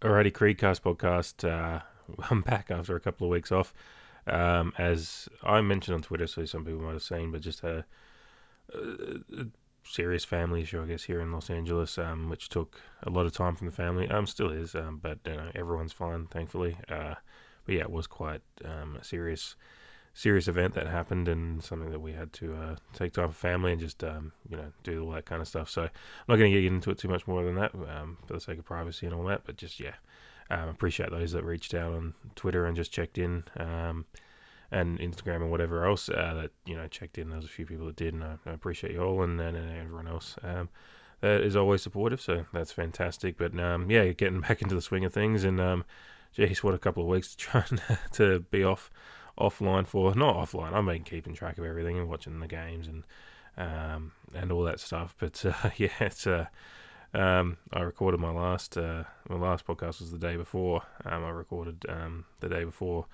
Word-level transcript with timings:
Alrighty, 0.00 0.30
Creedcast 0.30 0.82
podcast. 0.82 1.42
Uh, 1.42 1.80
I'm 2.30 2.42
back 2.42 2.70
after 2.70 2.94
a 2.94 3.00
couple 3.00 3.26
of 3.26 3.32
weeks 3.32 3.50
off. 3.50 3.74
Um, 4.28 4.72
as 4.78 5.28
I 5.42 5.60
mentioned 5.60 5.96
on 5.96 6.02
Twitter, 6.02 6.28
so 6.28 6.44
some 6.44 6.64
people 6.64 6.82
might 6.82 6.92
have 6.92 7.02
seen, 7.02 7.32
but 7.32 7.40
just 7.40 7.64
a, 7.64 7.84
a, 8.72 9.46
serious 9.82 10.24
family 10.24 10.62
issue, 10.62 10.80
I 10.80 10.86
guess, 10.86 11.02
here 11.02 11.20
in 11.20 11.32
Los 11.32 11.50
Angeles, 11.50 11.98
um, 11.98 12.28
which 12.28 12.48
took 12.48 12.80
a 13.02 13.10
lot 13.10 13.26
of 13.26 13.32
time 13.32 13.56
from 13.56 13.66
the 13.66 13.72
family. 13.72 14.08
Um, 14.08 14.28
still 14.28 14.50
is, 14.50 14.76
um, 14.76 15.00
but 15.02 15.18
you 15.26 15.32
know, 15.32 15.50
everyone's 15.56 15.92
fine, 15.92 16.26
thankfully. 16.26 16.76
Uh, 16.88 17.14
but 17.66 17.74
yeah, 17.74 17.80
it 17.80 17.90
was 17.90 18.06
quite 18.06 18.42
um, 18.64 18.98
a 19.00 19.02
serious 19.02 19.56
serious 20.18 20.48
event 20.48 20.74
that 20.74 20.88
happened 20.88 21.28
and 21.28 21.62
something 21.62 21.92
that 21.92 22.00
we 22.00 22.12
had 22.12 22.32
to 22.32 22.52
uh, 22.52 22.74
take 22.92 23.12
time 23.12 23.28
for 23.28 23.34
family 23.34 23.70
and 23.70 23.80
just 23.80 24.02
um, 24.02 24.32
you 24.48 24.56
know 24.56 24.72
do 24.82 25.04
all 25.04 25.12
that 25.12 25.24
kind 25.24 25.40
of 25.40 25.46
stuff. 25.46 25.70
So 25.70 25.82
I'm 25.82 25.90
not 26.26 26.36
going 26.36 26.52
to 26.52 26.60
get 26.60 26.66
into 26.66 26.90
it 26.90 26.98
too 26.98 27.06
much 27.06 27.28
more 27.28 27.44
than 27.44 27.54
that 27.54 27.72
um, 27.72 28.18
for 28.26 28.34
the 28.34 28.40
sake 28.40 28.58
of 28.58 28.64
privacy 28.64 29.06
and 29.06 29.14
all 29.14 29.22
that. 29.26 29.42
But 29.44 29.56
just 29.56 29.78
yeah, 29.78 29.94
um, 30.50 30.68
appreciate 30.68 31.12
those 31.12 31.30
that 31.32 31.44
reached 31.44 31.72
out 31.72 31.92
on 31.92 32.14
Twitter 32.34 32.66
and 32.66 32.76
just 32.76 32.92
checked 32.92 33.16
in. 33.16 33.44
Um, 33.56 34.06
and 34.70 34.98
Instagram 34.98 35.36
and 35.36 35.50
whatever 35.50 35.86
else 35.86 36.10
uh, 36.10 36.34
that 36.34 36.50
you 36.66 36.76
know 36.76 36.86
checked 36.88 37.16
in. 37.16 37.30
There 37.30 37.36
was 37.36 37.46
a 37.46 37.48
few 37.48 37.64
people 37.64 37.86
that 37.86 37.96
did, 37.96 38.12
and 38.12 38.22
I, 38.22 38.36
I 38.44 38.50
appreciate 38.50 38.92
you 38.92 39.02
all 39.02 39.22
and, 39.22 39.40
and, 39.40 39.56
and 39.56 39.78
everyone 39.78 40.06
else 40.06 40.36
um, 40.42 40.68
that 41.22 41.40
is 41.40 41.56
always 41.56 41.80
supportive. 41.80 42.20
So 42.20 42.44
that's 42.52 42.72
fantastic. 42.72 43.38
But 43.38 43.58
um, 43.58 43.90
yeah, 43.90 44.04
getting 44.08 44.40
back 44.42 44.60
into 44.60 44.74
the 44.74 44.82
swing 44.82 45.06
of 45.06 45.14
things, 45.14 45.44
and 45.44 45.58
um, 45.58 45.86
geez, 46.34 46.62
what 46.62 46.74
a 46.74 46.78
couple 46.78 47.04
of 47.04 47.08
weeks 47.08 47.34
to 47.34 47.36
try 47.38 47.64
to 48.12 48.40
be 48.50 48.62
off 48.62 48.90
offline 49.38 49.86
for 49.86 50.14
not 50.14 50.36
offline. 50.36 50.72
I've 50.72 50.84
been 50.84 51.04
keeping 51.04 51.34
track 51.34 51.58
of 51.58 51.64
everything 51.64 51.98
and 51.98 52.08
watching 52.08 52.40
the 52.40 52.46
games 52.46 52.88
and 52.88 53.04
um, 53.56 54.12
and 54.34 54.52
all 54.52 54.62
that 54.64 54.80
stuff. 54.80 55.14
But 55.18 55.44
uh, 55.44 55.70
yeah, 55.76 55.88
it's 56.00 56.26
uh, 56.26 56.46
um, 57.14 57.56
I 57.72 57.80
recorded 57.80 58.20
my 58.20 58.30
last 58.30 58.76
uh, 58.76 59.04
my 59.28 59.36
last 59.36 59.66
podcast 59.66 60.00
was 60.00 60.10
the 60.10 60.18
day 60.18 60.36
before. 60.36 60.82
Um, 61.04 61.24
I 61.24 61.30
recorded 61.30 61.84
um, 61.88 62.24
the 62.40 62.48
day 62.48 62.64
before 62.64 63.06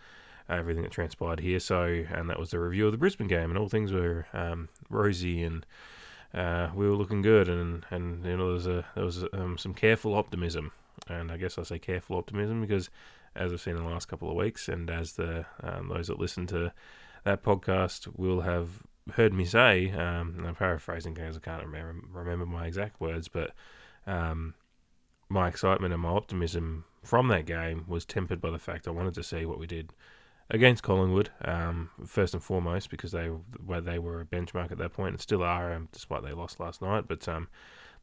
everything 0.48 0.82
that 0.82 0.92
transpired 0.92 1.40
here. 1.40 1.60
So 1.60 1.82
and 1.82 2.28
that 2.30 2.38
was 2.38 2.50
the 2.50 2.60
review 2.60 2.86
of 2.86 2.92
the 2.92 2.98
Brisbane 2.98 3.28
game, 3.28 3.50
and 3.50 3.58
all 3.58 3.68
things 3.68 3.92
were 3.92 4.26
um, 4.32 4.68
rosy 4.88 5.42
and. 5.42 5.66
Uh, 6.32 6.68
we 6.74 6.88
were 6.88 6.96
looking 6.96 7.22
good, 7.22 7.48
and, 7.48 7.86
and 7.92 8.24
you 8.24 8.36
know 8.36 8.46
there 8.46 8.54
was 8.54 8.66
a 8.66 8.84
there 8.96 9.04
was 9.04 9.24
um, 9.34 9.56
some 9.56 9.72
careful 9.72 10.16
optimism, 10.16 10.72
and 11.06 11.30
I 11.30 11.36
guess 11.36 11.58
I 11.58 11.62
say 11.62 11.78
careful 11.78 12.16
optimism 12.16 12.60
because 12.60 12.90
as 13.36 13.52
I've 13.52 13.60
seen 13.60 13.76
in 13.76 13.84
the 13.84 13.90
last 13.90 14.06
couple 14.06 14.30
of 14.30 14.36
weeks, 14.36 14.68
and 14.68 14.90
as 14.90 15.12
the 15.12 15.46
um, 15.62 15.88
those 15.88 16.08
that 16.08 16.18
listen 16.18 16.46
to 16.48 16.72
that 17.24 17.42
podcast 17.42 18.08
will 18.16 18.42
have 18.42 18.82
heard 19.12 19.32
me 19.32 19.44
say, 19.44 19.90
um, 19.90 20.42
I'm 20.46 20.54
paraphrasing 20.54 21.14
because 21.14 21.36
I 21.36 21.40
can't 21.40 21.64
remember 21.64 22.06
remember 22.12 22.46
my 22.46 22.66
exact 22.66 23.00
words, 23.00 23.28
but 23.28 23.52
um, 24.06 24.54
my 25.28 25.48
excitement 25.48 25.92
and 25.92 26.02
my 26.02 26.10
optimism 26.10 26.84
from 27.02 27.28
that 27.28 27.46
game 27.46 27.84
was 27.86 28.04
tempered 28.04 28.40
by 28.40 28.50
the 28.50 28.58
fact 28.58 28.88
I 28.88 28.92
wanted 28.92 29.14
to 29.14 29.22
see 29.22 29.44
what 29.44 29.58
we 29.58 29.66
did 29.66 29.92
against 30.50 30.82
Collingwood, 30.82 31.30
um, 31.44 31.90
first 32.06 32.34
and 32.34 32.42
foremost, 32.42 32.90
because 32.90 33.12
they 33.12 33.26
where 33.26 33.80
they 33.80 33.98
were 33.98 34.20
a 34.20 34.24
benchmark 34.24 34.72
at 34.72 34.78
that 34.78 34.92
point 34.92 35.12
and 35.12 35.20
still 35.20 35.42
are, 35.42 35.72
um, 35.72 35.88
despite 35.92 36.22
they 36.22 36.32
lost 36.32 36.60
last 36.60 36.82
night. 36.82 37.04
But 37.08 37.26
um, 37.28 37.48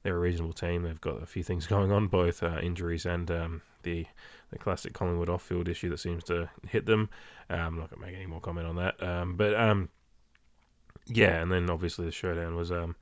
they're 0.04 0.16
a 0.16 0.20
reasonable 0.20 0.54
team. 0.54 0.84
They've 0.84 1.02
got 1.02 1.22
a 1.22 1.28
few 1.28 1.44
things 1.44 1.68
going 1.76 1.92
on, 1.92 2.08
both 2.08 2.44
uh, 2.44 2.60
injuries 2.62 3.06
and 3.06 3.30
um, 3.32 3.62
the 3.84 4.06
the 4.52 4.60
classic 4.60 4.94
Collingwood 4.94 5.30
off-field 5.30 5.68
issue 5.68 5.90
that 5.90 6.00
seems 6.00 6.24
to 6.26 6.50
hit 6.68 6.86
them. 6.86 7.10
Um, 7.50 7.60
I'm 7.60 7.80
not 7.80 7.90
going 7.90 8.02
to 8.02 8.08
make 8.08 8.16
any 8.16 8.26
more 8.26 8.42
comment 8.42 8.68
on 8.68 8.76
that. 8.78 9.02
Um, 9.02 9.36
but 9.36 9.56
um, 9.56 9.90
yeah, 11.08 11.42
and 11.42 11.52
then 11.52 11.70
obviously 11.70 12.06
the 12.06 12.12
showdown 12.12 12.56
was 12.56 12.72
um, 12.72 12.96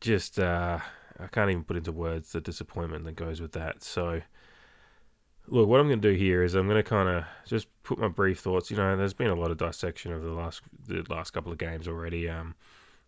just 0.00 0.38
uh, 0.38 0.78
I 1.18 1.26
can't 1.28 1.50
even 1.50 1.64
put 1.64 1.76
into 1.76 1.92
words 1.92 2.32
the 2.32 2.40
disappointment 2.40 3.04
that 3.04 3.16
goes 3.16 3.40
with 3.40 3.52
that. 3.52 3.82
So 3.82 4.22
look, 5.46 5.68
what 5.68 5.80
I'm 5.80 5.88
going 5.88 6.02
to 6.02 6.12
do 6.12 6.16
here 6.16 6.42
is 6.42 6.54
I'm 6.54 6.66
going 6.68 6.82
to 6.82 6.88
kind 6.88 7.08
of 7.08 7.24
just 7.46 7.68
put 7.84 7.98
my 7.98 8.08
brief 8.08 8.40
thoughts. 8.40 8.70
You 8.70 8.76
know, 8.76 8.96
there's 8.96 9.14
been 9.14 9.30
a 9.30 9.36
lot 9.36 9.50
of 9.50 9.58
dissection 9.58 10.12
of 10.12 10.22
the 10.22 10.32
last 10.32 10.62
the 10.86 11.04
last 11.08 11.30
couple 11.30 11.52
of 11.52 11.58
games 11.58 11.86
already. 11.86 12.28
Um, 12.28 12.54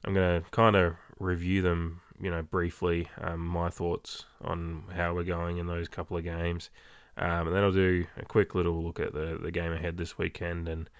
I'm 0.04 0.14
going 0.14 0.42
to 0.42 0.50
kind 0.50 0.76
of 0.76 0.94
review 1.18 1.62
them 1.62 2.00
you 2.20 2.30
know, 2.30 2.42
briefly 2.42 3.08
um, 3.20 3.40
my 3.40 3.70
thoughts 3.70 4.24
on 4.40 4.84
how 4.94 5.14
we're 5.14 5.24
going 5.24 5.58
in 5.58 5.66
those 5.66 5.88
couple 5.88 6.16
of 6.16 6.24
games. 6.24 6.70
Um, 7.16 7.46
and 7.46 7.56
then 7.56 7.62
I'll 7.62 7.72
do 7.72 8.06
a 8.16 8.24
quick 8.24 8.54
little 8.54 8.82
look 8.82 8.98
at 8.98 9.12
the, 9.12 9.38
the 9.40 9.50
game 9.50 9.72
ahead 9.72 9.96
this 9.96 10.18
weekend, 10.18 10.68
and 10.68 10.90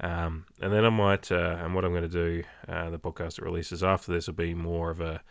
um, 0.00 0.46
and 0.60 0.72
then 0.72 0.84
I 0.84 0.90
might 0.90 1.32
uh, 1.32 1.58
and 1.60 1.74
what 1.74 1.84
I'm 1.84 1.92
going 1.92 2.02
to 2.02 2.08
do 2.08 2.44
uh, 2.68 2.90
the 2.90 2.98
podcast 2.98 3.36
that 3.36 3.44
releases 3.44 3.82
after 3.82 4.12
this 4.12 4.26
will 4.26 4.34
be 4.34 4.54
more 4.54 4.90
of 4.90 5.00
a 5.00 5.22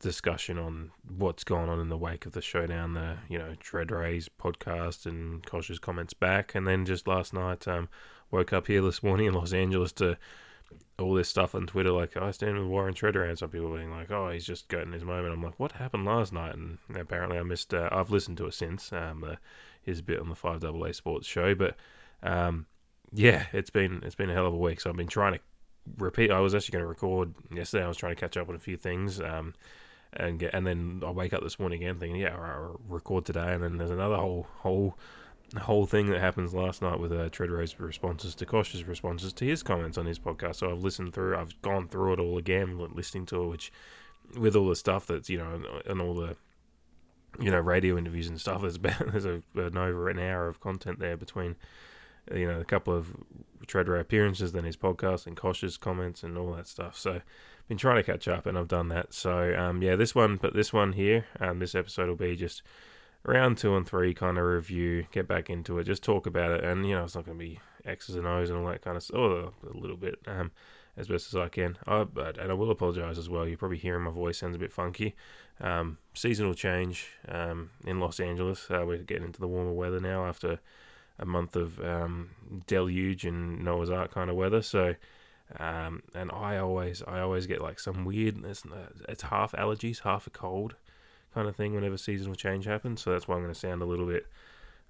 discussion 0.00 0.58
on 0.58 0.90
what's 1.16 1.44
gone 1.44 1.68
on 1.68 1.80
in 1.80 1.88
the 1.88 1.96
wake 1.96 2.26
of 2.26 2.32
the 2.32 2.42
showdown, 2.42 2.94
the 2.94 3.16
you 3.28 3.38
know 3.38 3.54
Tredrea's 3.60 4.28
podcast 4.28 5.06
and 5.06 5.44
Koch's 5.44 5.78
comments 5.78 6.14
back, 6.14 6.54
and 6.54 6.66
then 6.66 6.84
just 6.86 7.06
last 7.06 7.34
night 7.34 7.68
um, 7.68 7.88
woke 8.30 8.52
up 8.52 8.66
here 8.66 8.82
this 8.82 9.02
morning 9.02 9.26
in 9.26 9.34
Los 9.34 9.52
Angeles 9.52 9.92
to 9.92 10.16
all 10.98 11.14
this 11.14 11.28
stuff 11.28 11.54
on 11.54 11.66
Twitter, 11.66 11.92
like, 11.92 12.16
oh, 12.16 12.26
I 12.26 12.30
stand 12.30 12.58
with 12.58 12.68
Warren 12.68 12.94
Tredrea, 12.94 13.28
and 13.28 13.38
some 13.38 13.50
people 13.50 13.74
being 13.74 13.90
like, 13.90 14.10
oh, 14.10 14.30
he's 14.30 14.46
just 14.46 14.68
gotten 14.68 14.92
his 14.92 15.04
moment. 15.04 15.34
I'm 15.34 15.42
like, 15.42 15.58
what 15.58 15.72
happened 15.72 16.06
last 16.06 16.32
night? 16.32 16.54
And 16.54 16.78
apparently 16.94 17.38
I 17.38 17.42
missed, 17.42 17.74
uh, 17.74 17.88
I've 17.92 18.10
listened 18.10 18.38
to 18.38 18.46
it 18.46 18.54
since, 18.54 18.92
um, 18.92 19.24
uh, 19.24 19.36
his 19.82 20.02
bit 20.02 20.20
on 20.20 20.28
the 20.28 20.34
5AA 20.34 20.94
Sports 20.94 21.26
show, 21.26 21.54
but, 21.54 21.76
um, 22.22 22.66
yeah, 23.12 23.46
it's 23.52 23.70
been, 23.70 24.02
it's 24.04 24.14
been 24.14 24.30
a 24.30 24.34
hell 24.34 24.46
of 24.46 24.54
a 24.54 24.58
week, 24.58 24.80
so 24.80 24.90
I've 24.90 24.96
been 24.96 25.06
trying 25.06 25.34
to 25.34 25.40
repeat, 25.98 26.30
I 26.30 26.40
was 26.40 26.54
actually 26.54 26.72
going 26.72 26.84
to 26.84 26.88
record 26.88 27.34
yesterday, 27.52 27.84
I 27.84 27.88
was 27.88 27.96
trying 27.96 28.14
to 28.14 28.20
catch 28.20 28.36
up 28.36 28.48
on 28.48 28.54
a 28.54 28.58
few 28.60 28.76
things, 28.76 29.20
um, 29.20 29.54
and 30.14 30.38
get, 30.38 30.54
and 30.54 30.66
then 30.66 31.02
I 31.06 31.10
wake 31.10 31.34
up 31.34 31.42
this 31.42 31.58
morning 31.58 31.82
again 31.82 31.98
thinking, 31.98 32.20
yeah, 32.20 32.34
I'll 32.34 32.80
record 32.88 33.26
today, 33.26 33.52
and 33.52 33.62
then 33.62 33.76
there's 33.76 33.90
another 33.90 34.16
whole, 34.16 34.46
whole, 34.60 34.98
whole 35.56 35.86
thing 35.86 36.10
that 36.10 36.20
happens 36.20 36.54
last 36.54 36.82
night 36.82 36.98
with 36.98 37.12
uh, 37.12 37.28
Tredrea's 37.28 37.78
responses 37.78 38.34
to 38.36 38.46
Koch's 38.46 38.84
responses 38.84 39.32
to 39.34 39.44
his 39.44 39.62
comments 39.62 39.96
on 39.96 40.06
his 40.06 40.18
podcast. 40.18 40.56
So 40.56 40.70
I've 40.70 40.82
listened 40.82 41.14
through, 41.14 41.36
I've 41.36 41.60
gone 41.62 41.88
through 41.88 42.14
it 42.14 42.20
all 42.20 42.38
again, 42.38 42.78
listening 42.94 43.26
to 43.26 43.44
it, 43.44 43.48
which 43.48 43.72
with 44.36 44.56
all 44.56 44.68
the 44.68 44.76
stuff 44.76 45.06
that's 45.06 45.30
you 45.30 45.38
know, 45.38 45.62
and 45.86 46.00
all 46.00 46.14
the 46.14 46.36
you 47.40 47.50
know 47.50 47.60
radio 47.60 47.96
interviews 47.96 48.28
and 48.28 48.40
stuff. 48.40 48.60
There's 48.60 48.76
about 48.76 49.12
there's 49.12 49.24
a, 49.24 49.42
an 49.54 49.76
over 49.76 50.08
an 50.08 50.18
hour 50.18 50.48
of 50.48 50.60
content 50.60 50.98
there 50.98 51.16
between 51.16 51.56
you 52.34 52.46
know 52.46 52.60
a 52.60 52.64
couple 52.64 52.94
of 52.94 53.16
Treader 53.66 53.96
appearances, 53.96 54.52
then 54.52 54.64
his 54.64 54.76
podcast 54.76 55.26
and 55.26 55.36
Koch's 55.36 55.76
comments 55.76 56.22
and 56.22 56.36
all 56.36 56.52
that 56.54 56.68
stuff. 56.68 56.96
So 56.96 57.20
been 57.68 57.78
trying 57.78 57.96
to 57.96 58.02
catch 58.02 58.28
up, 58.28 58.46
and 58.46 58.56
I've 58.56 58.68
done 58.68 58.88
that. 58.88 59.12
So 59.12 59.54
um, 59.56 59.82
yeah, 59.82 59.96
this 59.96 60.14
one, 60.14 60.36
but 60.36 60.54
this 60.54 60.72
one 60.72 60.92
here, 60.92 61.26
um, 61.40 61.58
this 61.58 61.74
episode 61.74 62.08
will 62.08 62.16
be 62.16 62.36
just 62.36 62.62
round 63.26 63.58
two 63.58 63.76
and 63.76 63.86
three 63.86 64.14
kind 64.14 64.38
of 64.38 64.44
review, 64.44 65.06
get 65.10 65.26
back 65.26 65.50
into 65.50 65.78
it, 65.78 65.84
just 65.84 66.02
talk 66.02 66.26
about 66.26 66.52
it, 66.52 66.64
and 66.64 66.86
you 66.86 66.94
know 66.94 67.04
it's 67.04 67.14
not 67.14 67.26
going 67.26 67.38
to 67.38 67.44
be 67.44 67.58
X's 67.84 68.16
and 68.16 68.26
O's 68.26 68.50
and 68.50 68.58
all 68.58 68.70
that 68.70 68.82
kind 68.82 68.96
of 68.96 69.02
stuff, 69.02 69.16
oh, 69.16 69.52
a 69.68 69.76
little 69.76 69.96
bit, 69.96 70.18
um, 70.26 70.52
as 70.96 71.08
best 71.08 71.28
as 71.28 71.36
I 71.36 71.48
can. 71.48 71.76
I, 71.86 72.04
but 72.04 72.38
and 72.38 72.50
I 72.50 72.54
will 72.54 72.70
apologise 72.70 73.18
as 73.18 73.28
well. 73.28 73.46
You're 73.46 73.58
probably 73.58 73.78
hearing 73.78 74.04
my 74.04 74.10
voice 74.10 74.38
sounds 74.38 74.56
a 74.56 74.60
bit 74.60 74.72
funky. 74.72 75.14
Um, 75.60 75.98
seasonal 76.14 76.54
change 76.54 77.08
um, 77.28 77.70
in 77.84 78.00
Los 78.00 78.20
Angeles. 78.20 78.66
Uh, 78.70 78.84
we're 78.86 78.98
getting 78.98 79.24
into 79.24 79.40
the 79.40 79.48
warmer 79.48 79.72
weather 79.72 80.00
now 80.00 80.26
after 80.26 80.60
a 81.18 81.26
month 81.26 81.56
of 81.56 81.80
um, 81.80 82.30
deluge 82.66 83.24
and 83.24 83.64
Noah's 83.64 83.90
Ark 83.90 84.12
kind 84.12 84.30
of 84.30 84.36
weather. 84.36 84.62
So. 84.62 84.94
Um, 85.60 86.02
and 86.12 86.32
I 86.32 86.56
always, 86.56 87.04
I 87.06 87.20
always 87.20 87.46
get 87.46 87.62
like 87.62 87.78
some 87.78 88.04
weird. 88.04 88.44
It's, 88.44 88.64
it's 89.08 89.22
half 89.22 89.52
allergies, 89.52 90.00
half 90.00 90.26
a 90.26 90.30
cold 90.30 90.74
kind 91.36 91.48
of 91.48 91.54
thing 91.54 91.74
whenever 91.74 91.98
seasonal 91.98 92.34
change 92.34 92.64
happens. 92.64 93.02
So 93.02 93.12
that's 93.12 93.28
why 93.28 93.36
I'm 93.36 93.42
going 93.42 93.52
to 93.52 93.60
sound 93.60 93.82
a 93.82 93.86
little 93.86 94.06
bit 94.06 94.26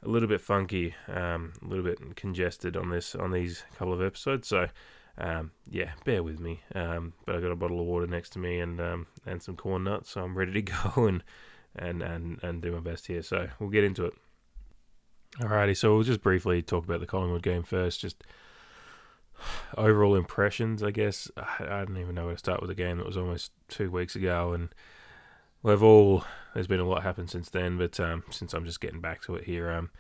a 0.03 0.09
little 0.09 0.29
bit 0.29 0.41
funky, 0.41 0.95
um, 1.09 1.55
a 1.65 1.67
little 1.67 1.85
bit 1.85 2.17
congested 2.17 2.77
on 2.77 2.91
this 2.91 3.17
on 3.17 3.33
these 3.33 3.65
couple 3.77 3.93
of 3.93 4.01
episodes. 4.01 4.47
So 4.47 4.69
um, 5.19 5.51
yeah, 5.69 5.91
bear 6.05 6.23
with 6.23 6.39
me. 6.39 6.61
Um, 6.75 7.15
but 7.25 7.35
I've 7.35 7.43
got 7.43 7.51
a 7.51 7.57
bottle 7.57 7.81
of 7.81 7.87
water 7.87 8.07
next 8.07 8.31
to 8.31 8.39
me 8.39 8.61
and 8.61 8.81
um, 8.81 9.07
and 9.27 9.43
some 9.43 9.57
corn 9.57 9.85
nuts, 9.85 10.11
so 10.11 10.23
I'm 10.23 10.39
ready 10.39 10.53
to 10.53 10.63
go 10.95 11.07
and 11.07 11.25
and 11.75 12.01
and 12.01 12.39
and 12.43 12.63
do 12.63 12.71
my 12.71 12.81
best 12.81 13.09
here. 13.09 13.23
So 13.23 13.49
we'll 13.59 13.71
get 13.71 13.85
into 13.85 14.05
it. 14.05 14.15
Alrighty, 15.41 15.77
so 15.77 15.95
we'll 15.95 16.05
just 16.05 16.23
briefly 16.23 16.63
talk 16.63 16.85
about 16.85 17.01
the 17.01 17.07
Collingwood 17.07 17.43
game 17.43 17.65
first. 17.65 18.01
Just 18.01 18.23
overall 19.77 20.15
impressions, 20.15 20.81
I 20.81 20.93
guess. 20.93 21.29
I 21.37 21.85
don't 21.85 21.99
even 21.99 22.15
know 22.15 22.27
where 22.27 22.35
to 22.35 22.39
start 22.39 22.61
with 22.61 22.71
a 22.71 22.75
game 22.77 22.99
that 22.99 23.07
was 23.07 23.17
almost 23.17 23.51
two 23.69 23.91
weeks 23.91 24.15
ago, 24.15 24.53
and 24.53 24.69
we've 25.67 25.83
all 25.83 26.25
there's 26.55 26.69
been 26.69 26.81
a 26.81 26.89
lot 26.89 27.03
happened 27.03 27.29
since 27.29 27.51
then, 27.51 27.77
but 27.77 27.99
um, 28.01 28.23
since 28.31 28.55
I'm 28.55 28.65
just 28.65 28.81
getting 28.81 29.01
back 29.01 29.23
to 29.23 29.35
it 29.35 29.45
here, 29.45 29.71
um, 29.71 29.91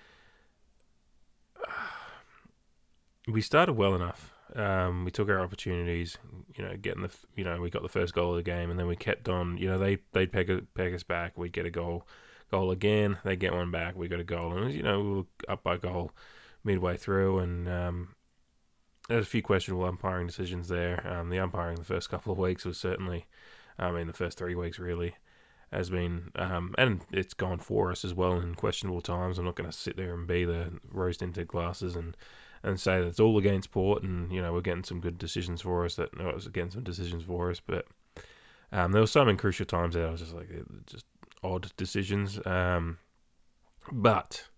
we 3.28 3.42
started 3.42 3.74
well 3.74 3.94
enough. 3.94 4.32
Um, 4.54 5.04
we 5.04 5.10
took 5.10 5.28
our 5.28 5.40
opportunities, 5.40 6.16
you 6.56 6.64
know, 6.64 6.76
getting 6.76 7.02
the, 7.02 7.10
you 7.34 7.44
know, 7.44 7.60
we 7.60 7.68
got 7.68 7.82
the 7.82 7.88
first 7.88 8.14
goal 8.14 8.30
of 8.30 8.36
the 8.36 8.42
game, 8.42 8.70
and 8.70 8.78
then 8.78 8.86
we 8.86 8.96
kept 8.96 9.28
on. 9.28 9.58
You 9.58 9.68
know, 9.68 9.78
they 9.78 9.98
they'd 10.12 10.32
peg, 10.32 10.66
peg 10.74 10.94
us 10.94 11.02
back. 11.02 11.36
We'd 11.36 11.52
get 11.52 11.66
a 11.66 11.70
goal, 11.70 12.06
goal 12.50 12.70
again. 12.70 13.18
They 13.24 13.36
get 13.36 13.52
one 13.52 13.72
back. 13.72 13.96
We 13.96 14.08
got 14.08 14.20
a 14.20 14.24
goal, 14.24 14.56
and 14.56 14.72
you 14.72 14.82
know, 14.82 15.00
we 15.00 15.10
were 15.10 15.24
up 15.48 15.64
by 15.64 15.76
goal 15.78 16.12
midway 16.62 16.96
through, 16.96 17.40
and 17.40 17.68
um, 17.68 18.14
there's 19.08 19.26
a 19.26 19.28
few 19.28 19.42
questionable 19.42 19.84
umpiring 19.84 20.28
decisions 20.28 20.68
there. 20.68 21.04
Um, 21.06 21.28
the 21.28 21.40
umpiring 21.40 21.76
the 21.76 21.84
first 21.84 22.08
couple 22.08 22.32
of 22.32 22.38
weeks 22.38 22.64
was 22.64 22.78
certainly, 22.78 23.26
I 23.78 23.90
mean, 23.90 24.06
the 24.06 24.12
first 24.12 24.38
three 24.38 24.54
weeks 24.54 24.78
really 24.78 25.16
has 25.72 25.90
been, 25.90 26.30
um, 26.36 26.74
and 26.78 27.02
it's 27.12 27.34
gone 27.34 27.58
for 27.58 27.90
us 27.90 28.04
as 28.04 28.14
well 28.14 28.34
in 28.38 28.54
questionable 28.54 29.00
times. 29.00 29.38
I'm 29.38 29.44
not 29.44 29.56
going 29.56 29.70
to 29.70 29.76
sit 29.76 29.96
there 29.96 30.14
and 30.14 30.26
be 30.26 30.44
the 30.44 30.72
tinted 31.18 31.48
glasses 31.48 31.96
and 31.96 32.16
and 32.62 32.80
say 32.80 33.00
that 33.00 33.06
it's 33.06 33.20
all 33.20 33.38
against 33.38 33.70
Port, 33.70 34.02
and 34.02 34.32
you 34.32 34.40
know 34.40 34.52
we're 34.52 34.60
getting 34.60 34.84
some 34.84 35.00
good 35.00 35.18
decisions 35.18 35.62
for 35.62 35.84
us. 35.84 35.96
That 35.96 36.16
no, 36.16 36.28
it 36.28 36.34
was 36.34 36.48
getting 36.48 36.70
some 36.70 36.82
decisions 36.82 37.24
for 37.24 37.50
us, 37.50 37.60
but 37.64 37.86
um, 38.72 38.92
there 38.92 39.02
were 39.02 39.06
some 39.06 39.28
in 39.28 39.36
crucial 39.36 39.66
times 39.66 39.94
that 39.94 40.06
I 40.06 40.10
was 40.10 40.20
just 40.20 40.34
like 40.34 40.48
just 40.86 41.06
odd 41.42 41.70
decisions. 41.76 42.40
Um, 42.44 42.98
but 43.92 44.48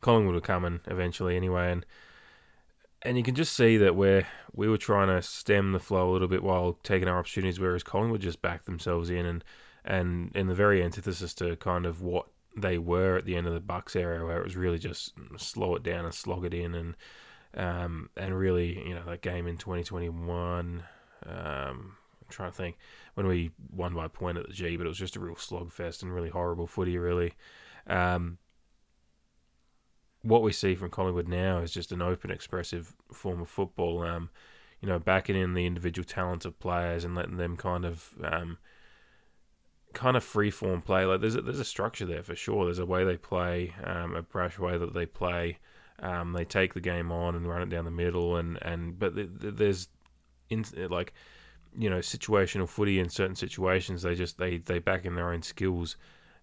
Collingwood 0.00 0.34
were 0.34 0.40
coming 0.40 0.80
eventually 0.86 1.36
anyway, 1.36 1.72
and 1.72 1.86
and 3.02 3.16
you 3.16 3.22
can 3.22 3.34
just 3.34 3.54
see 3.54 3.76
that 3.76 3.96
we're 3.96 4.26
we 4.52 4.68
were 4.68 4.78
trying 4.78 5.08
to 5.08 5.22
stem 5.22 5.72
the 5.72 5.80
flow 5.80 6.10
a 6.10 6.12
little 6.12 6.28
bit 6.28 6.42
while 6.42 6.78
taking 6.82 7.08
our 7.08 7.18
opportunities, 7.18 7.60
whereas 7.60 7.82
Collingwood 7.82 8.20
just 8.20 8.42
backed 8.42 8.66
themselves 8.66 9.10
in 9.10 9.26
and 9.26 9.44
and 9.90 10.30
in 10.36 10.46
the 10.46 10.54
very 10.54 10.84
antithesis 10.84 11.34
to 11.34 11.56
kind 11.56 11.84
of 11.84 12.00
what 12.00 12.26
they 12.56 12.78
were 12.78 13.16
at 13.16 13.24
the 13.24 13.34
end 13.34 13.48
of 13.48 13.54
the 13.54 13.60
Bucks 13.60 13.96
era, 13.96 14.24
where 14.24 14.38
it 14.38 14.44
was 14.44 14.56
really 14.56 14.78
just 14.78 15.12
slow 15.36 15.74
it 15.74 15.82
down 15.82 16.04
and 16.04 16.14
slog 16.14 16.44
it 16.44 16.54
in, 16.54 16.76
and 16.76 16.96
um, 17.56 18.08
and 18.16 18.38
really, 18.38 18.86
you 18.86 18.94
know, 18.94 19.02
that 19.06 19.20
game 19.20 19.48
in 19.48 19.56
2021. 19.56 20.84
Um, 21.26 21.96
I'm 22.22 22.28
trying 22.28 22.52
to 22.52 22.56
think 22.56 22.78
when 23.14 23.26
we 23.26 23.50
won 23.72 23.92
by 23.92 24.04
a 24.04 24.08
point 24.08 24.38
at 24.38 24.46
the 24.46 24.52
G, 24.52 24.76
but 24.76 24.86
it 24.86 24.88
was 24.88 24.96
just 24.98 25.16
a 25.16 25.20
real 25.20 25.34
slogfest 25.34 26.02
and 26.02 26.14
really 26.14 26.30
horrible 26.30 26.68
footy, 26.68 26.96
really. 26.96 27.34
Um, 27.88 28.38
what 30.22 30.42
we 30.42 30.52
see 30.52 30.76
from 30.76 30.90
Collingwood 30.90 31.26
now 31.26 31.58
is 31.58 31.72
just 31.72 31.90
an 31.90 32.00
open, 32.00 32.30
expressive 32.30 32.94
form 33.12 33.40
of 33.40 33.48
football. 33.48 34.04
Um, 34.04 34.30
you 34.80 34.88
know, 34.88 35.00
backing 35.00 35.36
in 35.36 35.54
the 35.54 35.66
individual 35.66 36.04
talents 36.04 36.44
of 36.46 36.60
players 36.60 37.04
and 37.04 37.16
letting 37.16 37.38
them 37.38 37.56
kind 37.56 37.84
of 37.84 38.10
um, 38.22 38.58
kind 39.92 40.16
of 40.16 40.24
free 40.24 40.50
form 40.50 40.82
play. 40.82 41.04
Like 41.04 41.20
there's 41.20 41.36
a, 41.36 41.42
there's 41.42 41.60
a 41.60 41.64
structure 41.64 42.06
there 42.06 42.22
for 42.22 42.34
sure. 42.34 42.64
There's 42.64 42.78
a 42.78 42.86
way 42.86 43.04
they 43.04 43.16
play, 43.16 43.74
um, 43.84 44.14
a 44.14 44.22
brash 44.22 44.58
way 44.58 44.78
that 44.78 44.94
they 44.94 45.06
play. 45.06 45.58
Um, 46.00 46.32
they 46.32 46.44
take 46.44 46.74
the 46.74 46.80
game 46.80 47.12
on 47.12 47.34
and 47.34 47.48
run 47.48 47.62
it 47.62 47.68
down 47.68 47.84
the 47.84 47.90
middle, 47.90 48.36
and 48.36 48.58
and 48.62 48.98
but 48.98 49.12
there's 49.16 49.88
in 50.48 50.64
like 50.88 51.12
you 51.78 51.90
know 51.90 51.98
situational 51.98 52.68
footy 52.68 52.98
in 52.98 53.10
certain 53.10 53.36
situations. 53.36 54.02
They 54.02 54.14
just 54.14 54.38
they 54.38 54.58
they 54.58 54.78
back 54.78 55.04
in 55.04 55.14
their 55.14 55.30
own 55.30 55.42
skills, 55.42 55.96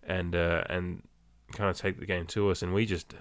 and 0.03 0.35
uh, 0.35 0.63
and 0.69 1.01
kind 1.53 1.69
of 1.69 1.77
take 1.77 1.99
the 1.99 2.05
game 2.05 2.25
to 2.27 2.51
us. 2.51 2.61
And 2.61 2.73
we 2.73 2.85
just 2.85 3.13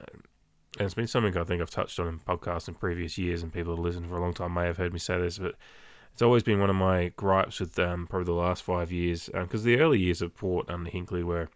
and 0.79 0.85
it's 0.85 0.95
been 0.95 1.07
something 1.07 1.37
I 1.37 1.45
think 1.45 1.63
I've 1.63 1.71
touched 1.71 1.99
on 1.99 2.09
in 2.09 2.19
podcasts 2.19 2.69
in 2.69 2.75
previous 2.75 3.17
years, 3.17 3.43
and 3.43 3.53
people 3.53 3.77
who 3.77 3.83
listened 3.83 4.09
for 4.09 4.17
a 4.17 4.21
long 4.21 4.35
time 4.35 4.53
may 4.53 4.67
have 4.67 4.77
heard 4.77 4.93
me 4.93 4.99
say 4.99 5.19
this, 5.19 5.39
but 5.39 5.55
it's 6.17 6.23
always 6.23 6.43
been 6.43 6.61
one 6.61 6.71
of 6.71 6.77
my 6.77 7.13
gripes 7.17 7.61
with 7.61 7.79
um, 7.79 8.07
probably 8.07 8.25
the 8.25 8.33
last 8.33 8.63
five 8.63 8.91
years 8.91 9.29
because 9.35 9.61
um, 9.61 9.67
the 9.67 9.79
early 9.79 9.99
years 9.99 10.23
of 10.23 10.35
Port 10.35 10.65
under 10.71 10.91
Hinkley 10.91 11.23
were 11.23 11.51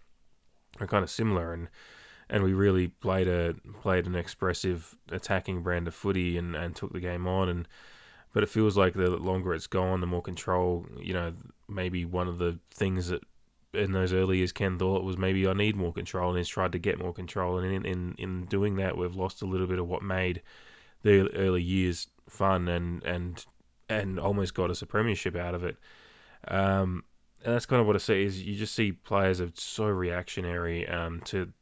are 0.78 0.86
kind 0.86 1.02
of 1.02 1.08
similar 1.08 1.54
and 1.54 1.68
and 2.28 2.44
we 2.44 2.52
really 2.52 2.88
played 2.88 3.26
a 3.26 3.54
played 3.80 4.06
an 4.06 4.14
expressive 4.14 4.94
attacking 5.10 5.62
brand 5.62 5.88
of 5.88 5.94
footy 5.94 6.36
and, 6.36 6.54
and 6.54 6.76
took 6.76 6.92
the 6.92 7.00
game 7.00 7.26
on 7.26 7.48
and 7.48 7.68
but 8.34 8.42
it 8.42 8.50
feels 8.50 8.76
like 8.76 8.92
the 8.92 9.08
longer 9.08 9.54
it's 9.54 9.66
gone 9.66 10.02
the 10.02 10.06
more 10.06 10.20
control 10.20 10.84
you 11.00 11.14
know 11.14 11.32
maybe 11.66 12.04
one 12.04 12.28
of 12.28 12.36
the 12.36 12.58
things 12.70 13.08
that 13.08 13.22
in 13.72 13.92
those 13.92 14.12
early 14.12 14.36
years 14.36 14.52
Ken 14.52 14.78
thought 14.78 15.04
was 15.04 15.16
maybe 15.16 15.48
I 15.48 15.54
need 15.54 15.74
more 15.74 15.94
control 15.94 16.28
and 16.28 16.36
he's 16.36 16.48
tried 16.48 16.72
to 16.72 16.78
get 16.78 16.98
more 16.98 17.14
control 17.14 17.56
and 17.56 17.72
in, 17.72 17.86
in, 17.86 18.14
in 18.18 18.44
doing 18.44 18.76
that 18.76 18.98
we've 18.98 19.16
lost 19.16 19.40
a 19.40 19.46
little 19.46 19.66
bit 19.66 19.78
of 19.78 19.88
what 19.88 20.02
made 20.02 20.42
the 21.02 21.30
early 21.34 21.62
years 21.62 22.08
fun 22.28 22.68
and 22.68 23.02
and 23.04 23.42
and 23.90 24.18
almost 24.18 24.54
got 24.54 24.70
us 24.70 24.82
a 24.82 24.86
premiership 24.86 25.36
out 25.36 25.54
of 25.54 25.64
it. 25.64 25.76
Um, 26.48 27.04
and 27.44 27.54
that's 27.54 27.66
kind 27.66 27.80
of 27.80 27.86
what 27.86 27.96
I 27.96 27.98
see 27.98 28.22
is 28.22 28.42
you 28.42 28.56
just 28.56 28.74
see 28.74 28.92
players 28.92 29.40
are 29.40 29.50
so 29.54 29.84
reactionary 29.84 30.88
um, 30.88 31.20
to 31.26 31.52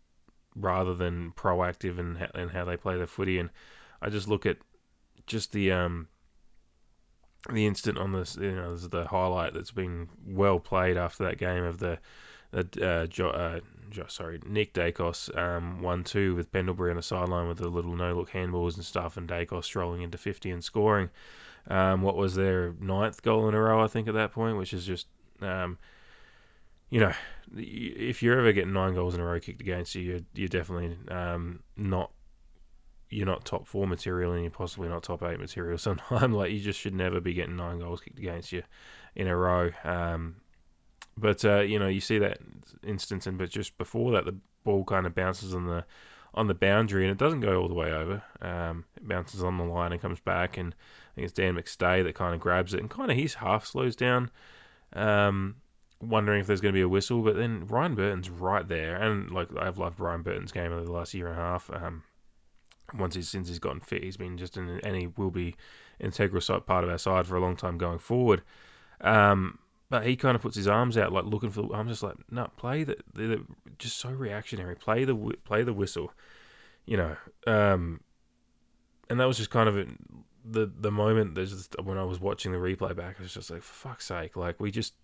rather 0.54 0.94
than 0.94 1.32
proactive 1.32 1.98
in, 1.98 2.28
in 2.40 2.48
how 2.50 2.64
they 2.64 2.76
play 2.76 2.96
their 2.96 3.06
footy. 3.06 3.38
And 3.38 3.50
I 4.02 4.10
just 4.10 4.28
look 4.28 4.44
at 4.46 4.58
just 5.26 5.52
the 5.52 5.72
um, 5.72 6.08
the 7.52 7.66
instant 7.66 7.98
on 7.98 8.12
this, 8.12 8.36
you 8.40 8.54
know, 8.54 8.76
the 8.76 9.06
highlight 9.06 9.54
that's 9.54 9.70
been 9.70 10.08
well 10.26 10.58
played 10.58 10.96
after 10.96 11.24
that 11.24 11.38
game 11.38 11.62
of 11.64 11.78
the, 11.78 11.98
uh, 12.52 13.06
jo, 13.06 13.28
uh, 13.28 13.60
jo, 13.90 14.04
sorry, 14.08 14.40
Nick 14.44 14.74
Daicos 14.74 15.36
um, 15.38 15.80
one 15.80 16.02
two 16.02 16.34
with 16.34 16.50
Pendlebury 16.50 16.90
on 16.90 16.96
the 16.96 17.02
sideline 17.02 17.48
with 17.48 17.58
the 17.58 17.68
little 17.68 17.94
no 17.94 18.14
look 18.14 18.30
handballs 18.30 18.74
and 18.74 18.84
stuff, 18.84 19.16
and 19.16 19.28
Daicos 19.28 19.64
strolling 19.64 20.02
into 20.02 20.18
fifty 20.18 20.50
and 20.50 20.64
scoring. 20.64 21.10
Um, 21.68 22.02
what 22.02 22.16
was 22.16 22.34
their 22.34 22.74
ninth 22.80 23.22
goal 23.22 23.48
in 23.48 23.54
a 23.54 23.60
row, 23.60 23.82
I 23.82 23.88
think, 23.88 24.08
at 24.08 24.14
that 24.14 24.32
point, 24.32 24.56
which 24.56 24.72
is 24.72 24.86
just, 24.86 25.06
um, 25.42 25.78
you 26.88 26.98
know, 26.98 27.12
if 27.54 28.22
you're 28.22 28.38
ever 28.38 28.52
getting 28.52 28.72
nine 28.72 28.94
goals 28.94 29.14
in 29.14 29.20
a 29.20 29.24
row 29.24 29.38
kicked 29.38 29.60
against 29.60 29.94
you, 29.94 30.02
you're, 30.02 30.20
you're 30.34 30.48
definitely 30.48 30.96
um, 31.10 31.60
not 31.76 32.10
you're 33.10 33.26
not 33.26 33.44
top 33.44 33.66
four 33.66 33.86
material 33.86 34.32
and 34.32 34.42
you're 34.42 34.50
possibly 34.50 34.88
not 34.88 35.02
top 35.02 35.22
eight 35.22 35.40
material. 35.40 35.78
Sometimes 35.78 36.34
like 36.34 36.52
you 36.52 36.60
just 36.60 36.78
should 36.78 36.94
never 36.94 37.20
be 37.20 37.34
getting 37.34 37.56
nine 37.56 37.78
goals 37.78 38.00
kicked 38.00 38.18
against 38.18 38.52
you 38.52 38.62
in 39.14 39.28
a 39.28 39.36
row. 39.36 39.70
Um, 39.84 40.36
but 41.16 41.44
uh, 41.44 41.60
you 41.60 41.78
know 41.78 41.88
you 41.88 42.00
see 42.00 42.18
that 42.18 42.38
instance, 42.86 43.26
and 43.26 43.38
but 43.38 43.50
just 43.50 43.76
before 43.78 44.12
that, 44.12 44.24
the 44.24 44.36
ball 44.64 44.84
kind 44.84 45.06
of 45.06 45.14
bounces 45.14 45.54
on 45.54 45.66
the 45.66 45.84
on 46.34 46.46
the 46.46 46.54
boundary 46.54 47.04
and 47.04 47.10
it 47.10 47.18
doesn't 47.18 47.40
go 47.40 47.60
all 47.60 47.68
the 47.68 47.74
way 47.74 47.90
over. 47.90 48.22
Um, 48.40 48.84
it 48.96 49.08
bounces 49.08 49.42
on 49.42 49.56
the 49.58 49.64
line 49.64 49.92
and 49.92 50.00
comes 50.00 50.20
back, 50.20 50.56
and 50.56 50.74
think 51.18 51.24
it's 51.24 51.32
Dan 51.32 51.56
McStay 51.56 52.04
that 52.04 52.14
kind 52.14 52.34
of 52.34 52.40
grabs 52.40 52.74
it 52.74 52.80
and 52.80 52.88
kind 52.88 53.10
of 53.10 53.16
he's 53.16 53.34
half 53.34 53.66
slows 53.66 53.96
down, 53.96 54.30
um, 54.92 55.56
wondering 56.00 56.40
if 56.40 56.46
there's 56.46 56.60
going 56.60 56.72
to 56.72 56.78
be 56.78 56.82
a 56.82 56.88
whistle. 56.88 57.22
But 57.22 57.36
then 57.36 57.66
Ryan 57.66 57.94
Burton's 57.94 58.30
right 58.30 58.66
there, 58.66 58.96
and 58.96 59.30
like 59.30 59.48
I've 59.58 59.78
loved 59.78 60.00
Ryan 60.00 60.22
Burton's 60.22 60.52
game 60.52 60.72
over 60.72 60.84
the 60.84 60.92
last 60.92 61.14
year 61.14 61.28
and 61.28 61.38
a 61.38 61.42
half. 61.42 61.70
Um, 61.72 62.04
once 62.96 63.14
he's 63.14 63.28
since 63.28 63.48
he's 63.48 63.58
gotten 63.58 63.80
fit, 63.80 64.04
he's 64.04 64.16
been 64.16 64.38
just 64.38 64.56
in, 64.56 64.80
and 64.82 64.96
he 64.96 65.08
will 65.08 65.30
be 65.30 65.56
integral 65.98 66.60
part 66.60 66.84
of 66.84 66.90
our 66.90 66.98
side 66.98 67.26
for 67.26 67.36
a 67.36 67.40
long 67.40 67.56
time 67.56 67.78
going 67.78 67.98
forward. 67.98 68.42
Um, 69.00 69.58
but 69.90 70.06
he 70.06 70.16
kind 70.16 70.36
of 70.36 70.42
puts 70.42 70.56
his 70.56 70.68
arms 70.68 70.96
out, 70.96 71.12
like 71.12 71.24
looking 71.24 71.50
for. 71.50 71.74
I'm 71.74 71.88
just 71.88 72.02
like, 72.02 72.16
no, 72.30 72.48
play 72.56 72.84
the. 72.84 72.96
They're 73.14 73.38
just 73.78 73.98
so 73.98 74.10
reactionary. 74.10 74.76
Play 74.76 75.04
the 75.04 75.16
play 75.44 75.64
the 75.64 75.72
whistle, 75.72 76.12
you 76.86 76.96
know. 76.96 77.16
Um, 77.46 78.00
and 79.10 79.18
that 79.18 79.26
was 79.26 79.38
just 79.38 79.50
kind 79.50 79.68
of 79.68 79.88
the 80.50 80.70
the 80.80 80.90
moment. 80.90 81.34
There's 81.34 81.52
just, 81.52 81.76
when 81.82 81.98
I 81.98 82.04
was 82.04 82.20
watching 82.20 82.52
the 82.52 82.58
replay 82.58 82.94
back, 82.96 83.16
I 83.18 83.22
was 83.22 83.34
just 83.34 83.50
like, 83.50 83.62
for 83.62 83.88
fuck's 83.88 84.06
sake, 84.06 84.36
like 84.36 84.60
we 84.60 84.70
just 84.70 84.94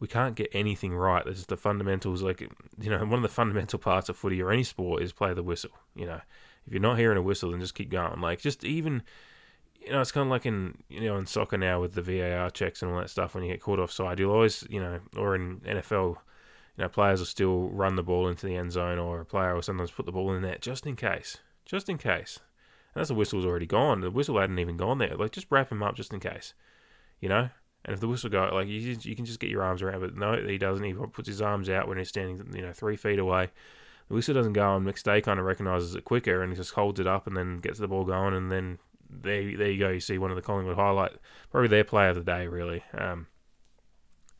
we 0.00 0.08
can't 0.08 0.34
get 0.34 0.50
anything 0.52 0.94
right. 0.94 1.24
There's 1.24 1.38
just 1.38 1.48
the 1.48 1.56
fundamentals, 1.56 2.22
like 2.22 2.40
you 2.40 2.90
know, 2.90 2.98
one 2.98 3.14
of 3.14 3.22
the 3.22 3.28
fundamental 3.28 3.78
parts 3.78 4.08
of 4.08 4.16
footy 4.16 4.42
or 4.42 4.50
any 4.50 4.64
sport 4.64 5.02
is 5.02 5.12
play 5.12 5.32
the 5.34 5.42
whistle. 5.42 5.70
You 5.94 6.06
know, 6.06 6.20
if 6.66 6.72
you're 6.72 6.82
not 6.82 6.98
hearing 6.98 7.18
a 7.18 7.22
whistle, 7.22 7.50
then 7.50 7.60
just 7.60 7.74
keep 7.74 7.90
going. 7.90 8.20
Like 8.20 8.40
just 8.40 8.64
even 8.64 9.02
you 9.80 9.92
know, 9.92 10.00
it's 10.00 10.12
kind 10.12 10.26
of 10.26 10.30
like 10.30 10.46
in 10.46 10.78
you 10.88 11.00
know 11.00 11.16
in 11.16 11.26
soccer 11.26 11.58
now 11.58 11.80
with 11.80 11.94
the 11.94 12.02
VAR 12.02 12.50
checks 12.50 12.82
and 12.82 12.92
all 12.92 12.98
that 12.98 13.10
stuff. 13.10 13.34
When 13.34 13.44
you 13.44 13.50
get 13.50 13.60
caught 13.60 13.78
offside, 13.78 14.18
you'll 14.18 14.32
always 14.32 14.66
you 14.68 14.80
know, 14.80 15.00
or 15.16 15.34
in 15.34 15.60
NFL, 15.60 16.16
you 16.76 16.82
know, 16.82 16.88
players 16.88 17.20
will 17.20 17.26
still 17.26 17.68
run 17.70 17.96
the 17.96 18.02
ball 18.02 18.28
into 18.28 18.46
the 18.46 18.56
end 18.56 18.72
zone, 18.72 18.98
or 18.98 19.20
a 19.20 19.24
player 19.24 19.54
will 19.54 19.62
sometimes 19.62 19.90
put 19.90 20.06
the 20.06 20.12
ball 20.12 20.32
in 20.32 20.42
there 20.42 20.58
just 20.58 20.86
in 20.86 20.96
case, 20.96 21.38
just 21.64 21.88
in 21.88 21.98
case. 21.98 22.40
That's 22.94 23.08
the 23.08 23.14
whistle's 23.14 23.44
already 23.44 23.66
gone. 23.66 24.00
The 24.00 24.10
whistle 24.10 24.38
hadn't 24.38 24.58
even 24.58 24.76
gone 24.76 24.98
there. 24.98 25.16
Like 25.16 25.32
just 25.32 25.48
wrap 25.50 25.70
him 25.72 25.82
up 25.82 25.96
just 25.96 26.12
in 26.12 26.20
case, 26.20 26.54
you 27.20 27.28
know. 27.28 27.50
And 27.84 27.92
if 27.92 28.00
the 28.00 28.08
whistle 28.08 28.30
go, 28.30 28.48
like 28.52 28.68
you, 28.68 28.96
you 29.02 29.14
can 29.14 29.26
just 29.26 29.40
get 29.40 29.50
your 29.50 29.62
arms 29.62 29.82
around, 29.82 30.00
but 30.00 30.16
no, 30.16 30.36
he 30.36 30.56
doesn't. 30.56 30.84
He 30.84 30.94
puts 30.94 31.28
his 31.28 31.42
arms 31.42 31.68
out 31.68 31.86
when 31.86 31.98
he's 31.98 32.08
standing, 32.08 32.54
you 32.54 32.62
know, 32.62 32.72
three 32.72 32.96
feet 32.96 33.18
away. 33.18 33.50
The 34.08 34.14
whistle 34.14 34.34
doesn't 34.34 34.54
go, 34.54 34.76
and 34.76 34.86
McStay 34.86 35.22
kind 35.22 35.38
of 35.38 35.46
recognizes 35.46 35.94
it 35.94 36.04
quicker, 36.04 36.42
and 36.42 36.52
he 36.52 36.56
just 36.56 36.74
holds 36.74 37.00
it 37.00 37.06
up, 37.06 37.26
and 37.26 37.36
then 37.36 37.58
gets 37.58 37.78
the 37.78 37.88
ball 37.88 38.04
going, 38.04 38.34
and 38.34 38.50
then 38.50 38.78
there, 39.10 39.56
there 39.56 39.70
you 39.70 39.78
go. 39.78 39.90
You 39.90 40.00
see 40.00 40.18
one 40.18 40.30
of 40.30 40.36
the 40.36 40.42
Collingwood 40.42 40.76
highlight, 40.76 41.12
probably 41.50 41.68
their 41.68 41.84
play 41.84 42.08
of 42.08 42.16
the 42.16 42.22
day, 42.22 42.46
really, 42.46 42.82
um, 42.96 43.26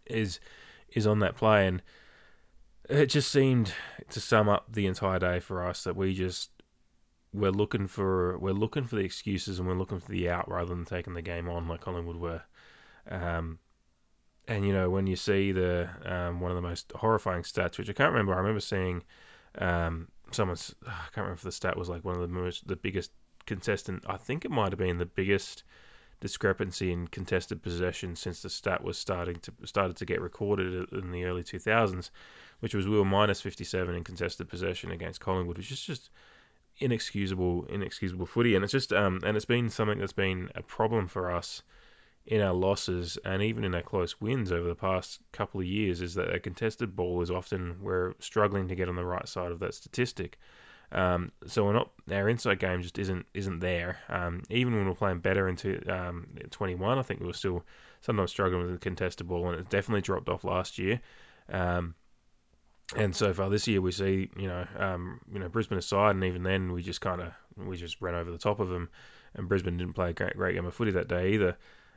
is 0.06 0.40
is 0.94 1.06
on 1.06 1.18
that 1.18 1.36
play, 1.36 1.66
and 1.66 1.82
it 2.88 3.06
just 3.06 3.30
seemed 3.30 3.72
to 4.10 4.20
sum 4.20 4.48
up 4.48 4.72
the 4.72 4.86
entire 4.86 5.18
day 5.18 5.40
for 5.40 5.66
us 5.66 5.84
that 5.84 5.96
we 5.96 6.14
just 6.14 6.50
we're 7.34 7.50
looking 7.50 7.88
for 7.88 8.38
we're 8.38 8.52
looking 8.52 8.84
for 8.84 8.94
the 8.94 9.04
excuses 9.04 9.58
and 9.58 9.66
we're 9.66 9.74
looking 9.74 9.98
for 9.98 10.10
the 10.10 10.30
out 10.30 10.48
rather 10.48 10.68
than 10.68 10.84
taking 10.84 11.14
the 11.14 11.22
game 11.22 11.48
on 11.48 11.66
like 11.66 11.80
Collingwood 11.80 12.16
were. 12.16 12.42
Um, 13.10 13.58
and 14.46 14.64
you 14.64 14.72
know 14.72 14.88
when 14.88 15.06
you 15.06 15.16
see 15.16 15.50
the 15.50 15.88
um, 16.04 16.40
one 16.40 16.52
of 16.52 16.56
the 16.56 16.62
most 16.62 16.92
horrifying 16.94 17.42
stats, 17.42 17.76
which 17.76 17.90
I 17.90 17.92
can't 17.92 18.12
remember, 18.12 18.34
I 18.34 18.38
remember 18.38 18.60
seeing 18.60 19.02
um, 19.58 20.08
someone's 20.30 20.74
I 20.86 21.08
can't 21.12 21.26
remember 21.26 21.34
if 21.34 21.42
the 21.42 21.52
stat 21.52 21.76
was 21.76 21.88
like 21.88 22.04
one 22.04 22.14
of 22.14 22.22
the 22.22 22.28
most 22.28 22.68
the 22.68 22.76
biggest 22.76 23.10
contestant. 23.46 24.04
I 24.06 24.16
think 24.16 24.44
it 24.44 24.50
might 24.50 24.70
have 24.70 24.78
been 24.78 24.98
the 24.98 25.06
biggest 25.06 25.64
discrepancy 26.20 26.92
in 26.92 27.08
contested 27.08 27.62
possession 27.62 28.14
since 28.14 28.42
the 28.42 28.48
stat 28.48 28.84
was 28.84 28.96
starting 28.96 29.36
to 29.40 29.52
started 29.64 29.96
to 29.96 30.06
get 30.06 30.20
recorded 30.20 30.88
in 30.92 31.10
the 31.10 31.24
early 31.24 31.42
2000s, 31.42 32.10
which 32.60 32.74
was 32.74 32.86
we 32.86 32.96
were 32.96 33.04
minus 33.04 33.40
57 33.40 33.92
in 33.92 34.04
contested 34.04 34.48
possession 34.48 34.92
against 34.92 35.20
Collingwood, 35.20 35.58
which 35.58 35.72
is 35.72 35.80
just 35.80 36.10
inexcusable, 36.78 37.66
inexcusable 37.66 38.26
footy, 38.26 38.54
and 38.54 38.64
it's 38.64 38.72
just 38.72 38.92
um 38.92 39.20
and 39.24 39.36
it's 39.36 39.46
been 39.46 39.70
something 39.70 39.98
that's 39.98 40.12
been 40.12 40.50
a 40.54 40.62
problem 40.62 41.06
for 41.06 41.30
us 41.30 41.62
in 42.26 42.40
our 42.40 42.54
losses 42.54 43.18
and 43.24 43.42
even 43.42 43.64
in 43.64 43.74
our 43.74 43.82
close 43.82 44.20
wins 44.20 44.50
over 44.50 44.66
the 44.66 44.74
past 44.74 45.20
couple 45.32 45.60
of 45.60 45.66
years 45.66 46.00
is 46.00 46.14
that 46.14 46.34
a 46.34 46.40
contested 46.40 46.96
ball 46.96 47.20
is 47.20 47.30
often 47.30 47.76
we're 47.82 48.14
struggling 48.18 48.66
to 48.66 48.74
get 48.74 48.88
on 48.88 48.96
the 48.96 49.04
right 49.04 49.28
side 49.28 49.52
of 49.52 49.60
that 49.60 49.74
statistic. 49.74 50.38
Um, 50.92 51.32
so 51.46 51.64
we're 51.64 51.72
not 51.72 51.90
our 52.10 52.28
inside 52.28 52.60
game 52.60 52.80
just 52.80 52.98
isn't 52.98 53.26
isn't 53.34 53.58
there. 53.58 53.98
Um, 54.08 54.42
even 54.48 54.74
when 54.74 54.86
we're 54.86 54.94
playing 54.94 55.18
better 55.18 55.48
into 55.48 55.82
um, 55.92 56.26
21, 56.50 56.98
I 56.98 57.02
think 57.02 57.20
we 57.20 57.26
were 57.26 57.32
still 57.32 57.64
sometimes 58.00 58.30
struggling 58.30 58.62
with 58.62 58.72
the 58.72 58.78
contested 58.78 59.26
ball, 59.26 59.48
and 59.48 59.60
it 59.60 59.68
definitely 59.68 60.02
dropped 60.02 60.28
off 60.28 60.44
last 60.44 60.78
year. 60.78 61.00
Um, 61.48 61.94
and 62.96 63.14
so 63.14 63.32
far 63.32 63.48
this 63.50 63.66
year, 63.66 63.80
we 63.80 63.92
see 63.92 64.30
you 64.36 64.48
know 64.48 64.66
um, 64.78 65.20
you 65.32 65.38
know 65.38 65.48
Brisbane 65.48 65.78
aside, 65.78 66.16
and 66.16 66.24
even 66.24 66.42
then 66.42 66.72
we 66.72 66.82
just 66.82 67.00
kind 67.00 67.20
of 67.20 67.32
we 67.56 67.76
just 67.76 68.00
ran 68.00 68.14
over 68.14 68.30
the 68.30 68.38
top 68.38 68.60
of 68.60 68.68
them, 68.68 68.90
and 69.34 69.48
Brisbane 69.48 69.76
didn't 69.76 69.94
play 69.94 70.10
a 70.10 70.12
great 70.12 70.36
great 70.36 70.54
game 70.54 70.66
of 70.66 70.74
footy 70.74 70.90
that 70.92 71.08
day 71.08 71.32
either. 71.32 71.56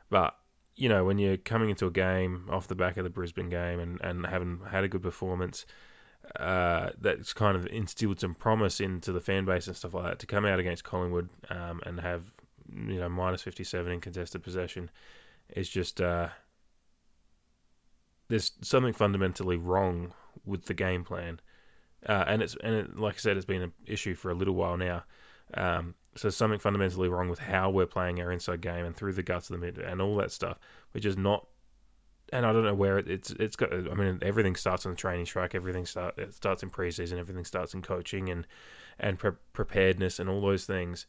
But 0.10 0.36
you 0.78 0.88
know 0.88 1.04
when 1.04 1.18
you're 1.18 1.38
coming 1.38 1.70
into 1.70 1.88
a 1.88 1.92
game 1.92 2.48
off 2.50 2.68
the 2.68 2.76
back 2.76 2.98
of 2.98 3.04
the 3.04 3.10
Brisbane 3.10 3.50
game 3.50 3.80
and 3.80 4.00
and 4.02 4.26
having 4.26 4.62
had 4.70 4.84
a 4.84 4.88
good 4.88 5.02
performance 5.02 5.66
uh, 6.36 6.90
that's 7.00 7.34
kind 7.34 7.56
of 7.56 7.66
instilled 7.68 8.20
some 8.20 8.36
promise 8.36 8.80
into 8.80 9.12
the 9.12 9.22
fan 9.22 9.46
base 9.46 9.68
and 9.68 9.76
stuff 9.76 9.94
like 9.94 10.06
that 10.06 10.20
to 10.20 10.28
come 10.28 10.46
out 10.46 10.60
against 10.60 10.84
Collingwood 10.84 11.30
um, 11.50 11.82
and 11.86 12.00
have 12.00 12.32
you 12.70 13.00
know 13.00 13.10
minus 13.10 13.42
57 13.42 13.92
in 13.92 14.00
contested 14.00 14.44
possession 14.44 14.90
is 15.50 15.68
just 15.68 16.00
uh, 16.00 16.28
there's 18.28 18.52
something 18.62 18.94
fundamentally 18.94 19.58
wrong 19.58 20.14
with 20.46 20.66
the 20.66 20.74
game 20.74 21.04
plan 21.04 21.40
uh, 22.08 22.26
and 22.28 22.42
it's 22.42 22.56
and 22.64 22.76
it, 22.76 22.98
like 22.98 23.16
I 23.16 23.18
said 23.18 23.38
it's 23.38 23.46
been 23.46 23.62
an 23.62 23.74
issue 23.86 24.16
for 24.16 24.32
a 24.32 24.36
little 24.36 24.56
while 24.56 24.78
now 24.78 25.04
um, 25.54 25.96
so 26.16 26.30
something 26.30 26.60
fundamentally 26.60 27.10
wrong 27.10 27.30
with 27.30 27.40
how 27.40 27.70
we're 27.70 27.86
playing 27.86 28.22
our 28.22 28.32
inside 28.32 28.62
game 28.62 28.86
and 28.86 28.96
through 28.96 29.14
the 29.14 29.24
guts 29.24 29.50
of 29.50 29.60
the 29.60 29.66
mid 29.66 29.78
and 29.78 30.02
all 30.02 30.16
that 30.18 30.32
stuff 30.32 30.60
which 30.92 31.06
is 31.06 31.18
not 31.18 31.48
and 32.34 32.46
I 32.46 32.52
don't 32.52 32.64
know 32.64 32.74
where 32.74 32.98
it, 32.98 33.10
it's 33.10 33.32
it's 33.32 33.56
got. 33.56 33.74
I 33.74 33.94
mean, 33.94 34.20
everything 34.22 34.56
starts 34.56 34.86
on 34.86 34.92
the 34.92 34.98
training 34.98 35.26
track. 35.26 35.56
Everything 35.56 35.86
start 35.86 36.18
it 36.18 36.34
starts 36.34 36.64
in 36.64 36.70
preseason. 36.70 37.20
Everything 37.20 37.46
starts 37.46 37.74
in 37.74 37.82
coaching 37.82 38.30
and 38.30 38.46
and 39.00 39.18
pre- 39.18 39.32
preparedness 39.54 40.20
and 40.20 40.30
all 40.30 40.42
those 40.42 40.66
things. 40.66 41.06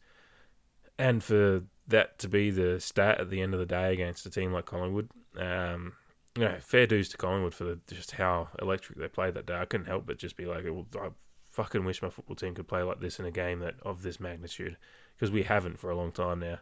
And 0.97 1.23
for 1.23 1.63
that 1.87 2.19
to 2.19 2.27
be 2.27 2.51
the 2.51 2.79
stat 2.79 3.19
at 3.19 3.29
the 3.29 3.41
end 3.41 3.53
of 3.53 3.59
the 3.59 3.65
day 3.65 3.93
against 3.93 4.25
a 4.25 4.29
team 4.29 4.51
like 4.53 4.65
Collingwood, 4.65 5.09
um, 5.37 5.93
you 6.35 6.43
know, 6.43 6.57
fair 6.59 6.87
dues 6.87 7.09
to 7.09 7.17
Collingwood 7.17 7.53
for 7.53 7.63
the, 7.63 7.79
just 7.87 8.11
how 8.11 8.49
electric 8.61 8.97
they 8.99 9.07
played 9.07 9.33
that 9.33 9.45
day. 9.45 9.55
I 9.55 9.65
couldn't 9.65 9.87
help 9.87 10.05
but 10.05 10.17
just 10.17 10.37
be 10.37 10.45
like, 10.45 10.65
I 10.65 11.09
fucking 11.51 11.83
wish 11.83 12.01
my 12.01 12.09
football 12.09 12.35
team 12.35 12.55
could 12.55 12.67
play 12.67 12.83
like 12.83 12.99
this 12.99 13.19
in 13.19 13.25
a 13.25 13.31
game 13.31 13.59
that 13.59 13.75
of 13.83 14.03
this 14.03 14.19
magnitude 14.19 14.77
because 15.15 15.31
we 15.31 15.43
haven't 15.43 15.79
for 15.79 15.89
a 15.89 15.95
long 15.95 16.11
time 16.11 16.39
now. 16.39 16.59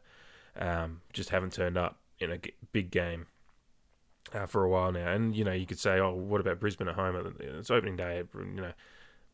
Um, 0.59 1.01
just 1.13 1.29
haven't 1.29 1.53
turned 1.53 1.77
up 1.77 1.99
in 2.19 2.31
a 2.31 2.39
big 2.71 2.89
game 2.89 3.27
uh, 4.33 4.45
for 4.45 4.63
a 4.63 4.69
while 4.69 4.91
now. 4.91 5.11
And 5.11 5.35
you 5.35 5.43
know, 5.43 5.51
you 5.51 5.65
could 5.65 5.79
say, 5.79 5.99
"Oh, 5.99 6.13
what 6.13 6.41
about 6.41 6.59
Brisbane 6.59 6.87
at 6.87 6.95
home? 6.95 7.35
It's 7.39 7.69
opening 7.69 7.95
day. 7.95 8.23
You 8.35 8.61
know, 8.61 8.73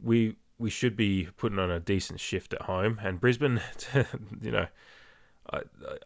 we 0.01 0.35
we 0.57 0.69
should 0.69 0.95
be 0.95 1.29
putting 1.37 1.59
on 1.59 1.71
a 1.71 1.79
decent 1.79 2.19
shift 2.19 2.53
at 2.53 2.63
home." 2.63 2.99
And 3.01 3.21
Brisbane, 3.21 3.61
you 4.41 4.51
know, 4.51 4.67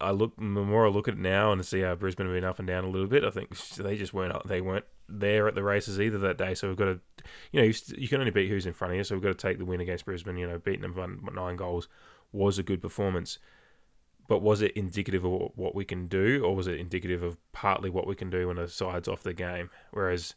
I 0.01 0.11
look 0.11 0.35
the 0.35 0.43
more 0.43 0.85
I 0.85 0.89
look 0.89 1.07
at 1.07 1.13
it 1.13 1.19
now 1.19 1.51
and 1.51 1.65
see 1.65 1.81
how 1.81 1.95
Brisbane 1.95 2.25
have 2.25 2.35
been 2.35 2.43
up 2.43 2.59
and 2.59 2.67
down 2.67 2.83
a 2.83 2.89
little 2.89 3.07
bit. 3.07 3.23
I 3.23 3.29
think 3.29 3.57
they 3.75 3.95
just 3.95 4.13
weren't 4.13 4.47
they 4.47 4.61
weren't 4.61 4.85
there 5.07 5.47
at 5.47 5.55
the 5.55 5.63
races 5.63 6.01
either 6.01 6.17
that 6.19 6.37
day. 6.37 6.53
So 6.53 6.67
we've 6.67 6.77
got 6.77 6.85
to, 6.85 6.99
you 7.51 7.61
know, 7.61 7.71
you, 7.95 8.07
can 8.07 8.19
only 8.19 8.31
beat 8.31 8.49
who's 8.49 8.65
in 8.65 8.73
front 8.73 8.93
of 8.93 8.97
you. 8.97 9.03
So 9.03 9.15
we've 9.15 9.23
got 9.23 9.37
to 9.37 9.47
take 9.47 9.57
the 9.57 9.65
win 9.65 9.79
against 9.79 10.05
Brisbane. 10.05 10.37
You 10.37 10.47
know, 10.47 10.57
beating 10.57 10.81
them 10.81 11.21
by 11.23 11.31
nine 11.33 11.55
goals 11.55 11.87
was 12.31 12.59
a 12.59 12.63
good 12.63 12.81
performance 12.81 13.39
but 14.27 14.41
was 14.41 14.61
it 14.61 14.71
indicative 14.73 15.23
of 15.23 15.51
what 15.55 15.73
we 15.73 15.85
can 15.85 16.07
do, 16.07 16.43
or 16.43 16.55
was 16.55 16.67
it 16.67 16.79
indicative 16.79 17.23
of 17.23 17.37
partly 17.53 17.89
what 17.89 18.05
we 18.05 18.15
can 18.15 18.29
do 18.29 18.47
when 18.47 18.57
a 18.57 18.67
side's 18.67 19.07
off 19.07 19.23
the 19.23 19.33
game? 19.33 19.69
Whereas, 19.91 20.35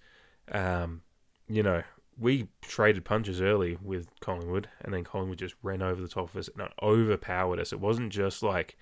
um, 0.53 1.03
you 1.49 1.63
know, 1.63 1.83
we 2.21 2.49
traded 2.61 3.05
punches 3.05 3.41
early 3.41 3.79
with 3.83 4.09
Collingwood, 4.21 4.69
and 4.83 4.93
then 4.93 5.05
Collingwood 5.05 5.39
just 5.39 5.55
ran 5.63 5.83
over 5.83 6.01
the 6.01 6.09
top 6.09 6.29
of 6.29 6.37
us 6.37 6.51
and 6.57 6.69
overpowered 6.83 7.59
us. 7.59 7.73
It 7.73 7.81
wasn't 7.81 8.13
just 8.13 8.43
like 8.43 8.77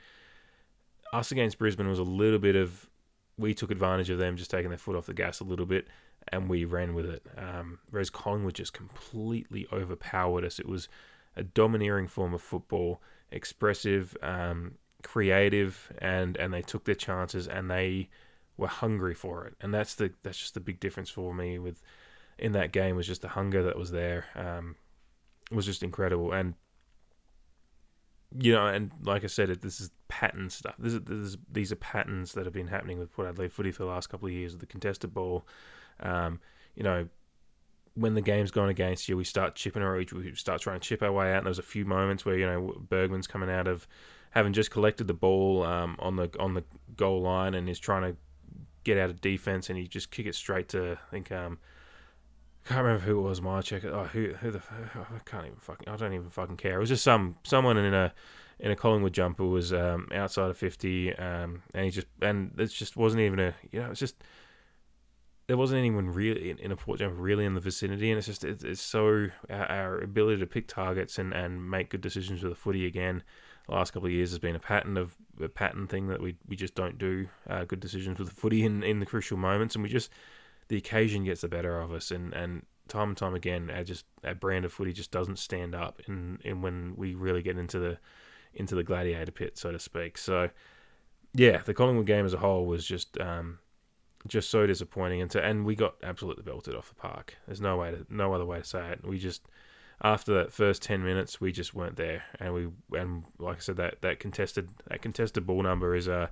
us 1.12 1.30
against 1.30 1.58
Brisbane 1.58 1.88
was 1.88 2.00
a 2.00 2.04
little 2.04 2.40
bit 2.40 2.56
of 2.56 2.90
we 3.38 3.54
took 3.54 3.70
advantage 3.70 4.10
of 4.10 4.18
them 4.18 4.36
just 4.36 4.50
taking 4.50 4.70
their 4.70 4.78
foot 4.78 4.96
off 4.96 5.06
the 5.06 5.14
gas 5.14 5.38
a 5.38 5.44
little 5.44 5.66
bit, 5.66 5.86
and 6.32 6.48
we 6.48 6.64
ran 6.64 6.94
with 6.94 7.06
it. 7.06 7.24
Um, 7.36 7.78
whereas 7.90 8.10
Collingwood 8.10 8.54
just 8.54 8.72
completely 8.72 9.66
overpowered 9.72 10.44
us. 10.44 10.58
It 10.58 10.68
was 10.68 10.88
a 11.36 11.44
domineering 11.44 12.08
form 12.08 12.34
of 12.34 12.42
football, 12.42 13.00
expressive. 13.30 14.16
Um, 14.20 14.74
creative 15.02 15.92
and 15.98 16.36
and 16.36 16.52
they 16.52 16.62
took 16.62 16.84
their 16.84 16.94
chances 16.94 17.46
and 17.46 17.70
they 17.70 18.08
were 18.56 18.66
hungry 18.66 19.14
for 19.14 19.46
it 19.46 19.54
and 19.60 19.72
that's 19.72 19.94
the 19.94 20.12
that's 20.24 20.38
just 20.38 20.54
the 20.54 20.60
big 20.60 20.80
difference 20.80 21.08
for 21.08 21.32
me 21.32 21.58
with 21.58 21.82
in 22.38 22.52
that 22.52 22.72
game 22.72 22.96
was 22.96 23.06
just 23.06 23.22
the 23.22 23.28
hunger 23.28 23.62
that 23.62 23.76
was 23.76 23.90
there 23.90 24.26
um 24.36 24.76
was 25.50 25.66
just 25.66 25.82
incredible. 25.82 26.32
And 26.32 26.54
you 28.38 28.52
know 28.52 28.66
and 28.66 28.90
like 29.02 29.24
I 29.24 29.28
said 29.28 29.48
this 29.48 29.80
is 29.80 29.90
pattern 30.08 30.50
stuff. 30.50 30.74
This 30.78 30.94
is, 30.94 31.00
this 31.02 31.18
is 31.18 31.36
these 31.50 31.72
are 31.72 31.76
patterns 31.76 32.32
that 32.32 32.44
have 32.44 32.54
been 32.54 32.68
happening 32.68 32.98
with 32.98 33.12
Port 33.12 33.28
Adelaide 33.28 33.52
footy 33.52 33.72
for 33.72 33.84
the 33.84 33.88
last 33.90 34.08
couple 34.08 34.28
of 34.28 34.34
years 34.34 34.52
with 34.52 34.60
the 34.60 34.66
contested 34.66 35.14
ball. 35.14 35.46
Um 36.00 36.40
you 36.74 36.82
know 36.82 37.08
when 37.94 38.14
the 38.14 38.20
game's 38.20 38.52
gone 38.52 38.68
against 38.68 39.08
you, 39.08 39.16
we 39.16 39.24
start 39.24 39.56
chipping 39.56 39.82
or 39.82 39.96
we 39.96 40.32
start 40.34 40.60
trying 40.60 40.78
to 40.78 40.88
chip 40.88 41.02
our 41.02 41.10
way 41.10 41.32
out. 41.32 41.38
And 41.38 41.46
there 41.46 41.50
was 41.50 41.58
a 41.58 41.62
few 41.62 41.84
moments 41.84 42.24
where 42.24 42.36
you 42.36 42.46
know 42.46 42.74
Bergman's 42.88 43.26
coming 43.26 43.50
out 43.50 43.66
of 43.66 43.88
having 44.30 44.52
just 44.52 44.70
collected 44.70 45.06
the 45.06 45.14
ball 45.14 45.64
um, 45.64 45.96
on 45.98 46.16
the 46.16 46.30
on 46.38 46.54
the 46.54 46.64
goal 46.96 47.22
line 47.22 47.54
and 47.54 47.68
is 47.68 47.78
trying 47.78 48.02
to 48.02 48.16
get 48.84 48.98
out 48.98 49.10
of 49.10 49.20
defense, 49.20 49.68
and 49.68 49.78
he 49.78 49.86
just 49.86 50.10
kick 50.10 50.26
it 50.26 50.34
straight 50.34 50.68
to 50.70 50.92
I 50.92 51.10
think 51.10 51.32
um, 51.32 51.58
can't 52.68 52.84
remember 52.84 53.04
who 53.04 53.18
it 53.18 53.22
was. 53.22 53.40
My 53.40 53.62
check. 53.62 53.84
Oh, 53.84 54.04
who 54.04 54.34
who 54.34 54.50
the 54.50 54.60
I 54.94 55.18
can't 55.24 55.46
even 55.46 55.58
fucking 55.58 55.88
I 55.88 55.96
don't 55.96 56.12
even 56.12 56.28
fucking 56.28 56.58
care. 56.58 56.76
It 56.76 56.80
was 56.80 56.90
just 56.90 57.02
some 57.02 57.36
someone 57.42 57.78
in 57.78 57.94
a 57.94 58.12
in 58.60 58.70
a 58.70 58.76
Collingwood 58.76 59.14
jumper 59.14 59.44
was 59.44 59.72
um, 59.72 60.08
outside 60.12 60.50
of 60.50 60.56
fifty, 60.56 61.14
um, 61.14 61.62
and 61.72 61.86
he 61.86 61.90
just 61.90 62.06
and 62.20 62.52
it 62.58 62.66
just 62.66 62.96
wasn't 62.96 63.22
even 63.22 63.40
a 63.40 63.54
you 63.72 63.80
know 63.80 63.90
it's 63.90 64.00
just 64.00 64.16
there 65.46 65.56
wasn't 65.56 65.78
anyone 65.78 66.10
really 66.10 66.50
in, 66.50 66.70
a 66.70 66.76
port 66.76 66.98
jumper 66.98 67.16
really 67.16 67.46
in 67.46 67.54
the 67.54 67.60
vicinity, 67.60 68.10
and 68.10 68.18
it's 68.18 68.26
just 68.26 68.44
it's, 68.44 68.62
it's 68.62 68.82
so 68.82 69.28
our, 69.48 69.70
our, 69.70 69.98
ability 70.00 70.38
to 70.38 70.46
pick 70.46 70.68
targets 70.68 71.18
and, 71.18 71.32
and 71.32 71.70
make 71.70 71.88
good 71.88 72.02
decisions 72.02 72.42
with 72.42 72.52
the 72.52 72.58
footy 72.58 72.84
again 72.84 73.22
The 73.66 73.74
last 73.74 73.92
couple 73.92 74.08
of 74.08 74.12
years 74.12 74.28
has 74.28 74.38
been 74.38 74.54
a 74.54 74.60
pattern 74.60 74.98
of 74.98 75.16
a 75.40 75.48
pattern 75.48 75.86
thing 75.86 76.08
that 76.08 76.20
we 76.20 76.36
we 76.46 76.54
just 76.54 76.74
don't 76.74 76.98
do 76.98 77.28
uh, 77.48 77.64
good 77.64 77.80
decisions 77.80 78.18
with 78.18 78.28
the 78.28 78.34
footy 78.34 78.64
in, 78.64 78.82
in 78.82 79.00
the 79.00 79.06
crucial 79.06 79.38
moments, 79.38 79.74
and 79.74 79.82
we 79.82 79.88
just 79.88 80.10
the 80.68 80.76
occasion 80.76 81.24
gets 81.24 81.40
the 81.40 81.48
better 81.48 81.80
of 81.80 81.92
us, 81.92 82.10
and 82.10 82.32
and 82.32 82.62
time 82.88 83.10
and 83.10 83.16
time 83.16 83.34
again, 83.34 83.70
our 83.70 83.84
just 83.84 84.04
our 84.24 84.34
brand 84.34 84.64
of 84.64 84.72
footy 84.72 84.92
just 84.92 85.10
doesn't 85.10 85.38
stand 85.38 85.74
up 85.74 86.00
in 86.06 86.38
in 86.44 86.62
when 86.62 86.94
we 86.96 87.14
really 87.14 87.42
get 87.42 87.58
into 87.58 87.78
the 87.78 87.98
into 88.54 88.74
the 88.74 88.84
gladiator 88.84 89.32
pit, 89.32 89.58
so 89.58 89.70
to 89.70 89.78
speak. 89.78 90.18
So 90.18 90.50
yeah, 91.34 91.58
the 91.58 91.74
Collingwood 91.74 92.06
game 92.06 92.24
as 92.24 92.34
a 92.34 92.38
whole 92.38 92.66
was 92.66 92.86
just 92.86 93.18
um, 93.20 93.58
just 94.26 94.50
so 94.50 94.66
disappointing, 94.66 95.20
and 95.20 95.30
to, 95.30 95.44
and 95.44 95.64
we 95.64 95.74
got 95.74 95.94
absolutely 96.02 96.42
belted 96.42 96.74
off 96.74 96.88
the 96.88 96.94
park. 96.94 97.36
There's 97.46 97.60
no 97.60 97.76
way 97.76 97.92
to 97.92 98.06
no 98.08 98.32
other 98.32 98.44
way 98.44 98.58
to 98.58 98.64
say 98.64 98.90
it. 98.90 99.06
We 99.06 99.18
just 99.18 99.42
after 100.02 100.34
that 100.34 100.52
first 100.52 100.82
ten 100.82 101.04
minutes, 101.04 101.40
we 101.40 101.52
just 101.52 101.74
weren't 101.74 101.96
there, 101.96 102.24
and 102.40 102.54
we 102.54 102.98
and 102.98 103.24
like 103.38 103.58
I 103.58 103.60
said, 103.60 103.76
that 103.76 104.02
that 104.02 104.18
contested 104.20 104.68
that 104.88 105.02
contested 105.02 105.46
ball 105.46 105.62
number 105.62 105.94
is 105.94 106.08
uh 106.08 106.28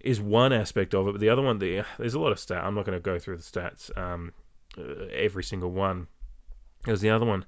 is 0.00 0.20
one 0.20 0.52
aspect 0.52 0.94
of 0.94 1.06
it, 1.08 1.12
but 1.12 1.20
the 1.20 1.28
other 1.28 1.42
one, 1.42 1.58
the, 1.58 1.84
there's 1.98 2.14
a 2.14 2.20
lot 2.20 2.32
of 2.32 2.38
stats. 2.38 2.64
I'm 2.64 2.74
not 2.74 2.84
going 2.84 2.96
to 2.96 3.02
go 3.02 3.18
through 3.18 3.36
the 3.36 3.42
stats, 3.42 3.96
um, 3.98 4.32
uh, 4.78 5.06
every 5.12 5.44
single 5.44 5.70
one. 5.70 6.06
There's 6.84 7.00
the 7.00 7.10
other 7.10 7.26
one, 7.26 7.44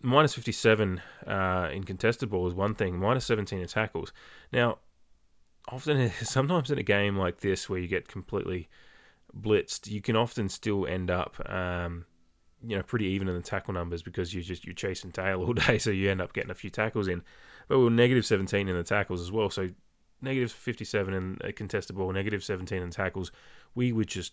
minus 0.00 0.34
57 0.34 1.00
uh, 1.26 1.68
in 1.72 1.84
contested 1.84 2.30
ball 2.30 2.46
is 2.48 2.54
one 2.54 2.74
thing, 2.74 2.98
minus 2.98 3.26
17 3.26 3.58
in 3.58 3.66
tackles. 3.66 4.12
Now, 4.52 4.78
often, 5.68 6.10
sometimes 6.22 6.70
in 6.70 6.78
a 6.78 6.82
game 6.82 7.16
like 7.16 7.40
this 7.40 7.68
where 7.68 7.78
you 7.78 7.88
get 7.88 8.08
completely 8.08 8.68
blitzed, 9.38 9.90
you 9.90 10.00
can 10.00 10.16
often 10.16 10.48
still 10.48 10.86
end 10.86 11.10
up 11.10 11.40
um, 11.50 12.04
you 12.64 12.76
know 12.76 12.82
pretty 12.82 13.06
even 13.06 13.28
in 13.28 13.34
the 13.34 13.42
tackle 13.42 13.74
numbers 13.74 14.02
because 14.02 14.32
you're 14.34 14.42
just 14.42 14.64
you're 14.64 14.74
chasing 14.74 15.12
tail 15.12 15.40
all 15.44 15.52
day, 15.52 15.78
so 15.78 15.90
you 15.90 16.10
end 16.10 16.20
up 16.20 16.32
getting 16.32 16.50
a 16.50 16.54
few 16.54 16.70
tackles 16.70 17.08
in. 17.08 17.22
But 17.68 17.78
we 17.78 17.86
are 17.86 17.90
negative 17.90 18.26
17 18.26 18.68
in 18.68 18.76
the 18.76 18.82
tackles 18.82 19.20
as 19.20 19.30
well, 19.30 19.48
so 19.48 19.70
negative 20.22 20.52
57 20.52 21.14
in 21.14 21.38
a 21.42 21.48
uh, 21.48 21.52
contested 21.54 21.96
ball, 21.96 22.12
negative 22.12 22.44
17 22.44 22.82
in 22.82 22.90
tackles. 22.90 23.32
We 23.74 23.92
were 23.92 24.04
just 24.04 24.32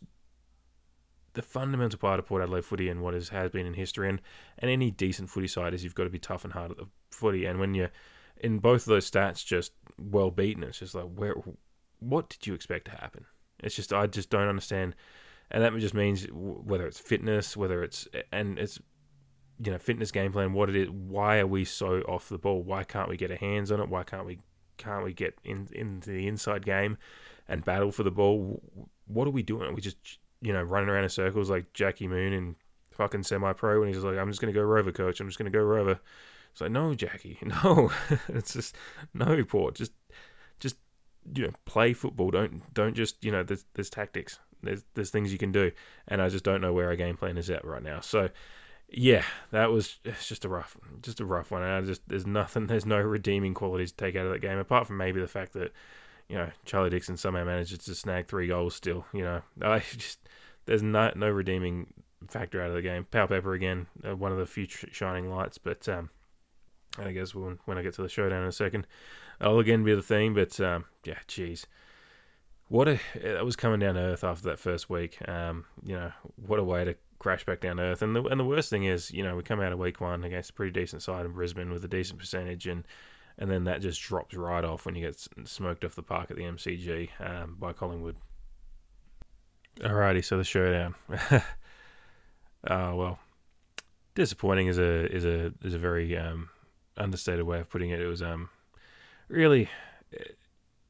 the 1.33 1.41
fundamental 1.41 1.99
part 1.99 2.19
of 2.19 2.25
Port 2.25 2.41
Adelaide 2.41 2.65
footy 2.65 2.89
and 2.89 3.01
what 3.01 3.13
has, 3.13 3.29
has 3.29 3.51
been 3.51 3.65
in 3.65 3.73
history, 3.73 4.09
and, 4.09 4.21
and 4.57 4.69
any 4.71 4.91
decent 4.91 5.29
footy 5.29 5.47
side 5.47 5.73
is 5.73 5.83
you've 5.83 5.95
got 5.95 6.05
to 6.05 6.09
be 6.09 6.19
tough 6.19 6.43
and 6.43 6.53
hard 6.53 6.71
at 6.71 6.77
the 6.77 6.87
footy. 7.11 7.45
And 7.45 7.59
when 7.59 7.73
you're 7.73 7.91
in 8.37 8.59
both 8.59 8.81
of 8.81 8.87
those 8.87 9.09
stats, 9.09 9.45
just 9.45 9.73
well 9.99 10.31
beaten, 10.31 10.63
it's 10.63 10.79
just 10.79 10.95
like 10.95 11.05
where, 11.15 11.35
what 11.99 12.29
did 12.29 12.47
you 12.47 12.53
expect 12.53 12.85
to 12.85 12.91
happen? 12.91 13.25
It's 13.61 13.75
just 13.75 13.91
I 13.93 14.07
just 14.07 14.29
don't 14.29 14.47
understand 14.47 14.95
and 15.51 15.63
that 15.63 15.75
just 15.79 15.93
means 15.93 16.27
whether 16.31 16.85
it's 16.85 16.99
fitness, 16.99 17.57
whether 17.57 17.83
it's 17.83 18.07
and 18.31 18.59
it's 18.59 18.79
you 19.63 19.71
know 19.71 19.77
fitness 19.77 20.11
game 20.11 20.31
plan, 20.31 20.53
what 20.53 20.69
it 20.69 20.75
is. 20.75 20.89
Why 20.89 21.39
are 21.39 21.47
we 21.47 21.65
so 21.65 22.01
off 22.01 22.29
the 22.29 22.37
ball? 22.37 22.61
Why 22.61 22.83
can't 22.83 23.09
we 23.09 23.17
get 23.17 23.31
our 23.31 23.37
hands 23.37 23.71
on 23.71 23.79
it? 23.79 23.89
Why 23.89 24.03
can't 24.03 24.25
we 24.25 24.39
can't 24.79 25.03
we 25.03 25.13
get 25.13 25.37
in 25.43 25.67
into 25.73 26.09
the 26.09 26.27
inside 26.27 26.65
game? 26.65 26.97
and 27.49 27.65
battle 27.65 27.91
for 27.91 28.03
the 28.03 28.11
ball. 28.11 28.61
What 29.07 29.27
are 29.27 29.31
we 29.31 29.43
doing? 29.43 29.69
Are 29.69 29.73
we 29.73 29.81
just 29.81 29.97
you 30.41 30.53
know 30.53 30.61
running 30.61 30.87
around 30.87 31.03
in 31.03 31.09
circles 31.09 31.49
like 31.49 31.73
Jackie 31.73 32.07
Moon 32.07 32.31
and 32.31 32.55
fucking 32.91 33.23
semi 33.23 33.51
pro, 33.53 33.83
and 33.83 33.93
he's 33.93 34.03
like, 34.03 34.17
I'm 34.17 34.29
just 34.29 34.39
gonna 34.39 34.53
go 34.53 34.61
rover, 34.61 34.91
coach. 34.93 35.19
I'm 35.19 35.27
just 35.27 35.37
gonna 35.37 35.49
go 35.49 35.59
rover. 35.59 35.99
It's 36.51 36.61
like, 36.61 36.71
no, 36.71 36.93
Jackie, 36.93 37.39
no. 37.43 37.91
it's 38.29 38.53
just 38.53 38.77
no, 39.13 39.43
Port. 39.43 39.75
Just, 39.75 39.91
just 40.59 40.77
you 41.35 41.47
know, 41.47 41.53
play 41.65 41.91
football. 41.93 42.31
Don't 42.31 42.73
don't 42.73 42.95
just 42.95 43.23
you 43.25 43.31
know. 43.31 43.43
There's 43.43 43.65
there's 43.73 43.89
tactics. 43.89 44.39
There's 44.61 44.83
there's 44.93 45.09
things 45.09 45.31
you 45.31 45.39
can 45.39 45.51
do, 45.51 45.71
and 46.07 46.21
I 46.21 46.29
just 46.29 46.45
don't 46.45 46.61
know 46.61 46.71
where 46.71 46.87
our 46.87 46.95
game 46.95 47.17
plan 47.17 47.37
is 47.37 47.49
at 47.49 47.65
right 47.65 47.83
now. 47.83 48.01
So, 48.01 48.29
yeah, 48.91 49.23
that 49.51 49.71
was 49.71 49.97
just 50.25 50.45
a 50.45 50.49
rough, 50.49 50.77
just 51.01 51.19
a 51.19 51.25
rough 51.25 51.51
one. 51.51 51.63
And 51.63 51.71
I 51.71 51.81
just 51.81 52.01
there's 52.07 52.25
nothing, 52.25 52.67
there's 52.67 52.85
no 52.85 52.99
redeeming 52.99 53.53
qualities 53.53 53.91
to 53.91 53.97
take 53.97 54.15
out 54.15 54.25
of 54.25 54.31
that 54.31 54.41
game 54.41 54.57
apart 54.57 54.87
from 54.87 54.97
maybe 54.97 55.19
the 55.19 55.27
fact 55.27 55.53
that 55.53 55.71
you 56.27 56.37
know 56.37 56.49
Charlie 56.65 56.89
Dixon 56.89 57.17
somehow 57.17 57.43
managed 57.43 57.85
to 57.85 57.95
snag 57.95 58.27
three 58.27 58.47
goals. 58.47 58.75
Still, 58.75 59.05
you 59.13 59.21
know, 59.21 59.41
I 59.61 59.79
just 59.79 60.19
there's 60.65 60.83
no 60.83 61.11
no 61.15 61.29
redeeming 61.29 61.93
factor 62.27 62.61
out 62.61 62.69
of 62.69 62.75
the 62.75 62.81
game. 62.81 63.05
Powell 63.09 63.27
Pepper 63.27 63.53
again, 63.53 63.87
uh, 64.07 64.15
one 64.15 64.31
of 64.31 64.37
the 64.37 64.45
few 64.45 64.67
shining 64.67 65.29
lights, 65.29 65.57
but 65.57 65.87
um, 65.87 66.09
I 66.97 67.11
guess 67.11 67.35
when 67.35 67.59
when 67.65 67.77
I 67.77 67.83
get 67.83 67.93
to 67.95 68.01
the 68.01 68.09
showdown 68.09 68.43
in 68.43 68.49
a 68.49 68.53
second, 68.53 68.87
I'll 69.39 69.59
again 69.59 69.83
be 69.83 69.93
the 69.93 70.01
theme. 70.01 70.33
But 70.33 70.59
um, 70.59 70.85
yeah, 71.05 71.19
jeez, 71.27 71.65
what 72.69 72.87
a 72.87 72.99
it 73.13 73.45
was 73.45 73.55
coming 73.55 73.79
down 73.79 73.95
to 73.95 74.01
earth 74.01 74.23
after 74.23 74.49
that 74.49 74.59
first 74.59 74.89
week. 74.89 75.17
Um, 75.27 75.65
you 75.83 75.95
know, 75.95 76.11
what 76.35 76.59
a 76.59 76.63
way 76.63 76.85
to 76.85 76.95
crash 77.19 77.45
back 77.45 77.61
down 77.61 77.77
to 77.77 77.83
earth. 77.83 78.01
And 78.01 78.15
the 78.15 78.23
and 78.23 78.39
the 78.39 78.45
worst 78.45 78.69
thing 78.69 78.85
is, 78.85 79.11
you 79.11 79.23
know, 79.23 79.35
we 79.35 79.43
come 79.43 79.61
out 79.61 79.71
of 79.71 79.79
week 79.79 80.01
one 80.01 80.23
against 80.23 80.49
a 80.51 80.53
pretty 80.53 80.71
decent 80.71 81.01
side 81.01 81.25
in 81.25 81.33
Brisbane 81.33 81.71
with 81.71 81.83
a 81.85 81.87
decent 81.87 82.19
percentage, 82.19 82.67
and 82.67 82.85
and 83.37 83.49
then 83.49 83.65
that 83.65 83.81
just 83.81 84.01
drops 84.01 84.35
right 84.35 84.63
off 84.63 84.85
when 84.85 84.95
you 84.95 85.05
get 85.05 85.27
smoked 85.45 85.85
off 85.85 85.95
the 85.95 86.03
park 86.03 86.31
at 86.31 86.37
the 86.37 86.43
MCG 86.43 87.09
um, 87.19 87.55
by 87.59 87.73
Collingwood. 87.73 88.15
Alrighty, 89.79 90.23
so 90.23 90.37
the 90.37 90.43
showdown. 90.43 90.95
Oh 91.31 91.41
well, 92.95 93.19
disappointing 94.15 94.67
is 94.67 94.77
a 94.77 95.13
is 95.13 95.25
a 95.25 95.53
is 95.63 95.73
a 95.73 95.79
very 95.79 96.17
um, 96.17 96.49
understated 96.97 97.45
way 97.45 97.59
of 97.59 97.69
putting 97.69 97.91
it. 97.91 98.01
It 98.01 98.07
was 98.07 98.21
um 98.21 98.49
really 99.29 99.69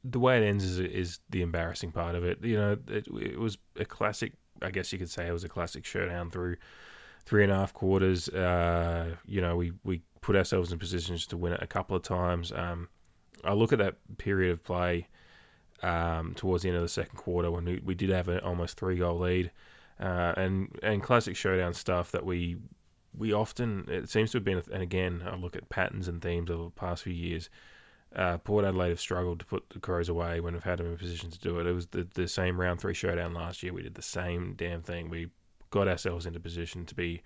the 0.02 0.18
way 0.18 0.38
it 0.38 0.46
ends 0.46 0.64
is 0.64 0.78
is 0.78 1.20
the 1.30 1.42
embarrassing 1.42 1.92
part 1.92 2.14
of 2.14 2.24
it. 2.24 2.42
You 2.42 2.56
know, 2.56 2.78
it, 2.88 3.06
it 3.06 3.38
was 3.38 3.58
a 3.76 3.84
classic. 3.84 4.32
I 4.62 4.70
guess 4.70 4.92
you 4.92 4.98
could 4.98 5.10
say 5.10 5.26
it 5.26 5.32
was 5.32 5.44
a 5.44 5.48
classic 5.48 5.84
showdown 5.84 6.30
through 6.30 6.56
three 7.24 7.42
and 7.42 7.52
a 7.52 7.56
half 7.56 7.72
quarters. 7.72 8.28
Uh, 8.28 9.16
you 9.26 9.40
know, 9.40 9.56
we 9.56 9.72
we 9.84 10.02
put 10.20 10.36
ourselves 10.36 10.72
in 10.72 10.78
positions 10.78 11.26
to 11.28 11.36
win 11.36 11.52
it 11.52 11.62
a 11.62 11.66
couple 11.66 11.96
of 11.96 12.02
times. 12.02 12.52
Um, 12.52 12.88
I 13.44 13.54
look 13.54 13.72
at 13.72 13.78
that 13.78 13.96
period 14.18 14.52
of 14.52 14.62
play 14.62 15.08
um, 15.82 16.34
towards 16.34 16.62
the 16.62 16.68
end 16.68 16.76
of 16.76 16.82
the 16.82 16.88
second 16.88 17.16
quarter 17.16 17.50
when 17.50 17.64
we, 17.64 17.80
we 17.84 17.94
did 17.94 18.10
have 18.10 18.28
an 18.28 18.40
almost 18.40 18.78
three 18.78 18.96
goal 18.96 19.18
lead 19.18 19.50
uh, 19.98 20.34
and 20.36 20.78
and 20.82 21.02
classic 21.02 21.36
showdown 21.36 21.74
stuff 21.74 22.12
that 22.12 22.24
we 22.24 22.56
we 23.16 23.32
often 23.32 23.86
it 23.88 24.08
seems 24.08 24.30
to 24.32 24.38
have 24.38 24.44
been 24.44 24.62
and 24.72 24.82
again 24.82 25.22
I 25.26 25.36
look 25.36 25.56
at 25.56 25.68
patterns 25.68 26.08
and 26.08 26.20
themes 26.22 26.50
over 26.50 26.64
the 26.64 26.70
past 26.70 27.02
few 27.02 27.12
years. 27.12 27.50
Uh, 28.14 28.38
Port 28.38 28.64
Adelaide 28.64 28.88
have 28.88 29.00
struggled 29.00 29.38
to 29.38 29.46
put 29.46 29.70
the 29.70 29.78
Crows 29.78 30.08
away 30.08 30.40
when 30.40 30.54
we've 30.54 30.64
had 30.64 30.78
them 30.78 30.86
in 30.86 30.96
position 30.96 31.30
to 31.30 31.38
do 31.38 31.60
it. 31.60 31.66
It 31.66 31.72
was 31.72 31.86
the, 31.88 32.08
the 32.14 32.26
same 32.26 32.60
round 32.60 32.80
three 32.80 32.94
showdown 32.94 33.34
last 33.34 33.62
year. 33.62 33.72
We 33.72 33.82
did 33.82 33.94
the 33.94 34.02
same 34.02 34.54
damn 34.54 34.82
thing. 34.82 35.10
We 35.10 35.28
got 35.70 35.86
ourselves 35.86 36.26
into 36.26 36.40
position 36.40 36.84
to 36.86 36.94
be 36.94 37.22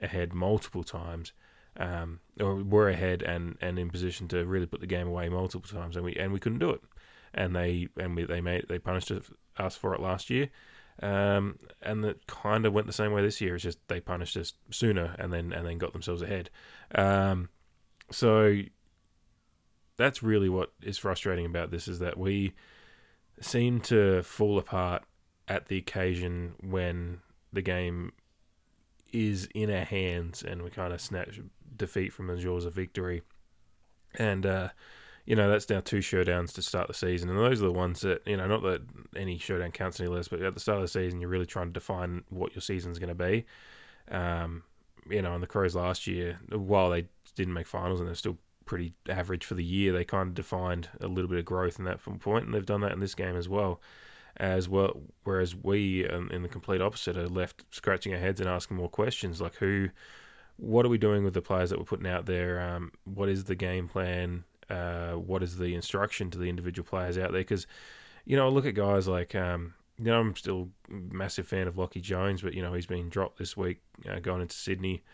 ahead 0.00 0.32
multiple 0.32 0.82
times, 0.82 1.32
um, 1.76 2.18
or 2.40 2.56
were 2.56 2.88
ahead 2.88 3.22
and, 3.22 3.56
and 3.60 3.78
in 3.78 3.90
position 3.90 4.26
to 4.28 4.44
really 4.44 4.66
put 4.66 4.80
the 4.80 4.88
game 4.88 5.06
away 5.06 5.28
multiple 5.28 5.68
times, 5.68 5.94
and 5.94 6.04
we 6.04 6.14
and 6.16 6.32
we 6.32 6.40
couldn't 6.40 6.58
do 6.58 6.70
it. 6.70 6.80
And 7.32 7.54
they 7.54 7.88
and 7.96 8.16
we, 8.16 8.24
they 8.24 8.40
made 8.40 8.66
they 8.68 8.78
punished 8.80 9.12
us 9.56 9.76
for 9.76 9.94
it 9.94 10.00
last 10.00 10.30
year. 10.30 10.50
Um, 11.02 11.58
and 11.82 12.04
that 12.04 12.26
kind 12.26 12.66
of 12.66 12.72
went 12.72 12.86
the 12.86 12.92
same 12.92 13.12
way 13.12 13.22
this 13.22 13.40
year. 13.40 13.54
It's 13.54 13.64
just 13.64 13.78
they 13.88 14.00
punished 14.00 14.36
us 14.36 14.52
sooner 14.70 15.14
and 15.18 15.32
then 15.32 15.52
and 15.52 15.66
then 15.66 15.78
got 15.78 15.92
themselves 15.92 16.22
ahead. 16.22 16.50
Um, 16.94 17.48
so 18.10 18.62
that's 19.96 20.22
really 20.22 20.48
what 20.48 20.72
is 20.82 20.98
frustrating 20.98 21.46
about 21.46 21.70
this 21.70 21.88
is 21.88 21.98
that 22.00 22.18
we 22.18 22.52
seem 23.40 23.80
to 23.80 24.22
fall 24.22 24.58
apart 24.58 25.02
at 25.48 25.66
the 25.66 25.76
occasion 25.76 26.54
when 26.60 27.20
the 27.52 27.62
game 27.62 28.12
is 29.12 29.48
in 29.54 29.70
our 29.70 29.84
hands 29.84 30.42
and 30.42 30.62
we 30.62 30.70
kind 30.70 30.92
of 30.92 31.00
snatch 31.00 31.40
defeat 31.76 32.12
from 32.12 32.26
the 32.26 32.36
jaws 32.36 32.64
of 32.64 32.74
victory. 32.74 33.22
And 34.18 34.46
uh, 34.46 34.68
you 35.26 35.36
know, 35.36 35.48
that's 35.48 35.70
now 35.70 35.80
two 35.80 35.98
showdowns 35.98 36.52
to 36.54 36.62
start 36.62 36.88
the 36.88 36.94
season. 36.94 37.30
And 37.30 37.38
those 37.38 37.62
are 37.62 37.66
the 37.66 37.72
ones 37.72 38.02
that, 38.02 38.22
you 38.26 38.36
know, 38.36 38.46
not 38.46 38.62
that 38.62 38.82
any 39.16 39.38
showdown 39.38 39.72
counts 39.72 39.98
any 39.98 40.08
less, 40.08 40.28
but 40.28 40.42
at 40.42 40.54
the 40.54 40.60
start 40.60 40.76
of 40.76 40.82
the 40.82 40.88
season, 40.88 41.20
you're 41.20 41.30
really 41.30 41.46
trying 41.46 41.68
to 41.68 41.72
define 41.72 42.24
what 42.28 42.54
your 42.54 42.60
season's 42.60 42.98
going 42.98 43.08
to 43.08 43.14
be. 43.14 43.46
Um, 44.10 44.64
you 45.08 45.22
know, 45.22 45.32
and 45.32 45.42
the 45.42 45.46
Crows 45.46 45.74
last 45.74 46.06
year, 46.06 46.38
while 46.50 46.90
they 46.90 47.06
didn't 47.36 47.54
make 47.54 47.66
finals 47.66 48.00
and 48.00 48.08
they're 48.08 48.14
still 48.14 48.36
pretty 48.64 48.94
average 49.08 49.44
for 49.44 49.54
the 49.54 49.64
year, 49.64 49.92
they 49.92 50.04
kind 50.04 50.28
of 50.28 50.34
defined 50.34 50.88
a 51.00 51.08
little 51.08 51.28
bit 51.28 51.38
of 51.38 51.44
growth 51.44 51.78
in 51.78 51.84
that 51.84 52.00
point, 52.20 52.46
and 52.46 52.54
they've 52.54 52.66
done 52.66 52.80
that 52.82 52.92
in 52.92 53.00
this 53.00 53.14
game 53.14 53.36
as 53.36 53.48
well. 53.48 53.80
As 54.36 54.68
well, 54.68 55.00
whereas 55.22 55.54
we, 55.54 56.08
um, 56.08 56.28
in 56.32 56.42
the 56.42 56.48
complete 56.48 56.80
opposite, 56.80 57.16
are 57.16 57.28
left 57.28 57.64
scratching 57.70 58.12
our 58.12 58.18
heads 58.18 58.40
and 58.40 58.48
asking 58.48 58.76
more 58.76 58.88
questions 58.88 59.40
like 59.40 59.54
who, 59.54 59.90
what 60.56 60.84
are 60.84 60.88
we 60.88 60.98
doing 60.98 61.22
with 61.22 61.34
the 61.34 61.40
players 61.40 61.70
that 61.70 61.78
we're 61.78 61.84
putting 61.84 62.08
out 62.08 62.26
there? 62.26 62.60
Um, 62.60 62.90
what 63.04 63.28
is 63.28 63.44
the 63.44 63.54
game 63.54 63.86
plan? 63.86 64.42
uh, 64.70 65.12
what 65.12 65.42
is 65.42 65.56
the 65.56 65.74
instruction 65.74 66.30
to 66.30 66.38
the 66.38 66.48
individual 66.48 66.86
players 66.86 67.18
out 67.18 67.32
there? 67.32 67.40
Because 67.40 67.66
you 68.24 68.36
know, 68.36 68.46
I 68.46 68.50
look 68.50 68.66
at 68.66 68.74
guys 68.74 69.06
like 69.06 69.34
um, 69.34 69.74
you 69.98 70.06
know, 70.06 70.20
I'm 70.20 70.36
still 70.36 70.70
massive 70.88 71.46
fan 71.46 71.68
of 71.68 71.76
Lachie 71.76 72.02
Jones, 72.02 72.42
but 72.42 72.54
you 72.54 72.62
know, 72.62 72.72
he's 72.72 72.86
been 72.86 73.08
dropped 73.08 73.38
this 73.38 73.56
week 73.56 73.80
uh, 74.08 74.18
going 74.20 74.42
into 74.42 74.56
Sydney, 74.56 75.04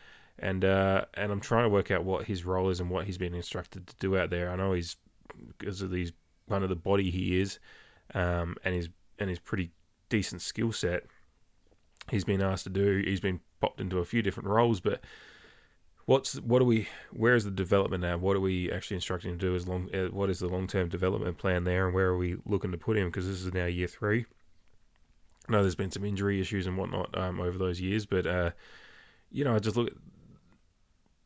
and 0.40 0.64
uh, 0.64 1.05
and 1.14 1.31
I'm 1.31 1.40
trying 1.40 1.64
to 1.64 1.68
work 1.68 1.90
out 1.90 2.05
what 2.05 2.24
his 2.24 2.44
role 2.44 2.70
is 2.70 2.81
and 2.81 2.90
what 2.90 3.07
he's 3.07 3.18
been 3.18 3.35
instructed 3.35 3.87
to 3.87 3.96
do 3.96 4.18
out 4.18 4.31
there. 4.31 4.50
I 4.50 4.57
know 4.57 4.72
he's 4.72 4.96
because 5.59 5.83
of 5.83 5.90
these 5.90 6.12
kind 6.48 6.64
of 6.64 6.70
the 6.70 6.76
body 6.76 7.11
he 7.11 7.40
is, 7.40 7.59
um, 8.14 8.57
and 8.64 8.74
his 8.74 8.88
and 9.18 9.31
his 9.31 9.38
pretty 9.38 9.70
decent 10.09 10.42
skill 10.42 10.72
set. 10.72 11.05
He's 12.11 12.24
been 12.24 12.40
asked 12.40 12.64
to 12.64 12.70
do. 12.70 13.03
He's 13.05 13.20
been 13.20 13.40
popped 13.61 13.81
into 13.81 13.98
a 13.98 14.05
few 14.05 14.22
different 14.22 14.48
roles, 14.48 14.81
but 14.81 15.05
what's 16.07 16.40
what 16.40 16.61
are 16.61 16.64
we 16.64 16.88
where 17.12 17.35
is 17.35 17.44
the 17.44 17.53
development 17.53 18.03
now 18.03 18.16
what 18.16 18.35
are 18.35 18.40
we 18.40 18.68
actually 18.72 18.96
instructing 18.96 19.31
him 19.31 19.38
to 19.38 19.46
do 19.46 19.55
as 19.55 19.68
long 19.68 19.88
uh, 19.94 20.07
what 20.07 20.29
is 20.29 20.40
the 20.40 20.48
long-term 20.48 20.88
development 20.88 21.38
plan 21.38 21.62
there 21.62 21.87
and 21.87 21.94
where 21.94 22.09
are 22.09 22.16
we 22.16 22.37
looking 22.46 22.72
to 22.72 22.79
put 22.79 22.96
him 22.96 23.07
because 23.07 23.29
this 23.29 23.44
is 23.44 23.55
now 23.55 23.66
year 23.66 23.87
three 23.87 24.24
I 25.48 25.53
know 25.53 25.62
there's 25.62 25.76
been 25.76 25.92
some 25.92 26.05
injury 26.05 26.40
issues 26.40 26.66
and 26.66 26.76
whatnot 26.76 27.16
um, 27.16 27.40
over 27.40 27.57
those 27.57 27.81
years 27.81 28.07
but 28.07 28.26
uh, 28.26 28.50
you 29.31 29.44
know 29.44 29.55
I 29.55 29.61
just 29.61 29.76
look 29.76 29.87
at 29.87 29.96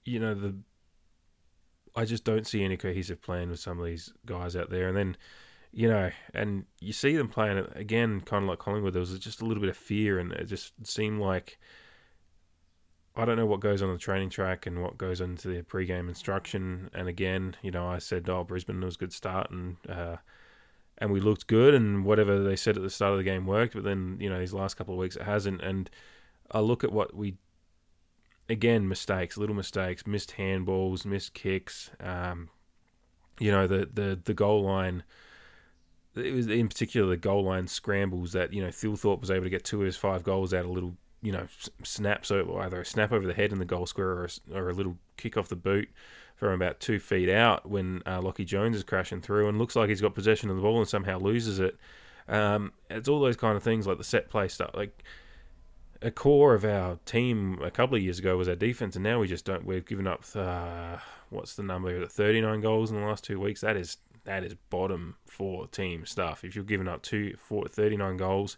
you 0.04 0.18
know 0.18 0.34
the 0.34 0.54
I 1.96 2.04
just 2.04 2.24
don't 2.24 2.46
see 2.46 2.64
any 2.64 2.76
cohesive 2.76 3.22
plan 3.22 3.50
with 3.50 3.60
some 3.60 3.78
of 3.78 3.84
these 3.84 4.12
guys 4.26 4.56
out 4.56 4.70
there 4.70 4.88
and 4.88 4.96
then 4.96 5.16
you 5.74 5.88
know, 5.88 6.10
and 6.32 6.64
you 6.80 6.92
see 6.92 7.16
them 7.16 7.28
playing 7.28 7.58
it 7.58 7.72
again, 7.74 8.20
kind 8.20 8.44
of 8.44 8.48
like 8.48 8.60
Collingwood. 8.60 8.92
There 8.92 9.00
was 9.00 9.18
just 9.18 9.42
a 9.42 9.44
little 9.44 9.60
bit 9.60 9.70
of 9.70 9.76
fear, 9.76 10.20
and 10.20 10.32
it 10.32 10.44
just 10.44 10.72
seemed 10.86 11.20
like 11.20 11.58
I 13.16 13.24
don't 13.24 13.36
know 13.36 13.46
what 13.46 13.60
goes 13.60 13.82
on 13.82 13.92
the 13.92 13.98
training 13.98 14.30
track 14.30 14.66
and 14.66 14.82
what 14.82 14.98
goes 14.98 15.20
into 15.20 15.48
the 15.48 15.62
pre-game 15.62 16.08
instruction. 16.08 16.90
And 16.94 17.08
again, 17.08 17.56
you 17.62 17.72
know, 17.72 17.86
I 17.86 17.98
said, 17.98 18.28
"Oh, 18.28 18.44
Brisbane 18.44 18.80
was 18.80 18.94
a 18.94 18.98
good 18.98 19.12
start," 19.12 19.50
and 19.50 19.76
uh, 19.88 20.16
and 20.98 21.10
we 21.12 21.20
looked 21.20 21.48
good, 21.48 21.74
and 21.74 22.04
whatever 22.04 22.42
they 22.42 22.56
said 22.56 22.76
at 22.76 22.82
the 22.82 22.90
start 22.90 23.12
of 23.12 23.18
the 23.18 23.24
game 23.24 23.44
worked. 23.44 23.74
But 23.74 23.82
then, 23.82 24.16
you 24.20 24.30
know, 24.30 24.38
these 24.38 24.54
last 24.54 24.74
couple 24.74 24.94
of 24.94 25.00
weeks 25.00 25.16
it 25.16 25.22
hasn't. 25.22 25.60
And 25.60 25.90
I 26.52 26.60
look 26.60 26.84
at 26.84 26.92
what 26.92 27.14
we 27.16 27.36
again 28.48 28.88
mistakes, 28.88 29.37
little 29.37 29.57
mistakes, 29.57 30.07
missed 30.07 30.35
handballs, 30.37 31.04
missed 31.04 31.35
kicks. 31.35 31.90
Um, 32.00 32.50
you 33.38 33.50
know, 33.50 33.66
the 33.66 33.88
the 33.92 34.20
the 34.22 34.35
goal 34.35 34.62
line. 34.62 35.04
It 36.16 36.33
was 36.33 36.46
in 36.46 36.68
particular 36.68 37.09
the 37.09 37.16
goal 37.16 37.42
line 37.42 37.66
scrambles 37.66 38.33
that 38.33 38.52
you 38.52 38.62
know 38.62 38.68
Thilthorpe 38.68 39.20
was 39.20 39.33
able 39.33 39.44
to 39.44 39.50
get 39.50 39.64
two 39.64 39.80
of 39.80 39.87
his 39.87 39.96
five 39.96 40.22
goals 40.22 40.54
out 40.54 40.64
a 40.64 40.70
little 40.70 40.96
you 41.24 41.33
know, 41.33 41.46
snaps, 41.83 42.28
So 42.28 42.59
either 42.59 42.83
a 42.83 42.85
snap 42.85 43.11
over 43.11 43.26
the 43.26 43.33
head 43.33 43.50
in 43.50 43.59
the 43.59 43.64
goal 43.64 43.87
square 43.87 44.09
or 44.09 44.24
a, 44.26 44.54
or 44.54 44.68
a 44.68 44.74
little 44.74 44.98
kick 45.16 45.38
off 45.38 45.48
the 45.48 45.57
boot 45.57 45.88
from 46.37 46.52
about 46.52 46.80
two 46.80 46.98
feet 46.98 47.30
out 47.30 47.66
when 47.68 48.02
uh, 48.04 48.20
Lachie 48.20 48.44
Jones 48.44 48.76
is 48.76 48.85
crashing 48.85 49.22
through 49.22 49.48
and 49.48 49.59
looks 49.59 49.74
like 49.74 49.88
he's 49.88 50.02
got 50.02 50.14
possession 50.14 50.50
of 50.50 50.57
the 50.57 50.62
ball 50.62 50.78
and 50.78 50.88
somehow 50.88 51.18
loses 51.18 51.61
it. 51.61 51.78
Um, 52.28 52.72
it's 52.90 53.09
all 53.09 53.20
those 53.20 53.38
kind 53.38 53.57
of 53.57 53.62
things 53.62 53.87
like 53.87 53.96
the 53.96 54.04
set 54.04 54.28
play 54.28 54.48
stuff. 54.48 54.72
Like 54.74 55.02
a 56.02 56.11
core 56.11 56.54
of 56.54 56.64
our 56.64 56.98
team 57.07 57.59
a 57.62 57.70
couple 57.70 57.96
of 57.96 58.02
years 58.02 58.18
ago 58.18 58.37
was 58.37 58.48
our 58.48 58.54
defense, 58.54 58.96
and 58.96 59.02
now 59.02 59.20
we 59.20 59.28
just 59.28 59.44
don't. 59.44 59.64
We've 59.64 59.85
given 59.85 60.07
up. 60.07 60.24
Uh, 60.35 60.98
what's 61.30 61.54
the 61.54 61.62
number? 61.62 62.07
Thirty 62.07 62.40
nine 62.40 62.61
goals 62.61 62.90
in 62.90 63.00
the 63.00 63.07
last 63.07 63.24
two 63.24 63.40
weeks. 63.40 63.61
That 63.61 63.76
is 63.76 63.98
that 64.24 64.44
is 64.44 64.54
bottom 64.70 65.16
four 65.26 65.66
team 65.68 66.07
stuff. 66.07 66.44
If 66.44 66.54
you're 66.54 66.64
giving 66.64 66.88
up 66.88 67.02
two, 67.02 67.37
four, 67.37 67.66
39 67.68 68.16
goals 68.16 68.57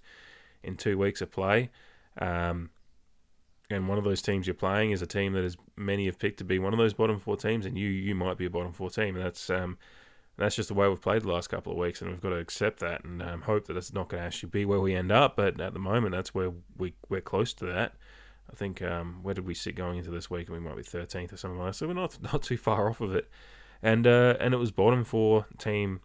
in 0.63 0.77
two 0.77 0.97
weeks 0.97 1.21
of 1.21 1.31
play, 1.31 1.71
um, 2.19 2.71
and 3.69 3.89
one 3.89 3.99
of 3.99 4.05
those 4.05 4.23
teams 4.23 4.47
you're 4.47 4.55
playing 4.55 4.93
is 4.93 5.03
a 5.03 5.07
team 5.07 5.33
that 5.33 5.45
as 5.45 5.57
many 5.77 6.07
have 6.07 6.19
picked 6.19 6.39
to 6.39 6.45
be 6.45 6.59
one 6.59 6.73
of 6.73 6.79
those 6.79 6.95
bottom 6.95 7.19
four 7.19 7.37
teams, 7.37 7.67
and 7.67 7.77
you 7.77 7.89
you 7.89 8.15
might 8.15 8.39
be 8.39 8.47
a 8.47 8.51
bottom 8.51 8.73
four 8.73 8.91
team, 8.91 9.17
and 9.17 9.25
that's 9.25 9.51
um, 9.51 9.77
And 10.37 10.45
that's 10.45 10.57
just 10.57 10.69
the 10.69 10.75
way 10.75 10.89
we've 10.89 11.01
played 11.01 11.23
the 11.23 11.33
last 11.33 11.49
couple 11.49 11.73
of 11.73 11.79
weeks, 11.79 12.03
and 12.03 12.11
we've 12.11 12.21
got 12.21 12.31
to 12.31 12.37
accept 12.37 12.81
that 12.81 13.05
and 13.05 13.23
um, 13.23 13.43
hope 13.43 13.67
that 13.67 13.77
it's 13.77 13.93
not 13.93 14.09
going 14.09 14.21
to 14.21 14.27
actually 14.27 14.51
be 14.51 14.65
where 14.65 14.81
we 14.81 14.95
end 14.95 15.11
up. 15.11 15.37
But 15.37 15.61
at 15.61 15.73
the 15.73 15.79
moment, 15.79 16.15
that's 16.15 16.35
where 16.35 16.53
we 16.77 16.95
we're 17.09 17.21
close 17.23 17.55
to 17.55 17.67
that. 17.67 17.95
I 18.51 18.55
think 18.55 18.83
um, 18.83 19.21
where 19.23 19.35
did 19.35 19.47
we 19.47 19.55
sit 19.55 19.75
going 19.75 19.99
into 19.99 20.11
this 20.11 20.31
week? 20.31 20.49
And 20.49 20.57
We 20.57 20.63
might 20.63 20.77
be 20.77 20.83
13th 20.83 21.33
or 21.33 21.37
something 21.37 21.59
like 21.59 21.71
that. 21.71 21.75
So 21.75 21.87
we're 21.89 21.95
not 21.95 22.23
not 22.33 22.43
too 22.43 22.57
far 22.57 22.89
off 22.89 23.01
of 23.01 23.15
it. 23.15 23.29
And 23.83 24.07
uh, 24.07 24.37
and 24.41 24.55
it 24.55 24.59
was 24.59 24.71
bottom 24.71 25.05
four 25.05 25.47
team 25.59 26.01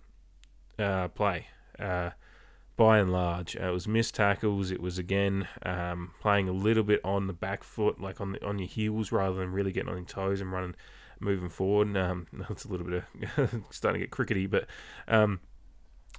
uh, 0.79 1.09
play 1.09 1.47
uh, 1.79 2.11
by 2.75 2.99
and 2.99 3.11
large. 3.11 3.55
Uh, 3.55 3.67
it 3.67 3.73
was 3.73 3.87
missed 3.87 4.15
tackles. 4.15 4.71
It 4.71 4.81
was 4.81 4.97
again 4.97 5.47
um, 5.63 6.11
playing 6.19 6.49
a 6.49 6.53
little 6.53 6.83
bit 6.83 7.01
on 7.03 7.27
the 7.27 7.33
back 7.33 7.63
foot, 7.63 7.99
like 7.99 8.19
on 8.21 8.33
the, 8.33 8.45
on 8.45 8.59
your 8.59 8.67
heels, 8.67 9.11
rather 9.11 9.35
than 9.35 9.51
really 9.51 9.71
getting 9.71 9.89
on 9.89 9.97
your 9.97 10.05
toes 10.05 10.41
and 10.41 10.51
running, 10.51 10.75
moving 11.21 11.49
forward. 11.49 11.95
Um, 11.95 12.27
it's 12.49 12.65
a 12.65 12.67
little 12.67 12.85
bit 12.85 13.03
of 13.37 13.63
starting 13.69 14.01
to 14.01 14.05
get 14.05 14.11
crickety, 14.11 14.47
but 14.47 14.67
um, 15.07 15.39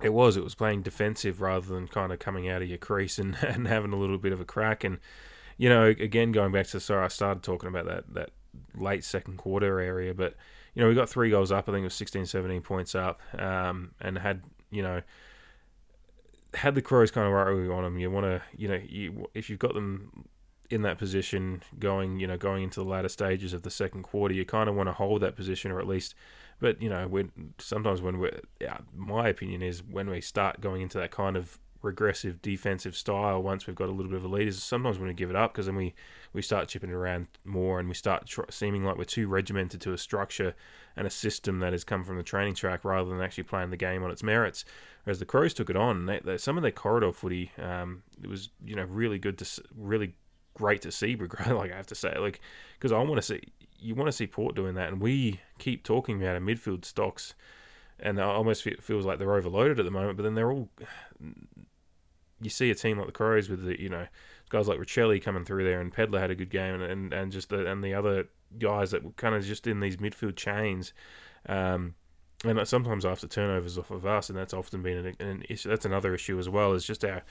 it 0.00 0.12
was. 0.12 0.36
It 0.36 0.44
was 0.44 0.54
playing 0.54 0.82
defensive 0.82 1.40
rather 1.40 1.66
than 1.66 1.88
kind 1.88 2.12
of 2.12 2.18
coming 2.18 2.48
out 2.48 2.62
of 2.62 2.68
your 2.68 2.78
crease 2.78 3.18
and, 3.18 3.36
and 3.42 3.66
having 3.66 3.92
a 3.92 3.98
little 3.98 4.18
bit 4.18 4.32
of 4.32 4.40
a 4.40 4.44
crack. 4.44 4.84
And 4.84 4.98
you 5.58 5.68
know, 5.68 5.86
again, 5.86 6.32
going 6.32 6.52
back 6.52 6.66
to 6.68 6.80
sorry, 6.80 7.04
I 7.04 7.08
started 7.08 7.42
talking 7.42 7.68
about 7.68 7.86
that 7.86 8.14
that 8.14 8.30
late 8.74 9.04
second 9.04 9.36
quarter 9.36 9.80
area, 9.80 10.14
but 10.14 10.34
you 10.74 10.82
know, 10.82 10.88
we 10.88 10.94
got 10.94 11.08
three 11.08 11.30
goals 11.30 11.52
up. 11.52 11.68
I 11.68 11.72
think 11.72 11.82
it 11.82 11.84
was 11.84 11.94
16, 11.94 12.26
17 12.26 12.62
points 12.62 12.94
up, 12.94 13.20
um, 13.38 13.92
and 14.00 14.16
had 14.18 14.42
you 14.70 14.82
know 14.82 15.02
had 16.54 16.74
the 16.74 16.82
Crows 16.82 17.10
kind 17.10 17.26
of 17.26 17.32
right 17.32 17.44
where 17.44 17.56
we 17.56 17.68
want 17.68 17.84
them. 17.84 17.98
You 17.98 18.10
want 18.10 18.26
to, 18.26 18.42
you 18.56 18.68
know, 18.68 18.80
you, 18.84 19.26
if 19.34 19.48
you've 19.48 19.58
got 19.58 19.74
them 19.74 20.24
in 20.72 20.82
that 20.82 20.98
position 20.98 21.62
going, 21.78 22.18
you 22.18 22.26
know, 22.26 22.38
going 22.38 22.64
into 22.64 22.80
the 22.80 22.88
latter 22.88 23.08
stages 23.08 23.52
of 23.52 23.62
the 23.62 23.70
second 23.70 24.02
quarter, 24.02 24.34
you 24.34 24.46
kind 24.46 24.68
of 24.68 24.74
want 24.74 24.88
to 24.88 24.92
hold 24.92 25.20
that 25.20 25.36
position 25.36 25.70
or 25.70 25.78
at 25.78 25.86
least. 25.86 26.14
But 26.60 26.80
you 26.80 26.88
know, 26.88 27.06
when 27.06 27.30
sometimes 27.58 28.00
when 28.00 28.18
we're, 28.18 28.40
yeah, 28.60 28.78
my 28.96 29.28
opinion 29.28 29.62
is 29.62 29.82
when 29.82 30.08
we 30.08 30.20
start 30.20 30.60
going 30.60 30.80
into 30.80 30.98
that 30.98 31.10
kind 31.10 31.36
of 31.36 31.58
regressive 31.82 32.40
defensive 32.40 32.96
style 32.96 33.42
once 33.42 33.66
we've 33.66 33.74
got 33.74 33.88
a 33.88 33.92
little 33.92 34.08
bit 34.08 34.16
of 34.16 34.24
a 34.24 34.28
lead 34.28 34.46
is 34.46 34.62
sometimes 34.62 35.00
when 35.00 35.08
we 35.08 35.14
give 35.14 35.30
it 35.30 35.34
up 35.36 35.52
because 35.52 35.66
then 35.66 35.74
we, 35.74 35.92
we 36.32 36.40
start 36.40 36.68
chipping 36.68 36.90
it 36.90 36.94
around 36.94 37.26
more 37.44 37.80
and 37.80 37.88
we 37.88 37.94
start 37.94 38.24
tr- 38.24 38.42
seeming 38.50 38.84
like 38.84 38.96
we're 38.96 39.02
too 39.02 39.26
regimented 39.26 39.80
to 39.80 39.92
a 39.92 39.98
structure 39.98 40.54
and 40.94 41.08
a 41.08 41.10
system 41.10 41.58
that 41.58 41.72
has 41.72 41.82
come 41.82 42.04
from 42.04 42.16
the 42.16 42.22
training 42.22 42.54
track 42.54 42.84
rather 42.84 43.10
than 43.10 43.20
actually 43.20 43.42
playing 43.42 43.70
the 43.70 43.76
game 43.76 44.04
on 44.04 44.12
its 44.12 44.22
merits. 44.22 44.64
Whereas 45.02 45.18
the 45.18 45.24
Crows 45.24 45.54
took 45.54 45.70
it 45.70 45.76
on. 45.76 46.06
They, 46.06 46.20
they, 46.20 46.38
some 46.38 46.56
of 46.56 46.62
their 46.62 46.70
corridor 46.70 47.12
footy, 47.12 47.50
um, 47.58 48.04
it 48.22 48.28
was 48.28 48.50
you 48.64 48.76
know 48.76 48.84
really 48.84 49.18
good 49.18 49.38
to 49.38 49.62
really 49.76 50.14
great 50.54 50.82
to 50.82 50.92
see. 50.92 51.16
Like 51.46 51.72
I 51.72 51.76
have 51.76 51.86
to 51.86 51.94
say, 51.94 52.16
like 52.18 52.40
because 52.78 52.92
I 52.92 52.98
want 52.98 53.16
to 53.16 53.22
see 53.22 53.40
you 53.78 53.94
want 53.94 54.08
to 54.08 54.12
see 54.12 54.26
Port 54.26 54.54
doing 54.54 54.74
that, 54.74 54.88
and 54.88 55.00
we 55.00 55.40
keep 55.58 55.84
talking 55.84 56.20
about 56.20 56.34
our 56.34 56.40
midfield 56.40 56.84
stocks, 56.84 57.34
and 57.98 58.18
it 58.18 58.22
almost 58.22 58.62
feels 58.80 59.04
like 59.04 59.18
they're 59.18 59.34
overloaded 59.34 59.78
at 59.78 59.84
the 59.84 59.90
moment. 59.90 60.16
But 60.16 60.24
then 60.24 60.34
they're 60.34 60.52
all 60.52 60.68
you 62.40 62.50
see 62.50 62.70
a 62.70 62.74
team 62.74 62.98
like 62.98 63.06
the 63.06 63.12
Crows 63.12 63.48
with 63.48 63.64
the 63.64 63.80
you 63.80 63.88
know 63.88 64.06
guys 64.50 64.68
like 64.68 64.78
Riccielli 64.78 65.22
coming 65.22 65.44
through 65.44 65.64
there, 65.64 65.80
and 65.80 65.92
Pedlar 65.92 66.20
had 66.20 66.30
a 66.30 66.34
good 66.34 66.50
game, 66.50 66.74
and 66.74 66.82
and, 66.82 67.12
and 67.12 67.32
just 67.32 67.48
the, 67.48 67.66
and 67.70 67.82
the 67.82 67.94
other 67.94 68.28
guys 68.58 68.90
that 68.90 69.02
were 69.02 69.12
kind 69.12 69.34
of 69.34 69.44
just 69.44 69.66
in 69.66 69.80
these 69.80 69.96
midfield 69.96 70.36
chains. 70.36 70.92
Um, 71.48 71.94
and 72.44 72.66
sometimes 72.66 73.06
after 73.06 73.28
turnovers 73.28 73.78
off 73.78 73.90
of 73.90 74.04
us, 74.04 74.28
and 74.28 74.36
that's 74.36 74.52
often 74.52 74.82
been 74.82 75.06
an, 75.06 75.16
an, 75.20 75.44
issue. 75.48 75.68
That's 75.68 75.84
another 75.84 76.12
issue 76.14 76.38
as 76.38 76.48
well. 76.48 76.72
Is 76.72 76.84
just 76.84 77.04
our 77.04 77.22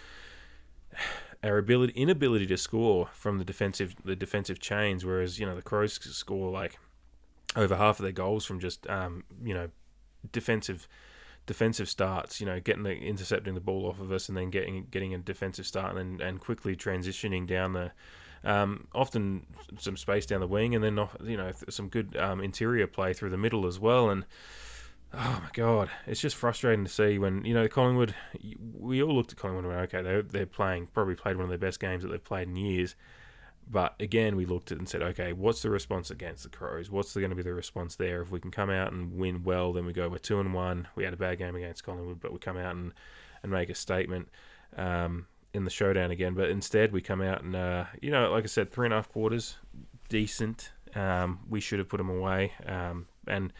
our 1.43 1.57
ability 1.57 1.93
inability 1.93 2.45
to 2.47 2.57
score 2.57 3.09
from 3.13 3.37
the 3.37 3.45
defensive 3.45 3.95
the 4.03 4.15
defensive 4.15 4.59
chains. 4.59 5.05
Whereas 5.05 5.39
you 5.39 5.45
know 5.45 5.55
the 5.55 5.61
Crows 5.61 5.93
score 5.93 6.51
like 6.51 6.77
over 7.55 7.75
half 7.75 7.99
of 7.99 8.03
their 8.03 8.11
goals 8.11 8.45
from 8.45 8.59
just 8.59 8.87
um, 8.89 9.23
you 9.43 9.53
know 9.53 9.69
defensive 10.31 10.87
defensive 11.47 11.89
starts, 11.89 12.39
you 12.39 12.45
know, 12.45 12.59
getting 12.59 12.83
the 12.83 12.95
intercepting 12.95 13.55
the 13.55 13.59
ball 13.59 13.87
off 13.87 13.99
of 13.99 14.11
us 14.11 14.29
and 14.29 14.37
then 14.37 14.49
getting 14.49 14.87
getting 14.91 15.13
a 15.13 15.17
defensive 15.17 15.65
start 15.65 15.95
and 15.97 16.21
and 16.21 16.39
quickly 16.39 16.75
transitioning 16.75 17.47
down 17.47 17.73
the 17.73 17.91
um, 18.43 18.87
often 18.93 19.45
some 19.77 19.97
space 19.97 20.25
down 20.25 20.39
the 20.39 20.47
wing 20.47 20.73
and 20.73 20.83
then 20.83 20.97
you 21.23 21.37
know 21.37 21.51
some 21.69 21.89
good 21.89 22.15
um, 22.17 22.41
interior 22.41 22.87
play 22.87 23.13
through 23.13 23.29
the 23.29 23.37
middle 23.37 23.67
as 23.67 23.79
well 23.79 24.09
and 24.09 24.25
oh 25.13 25.39
my 25.43 25.49
god 25.53 25.89
it's 26.07 26.21
just 26.21 26.35
frustrating 26.35 26.85
to 26.85 26.91
see 26.91 27.19
when 27.19 27.43
you 27.43 27.53
know 27.53 27.67
Collingwood 27.67 28.15
we 28.79 29.03
all 29.03 29.13
looked 29.13 29.31
at 29.31 29.37
Collingwood 29.37 29.65
and 29.65 29.73
went 29.73 29.93
okay 29.93 30.01
they're, 30.01 30.21
they're 30.21 30.45
playing 30.45 30.87
probably 30.87 31.15
played 31.15 31.35
one 31.35 31.43
of 31.43 31.49
their 31.49 31.57
best 31.57 31.79
games 31.79 32.03
that 32.03 32.09
they've 32.09 32.23
played 32.23 32.47
in 32.47 32.55
years 32.55 32.95
but 33.71 33.95
again, 34.01 34.35
we 34.35 34.45
looked 34.45 34.71
at 34.71 34.75
it 34.75 34.79
and 34.79 34.89
said, 34.89 35.01
okay, 35.01 35.31
what's 35.31 35.61
the 35.61 35.69
response 35.69 36.11
against 36.11 36.43
the 36.43 36.49
Crows? 36.49 36.91
What's 36.91 37.13
going 37.13 37.29
to 37.29 37.35
be 37.35 37.41
the 37.41 37.53
response 37.53 37.95
there? 37.95 38.21
If 38.21 38.29
we 38.29 38.39
can 38.39 38.51
come 38.51 38.69
out 38.69 38.91
and 38.91 39.13
win 39.13 39.43
well, 39.43 39.71
then 39.71 39.85
we 39.85 39.93
go, 39.93 40.09
we're 40.09 40.17
two 40.17 40.41
and 40.41 40.53
one. 40.53 40.89
We 40.95 41.05
had 41.05 41.13
a 41.13 41.17
bad 41.17 41.37
game 41.37 41.55
against 41.55 41.85
Collingwood, 41.85 42.19
but 42.19 42.33
we 42.33 42.39
come 42.39 42.57
out 42.57 42.75
and, 42.75 42.93
and 43.43 43.51
make 43.51 43.69
a 43.69 43.75
statement 43.75 44.27
um, 44.75 45.27
in 45.53 45.63
the 45.63 45.69
showdown 45.69 46.11
again. 46.11 46.33
But 46.33 46.49
instead, 46.49 46.91
we 46.91 47.01
come 47.01 47.21
out 47.21 47.43
and, 47.43 47.55
uh, 47.55 47.85
you 48.01 48.11
know, 48.11 48.29
like 48.31 48.43
I 48.43 48.47
said, 48.47 48.71
three 48.71 48.87
and 48.87 48.93
a 48.93 48.97
half 48.97 49.09
quarters, 49.09 49.57
decent. 50.09 50.71
Um, 50.93 51.39
we 51.47 51.61
should 51.61 51.79
have 51.79 51.87
put 51.87 51.97
them 51.97 52.09
away. 52.09 52.51
Um, 52.65 53.07
and 53.25 53.53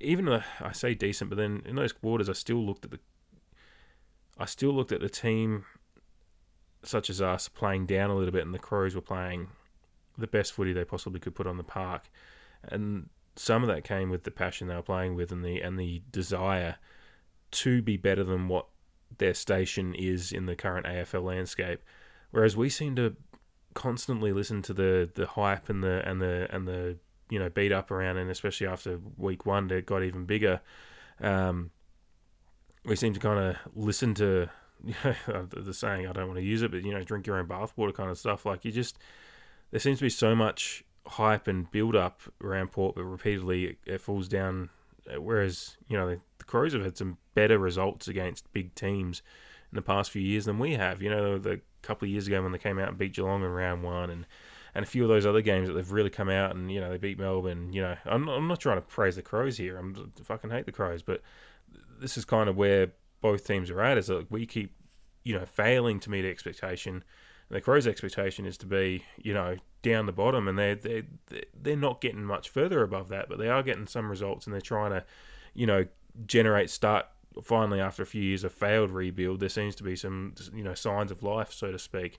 even 0.00 0.24
though 0.24 0.42
I 0.60 0.72
say 0.72 0.94
decent, 0.94 1.30
but 1.30 1.36
then 1.36 1.62
in 1.66 1.76
those 1.76 1.92
quarters, 1.92 2.28
I 2.28 2.32
still 2.32 2.64
looked 2.64 2.84
at 2.84 2.90
the, 2.90 3.00
I 4.38 4.46
still 4.46 4.72
looked 4.72 4.92
at 4.92 5.00
the 5.00 5.08
team 5.08 5.64
such 6.82 7.10
as 7.10 7.20
us 7.20 7.48
playing 7.48 7.86
down 7.86 8.10
a 8.10 8.16
little 8.16 8.32
bit, 8.32 8.44
and 8.44 8.54
the 8.54 8.58
Crows 8.58 8.94
were 8.94 9.00
playing 9.02 9.48
the 10.16 10.26
best 10.26 10.52
footy 10.52 10.72
they 10.72 10.84
possibly 10.84 11.20
could 11.20 11.34
put 11.34 11.46
on 11.46 11.56
the 11.56 11.64
park, 11.64 12.10
and 12.64 13.08
some 13.36 13.62
of 13.62 13.68
that 13.68 13.84
came 13.84 14.10
with 14.10 14.24
the 14.24 14.30
passion 14.30 14.66
they 14.66 14.74
were 14.74 14.82
playing 14.82 15.14
with 15.14 15.30
and 15.32 15.44
the 15.44 15.60
and 15.60 15.78
the 15.78 16.02
desire 16.10 16.76
to 17.50 17.82
be 17.82 17.96
better 17.96 18.24
than 18.24 18.48
what 18.48 18.66
their 19.18 19.34
station 19.34 19.94
is 19.94 20.32
in 20.32 20.46
the 20.46 20.56
current 20.56 20.86
AFL 20.86 21.24
landscape. 21.24 21.82
Whereas 22.30 22.56
we 22.56 22.68
seem 22.68 22.96
to 22.96 23.16
constantly 23.74 24.32
listen 24.32 24.62
to 24.62 24.74
the 24.74 25.10
the 25.14 25.26
hype 25.26 25.68
and 25.68 25.82
the 25.82 26.06
and 26.08 26.20
the 26.20 26.48
and 26.50 26.66
the 26.66 26.96
you 27.30 27.38
know 27.38 27.48
beat 27.48 27.72
up 27.72 27.90
around, 27.90 28.18
and 28.18 28.30
especially 28.30 28.66
after 28.66 29.00
week 29.16 29.46
one, 29.46 29.70
it 29.70 29.86
got 29.86 30.02
even 30.02 30.24
bigger. 30.24 30.60
Um, 31.20 31.70
we 32.84 32.96
seem 32.96 33.12
to 33.14 33.20
kind 33.20 33.38
of 33.38 33.56
listen 33.74 34.14
to 34.14 34.48
you 34.84 34.94
know, 35.28 35.46
the 35.46 35.74
saying 35.74 36.06
I 36.06 36.12
don't 36.12 36.26
want 36.26 36.38
to 36.38 36.44
use 36.44 36.62
it, 36.62 36.70
but 36.70 36.84
you 36.84 36.92
know, 36.92 37.02
drink 37.02 37.26
your 37.26 37.38
own 37.38 37.46
bathwater 37.46 37.94
kind 37.94 38.10
of 38.10 38.18
stuff. 38.18 38.46
Like 38.46 38.64
you 38.64 38.72
just 38.72 38.98
there 39.70 39.80
seems 39.80 39.98
to 39.98 40.04
be 40.04 40.10
so 40.10 40.34
much 40.34 40.84
hype 41.06 41.46
and 41.46 41.70
build 41.70 41.96
up 41.96 42.20
around 42.42 42.72
Port, 42.72 42.94
but 42.94 43.04
repeatedly 43.04 43.64
it, 43.64 43.78
it 43.86 44.00
falls 44.00 44.28
down. 44.28 44.70
Uh, 45.10 45.20
whereas 45.20 45.76
you 45.88 45.96
know 45.96 46.08
the, 46.08 46.20
the, 46.38 46.44
Crows 46.44 46.72
have 46.72 46.84
had 46.84 46.96
some 46.96 47.16
better 47.34 47.58
results 47.58 48.06
against 48.08 48.52
big 48.52 48.74
teams 48.74 49.22
in 49.72 49.76
the 49.76 49.82
past 49.82 50.10
few 50.10 50.22
years 50.22 50.44
than 50.44 50.58
we 50.58 50.74
have. 50.74 51.00
You 51.02 51.10
know, 51.10 51.38
the, 51.38 51.50
the 51.50 51.60
couple 51.82 52.06
of 52.06 52.10
years 52.10 52.26
ago 52.26 52.42
when 52.42 52.52
they 52.52 52.58
came 52.58 52.78
out 52.78 52.88
and 52.88 52.98
beat 52.98 53.14
Geelong 53.14 53.42
in 53.42 53.48
round 53.48 53.82
one, 53.82 54.10
and 54.10 54.26
and 54.74 54.84
a 54.84 54.86
few 54.86 55.02
of 55.02 55.08
those 55.08 55.26
other 55.26 55.40
games 55.40 55.68
that 55.68 55.74
they've 55.74 55.90
really 55.90 56.10
come 56.10 56.28
out 56.28 56.54
and 56.54 56.70
you 56.70 56.80
know 56.80 56.90
they 56.90 56.98
beat 56.98 57.18
Melbourne. 57.18 57.72
You 57.72 57.82
know, 57.82 57.96
I'm 58.04 58.24
not, 58.24 58.36
I'm 58.36 58.48
not 58.48 58.60
trying 58.60 58.78
to 58.78 58.82
praise 58.82 59.16
the 59.16 59.22
Crows 59.22 59.56
here. 59.56 59.76
I'm 59.76 60.12
I 60.18 60.22
fucking 60.22 60.50
hate 60.50 60.66
the 60.66 60.72
Crows, 60.72 61.02
but 61.02 61.22
this 62.00 62.16
is 62.16 62.24
kind 62.24 62.48
of 62.48 62.56
where 62.56 62.92
both 63.20 63.46
teams 63.46 63.70
are 63.70 63.82
at 63.82 63.98
is 63.98 64.06
that 64.06 64.30
we 64.30 64.46
keep, 64.46 64.74
you 65.24 65.38
know, 65.38 65.44
failing 65.44 66.00
to 66.00 66.10
meet 66.10 66.24
expectation. 66.24 67.04
And 67.48 67.56
the 67.56 67.60
Crows' 67.60 67.86
expectation 67.86 68.46
is 68.46 68.56
to 68.58 68.66
be, 68.66 69.04
you 69.18 69.34
know, 69.34 69.56
down 69.82 70.06
the 70.06 70.12
bottom, 70.12 70.48
and 70.48 70.58
they're 70.58 70.76
they 70.76 71.02
they're 71.60 71.76
not 71.76 72.00
getting 72.00 72.24
much 72.24 72.48
further 72.48 72.82
above 72.82 73.08
that, 73.08 73.28
but 73.28 73.38
they 73.38 73.48
are 73.48 73.62
getting 73.62 73.86
some 73.86 74.10
results, 74.10 74.46
and 74.46 74.54
they're 74.54 74.60
trying 74.60 74.92
to, 74.92 75.04
you 75.54 75.66
know, 75.66 75.86
generate 76.26 76.70
start 76.70 77.06
finally 77.42 77.80
after 77.80 78.02
a 78.02 78.06
few 78.06 78.22
years 78.22 78.44
of 78.44 78.52
failed 78.52 78.90
rebuild. 78.90 79.40
There 79.40 79.48
seems 79.48 79.74
to 79.76 79.82
be 79.82 79.96
some, 79.96 80.34
you 80.54 80.64
know, 80.64 80.74
signs 80.74 81.10
of 81.10 81.22
life, 81.22 81.52
so 81.52 81.70
to 81.70 81.78
speak. 81.78 82.18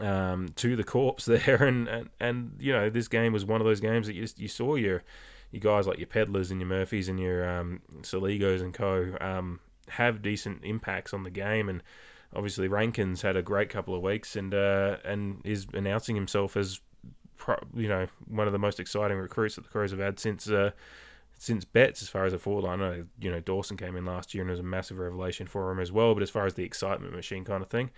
Um, 0.00 0.48
to 0.56 0.74
the 0.74 0.84
corpse 0.84 1.24
there, 1.26 1.62
and, 1.62 1.86
and 1.86 2.08
and 2.18 2.56
you 2.58 2.72
know 2.72 2.88
this 2.88 3.08
game 3.08 3.32
was 3.32 3.44
one 3.44 3.60
of 3.60 3.66
those 3.66 3.80
games 3.80 4.06
that 4.06 4.14
you 4.14 4.26
you 4.36 4.48
saw 4.48 4.74
your 4.74 5.04
you 5.50 5.60
guys 5.60 5.86
like 5.86 5.98
your 5.98 6.06
Pedlars 6.06 6.50
and 6.50 6.58
your 6.60 6.68
Murphys 6.68 7.08
and 7.08 7.20
your 7.20 7.48
um, 7.48 7.82
Soligos 8.00 8.62
and 8.62 8.72
co. 8.72 9.14
Um, 9.20 9.60
have 9.88 10.22
decent 10.22 10.64
impacts 10.64 11.12
on 11.12 11.22
the 11.22 11.30
game. 11.30 11.68
And 11.68 11.82
obviously, 12.34 12.68
Rankine's 12.68 13.22
had 13.22 13.36
a 13.36 13.42
great 13.42 13.68
couple 13.68 13.94
of 13.94 14.02
weeks 14.02 14.36
and 14.36 14.54
uh, 14.54 14.96
and 15.04 15.40
is 15.44 15.66
announcing 15.74 16.16
himself 16.16 16.56
as 16.56 16.80
you 17.74 17.88
know 17.88 18.06
one 18.28 18.46
of 18.46 18.52
the 18.52 18.58
most 18.58 18.80
exciting 18.80 19.18
recruits 19.18 19.56
that 19.56 19.62
the 19.62 19.70
Crows 19.70 19.90
have 19.90 20.00
had 20.00 20.18
since. 20.18 20.48
Uh, 20.48 20.70
since 21.38 21.64
Betts, 21.64 22.02
as 22.02 22.08
far 22.08 22.24
as 22.24 22.32
a 22.32 22.38
forward 22.38 22.62
line, 22.62 22.80
I 22.80 22.88
know 22.88 23.04
you 23.18 23.28
know 23.28 23.40
Dawson 23.40 23.76
came 23.76 23.96
in 23.96 24.04
last 24.04 24.32
year 24.32 24.42
and 24.42 24.50
was 24.50 24.60
a 24.60 24.62
massive 24.62 24.98
revelation 24.98 25.48
for 25.48 25.72
him 25.72 25.80
as 25.80 25.90
well. 25.90 26.14
But 26.14 26.22
as 26.22 26.30
far 26.30 26.46
as 26.46 26.54
the 26.54 26.62
excitement 26.62 27.12
machine 27.16 27.44
kind 27.44 27.64
of 27.64 27.68
thing, 27.68 27.90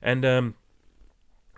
and 0.00 0.24
um, 0.24 0.54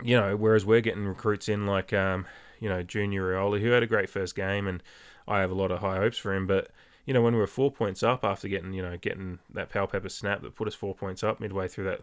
you 0.05 0.21
know, 0.21 0.37
whereas 0.37 0.67
we're 0.67 0.83
getting 0.83 1.07
recruits 1.07 1.49
in 1.49 1.67
like 1.67 1.93
um, 1.93 2.27
you 2.61 2.69
know 2.69 2.83
Junior 2.83 3.33
Rioli, 3.33 3.61
who 3.61 3.71
had 3.71 3.83
a 3.83 3.89
great 3.89 4.11
first 4.11 4.37
game, 4.37 4.69
and 4.69 4.83
I 5.27 5.41
have 5.41 5.51
a 5.51 5.55
lot 5.55 5.71
of 5.71 5.81
high 5.81 5.97
hopes 5.97 6.19
for 6.19 6.35
him. 6.35 6.47
But 6.47 6.71
you 7.07 7.15
know, 7.15 7.23
when 7.23 7.35
we 7.35 7.41
were 7.41 7.47
four 7.47 7.73
points 7.73 8.03
up 8.03 8.25
after 8.25 8.47
getting, 8.47 8.73
you 8.75 8.83
know, 8.83 8.97
getting 8.99 9.39
that 9.53 9.71
Powell-Pepper 9.71 10.09
snap 10.09 10.43
that 10.43 10.55
put 10.55 10.69
us 10.69 10.75
four 10.75 10.95
points 10.95 11.25
up 11.25 11.41
midway 11.41 11.69
through 11.69 11.85
that 11.85 12.03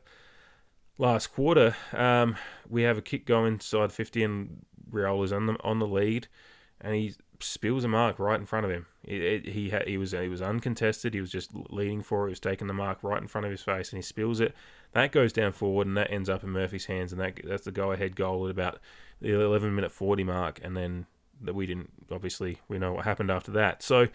last 0.98 1.28
quarter, 1.28 1.76
um, 1.94 2.36
we 2.70 2.84
have 2.84 2.98
a 2.98 3.02
kick 3.02 3.26
going 3.26 3.54
inside 3.54 3.92
50 3.92 4.24
and 4.24 4.66
Rioli's 4.92 5.32
on 5.32 5.48
the, 5.48 5.58
on 5.64 5.80
the 5.80 5.88
lead 5.88 6.28
and 6.82 6.96
he 6.96 7.14
spills 7.40 7.84
a 7.84 7.88
mark 7.88 8.20
right 8.20 8.40
in 8.40 8.46
front 8.46 8.66
of 8.66 8.72
him. 8.72 8.88
It, 9.04 9.22
it, 9.22 9.46
he 9.50 9.74
he 9.88 9.98
was 9.98 10.12
he 10.12 10.28
was 10.28 10.42
uncontested. 10.42 11.14
He 11.14 11.22
was 11.22 11.32
just 11.32 11.52
leading 11.70 12.02
for 12.02 12.26
it. 12.26 12.30
He 12.30 12.32
was 12.32 12.40
taking 12.40 12.68
the 12.68 12.74
mark 12.74 13.00
right 13.04 13.22
in 13.22 13.28
front 13.28 13.46
of 13.46 13.52
his 13.52 13.62
face, 13.62 13.92
and 13.92 13.98
he 13.98 14.02
spills 14.02 14.40
it. 14.40 14.54
That 14.94 15.12
goes 15.12 15.32
down 15.32 15.54
forward, 15.54 15.88
and 15.88 15.98
that 15.98 16.12
ends 16.12 16.30
up 16.30 16.44
in 16.44 16.50
Murphy's 16.50 16.86
hands, 16.86 17.12
and 17.12 17.22
that 17.22 17.40
that's 17.44 17.64
the 17.64 17.72
go 17.72 17.92
ahead 17.92 18.16
goal 18.16 18.46
at 18.46 18.52
about 18.52 18.80
the 19.22 19.40
11 19.40 19.74
minute 19.74 19.92
40 19.92 20.24
mark, 20.24 20.60
and 20.64 20.76
then 20.76 21.06
that 21.42 21.56
we 21.56 21.66
didn't 21.66 21.90
obviously 22.12 22.58
we 22.68 22.78
know 22.78 22.94
what 22.94 23.06
happened 23.06 23.32
after 23.32 23.52
that. 23.52 23.82
So 23.82 24.08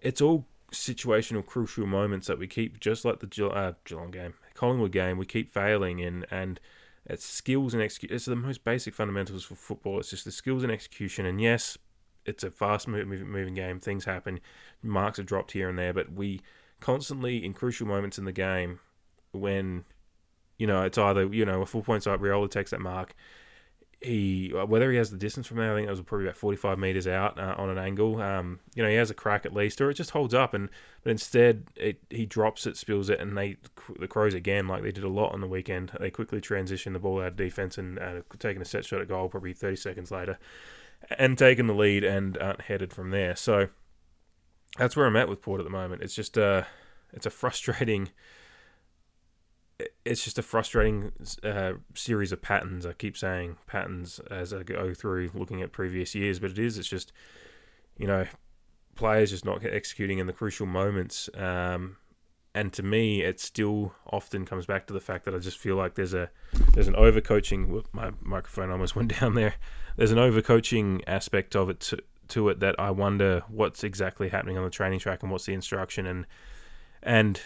it's 0.00 0.20
all 0.20 0.46
situational, 0.70 1.44
crucial 1.44 1.86
moments 1.86 2.26
that 2.26 2.38
we 2.38 2.46
keep, 2.46 2.80
just 2.80 3.04
like 3.04 3.20
the 3.20 3.46
uh, 3.46 3.72
Geelong 3.84 4.10
game, 4.10 4.34
Collingwood 4.54 4.92
game, 4.92 5.18
we 5.18 5.26
keep 5.26 5.52
failing 5.52 5.98
in, 5.98 6.26
and 6.30 6.60
it's 7.06 7.24
skills 7.24 7.74
and 7.74 7.82
execution. 7.82 8.14
It's 8.14 8.24
the 8.24 8.36
most 8.36 8.64
basic 8.64 8.94
fundamentals 8.94 9.44
for 9.44 9.54
football. 9.54 9.98
It's 9.98 10.10
just 10.10 10.24
the 10.24 10.32
skills 10.32 10.62
and 10.62 10.72
execution. 10.72 11.26
And 11.26 11.40
yes, 11.40 11.76
it's 12.24 12.44
a 12.44 12.50
fast 12.50 12.88
moving 12.88 13.54
game. 13.54 13.80
Things 13.80 14.04
happen. 14.04 14.40
Marks 14.82 15.18
are 15.18 15.24
dropped 15.24 15.52
here 15.52 15.68
and 15.68 15.78
there, 15.78 15.92
but 15.92 16.12
we 16.12 16.40
constantly 16.80 17.44
in 17.44 17.52
crucial 17.52 17.86
moments 17.86 18.18
in 18.18 18.24
the 18.24 18.32
game 18.32 18.80
when 19.32 19.84
you 20.58 20.66
know 20.66 20.82
it's 20.82 20.98
either 20.98 21.26
you 21.26 21.44
know 21.44 21.62
a 21.62 21.66
full 21.66 21.82
point 21.82 22.02
side 22.02 22.20
Rioli 22.20 22.50
takes 22.50 22.70
that 22.70 22.80
mark 22.80 23.14
he 24.04 24.52
uh, 24.54 24.66
whether 24.66 24.90
he 24.90 24.98
has 24.98 25.10
the 25.10 25.16
distance 25.16 25.46
from 25.46 25.56
there, 25.56 25.72
I 25.72 25.76
think 25.76 25.86
it 25.86 25.90
was 25.90 26.00
probably 26.02 26.26
about 26.26 26.36
45 26.36 26.78
meters 26.78 27.06
out 27.06 27.38
uh, 27.38 27.54
on 27.56 27.70
an 27.70 27.78
angle. 27.78 28.20
Um, 28.20 28.60
you 28.74 28.82
know, 28.82 28.88
he 28.88 28.96
has 28.96 29.10
a 29.10 29.14
crack 29.14 29.46
at 29.46 29.54
least, 29.54 29.80
or 29.80 29.90
it 29.90 29.94
just 29.94 30.10
holds 30.10 30.34
up, 30.34 30.54
and 30.54 30.68
but 31.02 31.10
instead 31.10 31.64
it 31.76 32.00
he 32.10 32.26
drops 32.26 32.66
it, 32.66 32.76
spills 32.76 33.08
it, 33.08 33.20
and 33.20 33.36
they 33.36 33.56
the 33.98 34.08
Crows 34.08 34.34
again, 34.34 34.68
like 34.68 34.82
they 34.82 34.92
did 34.92 35.04
a 35.04 35.08
lot 35.08 35.32
on 35.32 35.40
the 35.40 35.46
weekend. 35.46 35.92
They 35.98 36.10
quickly 36.10 36.40
transition 36.40 36.92
the 36.92 36.98
ball 36.98 37.20
out 37.20 37.28
of 37.28 37.36
defense 37.36 37.78
and 37.78 37.98
uh, 37.98 38.20
taking 38.38 38.62
a 38.62 38.66
set 38.66 38.84
shot 38.84 39.00
at 39.00 39.08
goal 39.08 39.28
probably 39.28 39.54
30 39.54 39.76
seconds 39.76 40.10
later, 40.10 40.38
and 41.18 41.38
taking 41.38 41.66
the 41.66 41.74
lead 41.74 42.04
and 42.04 42.36
uh, 42.38 42.56
headed 42.66 42.92
from 42.92 43.10
there. 43.10 43.34
So 43.34 43.68
that's 44.78 44.96
where 44.96 45.06
I'm 45.06 45.16
at 45.16 45.28
with 45.28 45.42
Port 45.42 45.60
at 45.60 45.64
the 45.64 45.70
moment. 45.70 46.02
It's 46.02 46.14
just 46.14 46.36
uh, 46.36 46.64
it's 47.12 47.26
a 47.26 47.30
frustrating 47.30 48.10
it's 50.04 50.22
just 50.22 50.38
a 50.38 50.42
frustrating 50.42 51.12
uh, 51.42 51.72
series 51.94 52.32
of 52.32 52.40
patterns. 52.40 52.86
I 52.86 52.92
keep 52.92 53.16
saying 53.16 53.56
patterns 53.66 54.20
as 54.30 54.52
I 54.52 54.62
go 54.62 54.94
through 54.94 55.30
looking 55.34 55.62
at 55.62 55.72
previous 55.72 56.14
years, 56.14 56.38
but 56.38 56.50
it 56.50 56.58
is. 56.58 56.78
It's 56.78 56.88
just 56.88 57.12
you 57.96 58.06
know 58.06 58.26
players 58.94 59.30
just 59.30 59.44
not 59.44 59.64
executing 59.64 60.18
in 60.18 60.26
the 60.26 60.32
crucial 60.32 60.66
moments. 60.66 61.28
Um, 61.34 61.96
and 62.54 62.72
to 62.74 62.84
me, 62.84 63.22
it 63.22 63.40
still 63.40 63.94
often 64.12 64.46
comes 64.46 64.64
back 64.64 64.86
to 64.86 64.92
the 64.92 65.00
fact 65.00 65.24
that 65.24 65.34
I 65.34 65.38
just 65.38 65.58
feel 65.58 65.74
like 65.74 65.96
there's 65.96 66.14
a 66.14 66.30
there's 66.72 66.88
an 66.88 66.94
overcoaching. 66.94 67.68
Whoop, 67.68 67.88
my 67.92 68.12
microphone 68.20 68.70
almost 68.70 68.94
went 68.94 69.18
down 69.20 69.34
there. 69.34 69.54
There's 69.96 70.12
an 70.12 70.18
overcoaching 70.18 71.02
aspect 71.06 71.56
of 71.56 71.68
it 71.68 71.80
to, 71.80 71.98
to 72.28 72.48
it 72.48 72.60
that 72.60 72.78
I 72.78 72.90
wonder 72.90 73.42
what's 73.48 73.82
exactly 73.84 74.28
happening 74.28 74.56
on 74.56 74.64
the 74.64 74.70
training 74.70 75.00
track 75.00 75.22
and 75.22 75.32
what's 75.32 75.46
the 75.46 75.54
instruction 75.54 76.06
and 76.06 76.26
and 77.02 77.40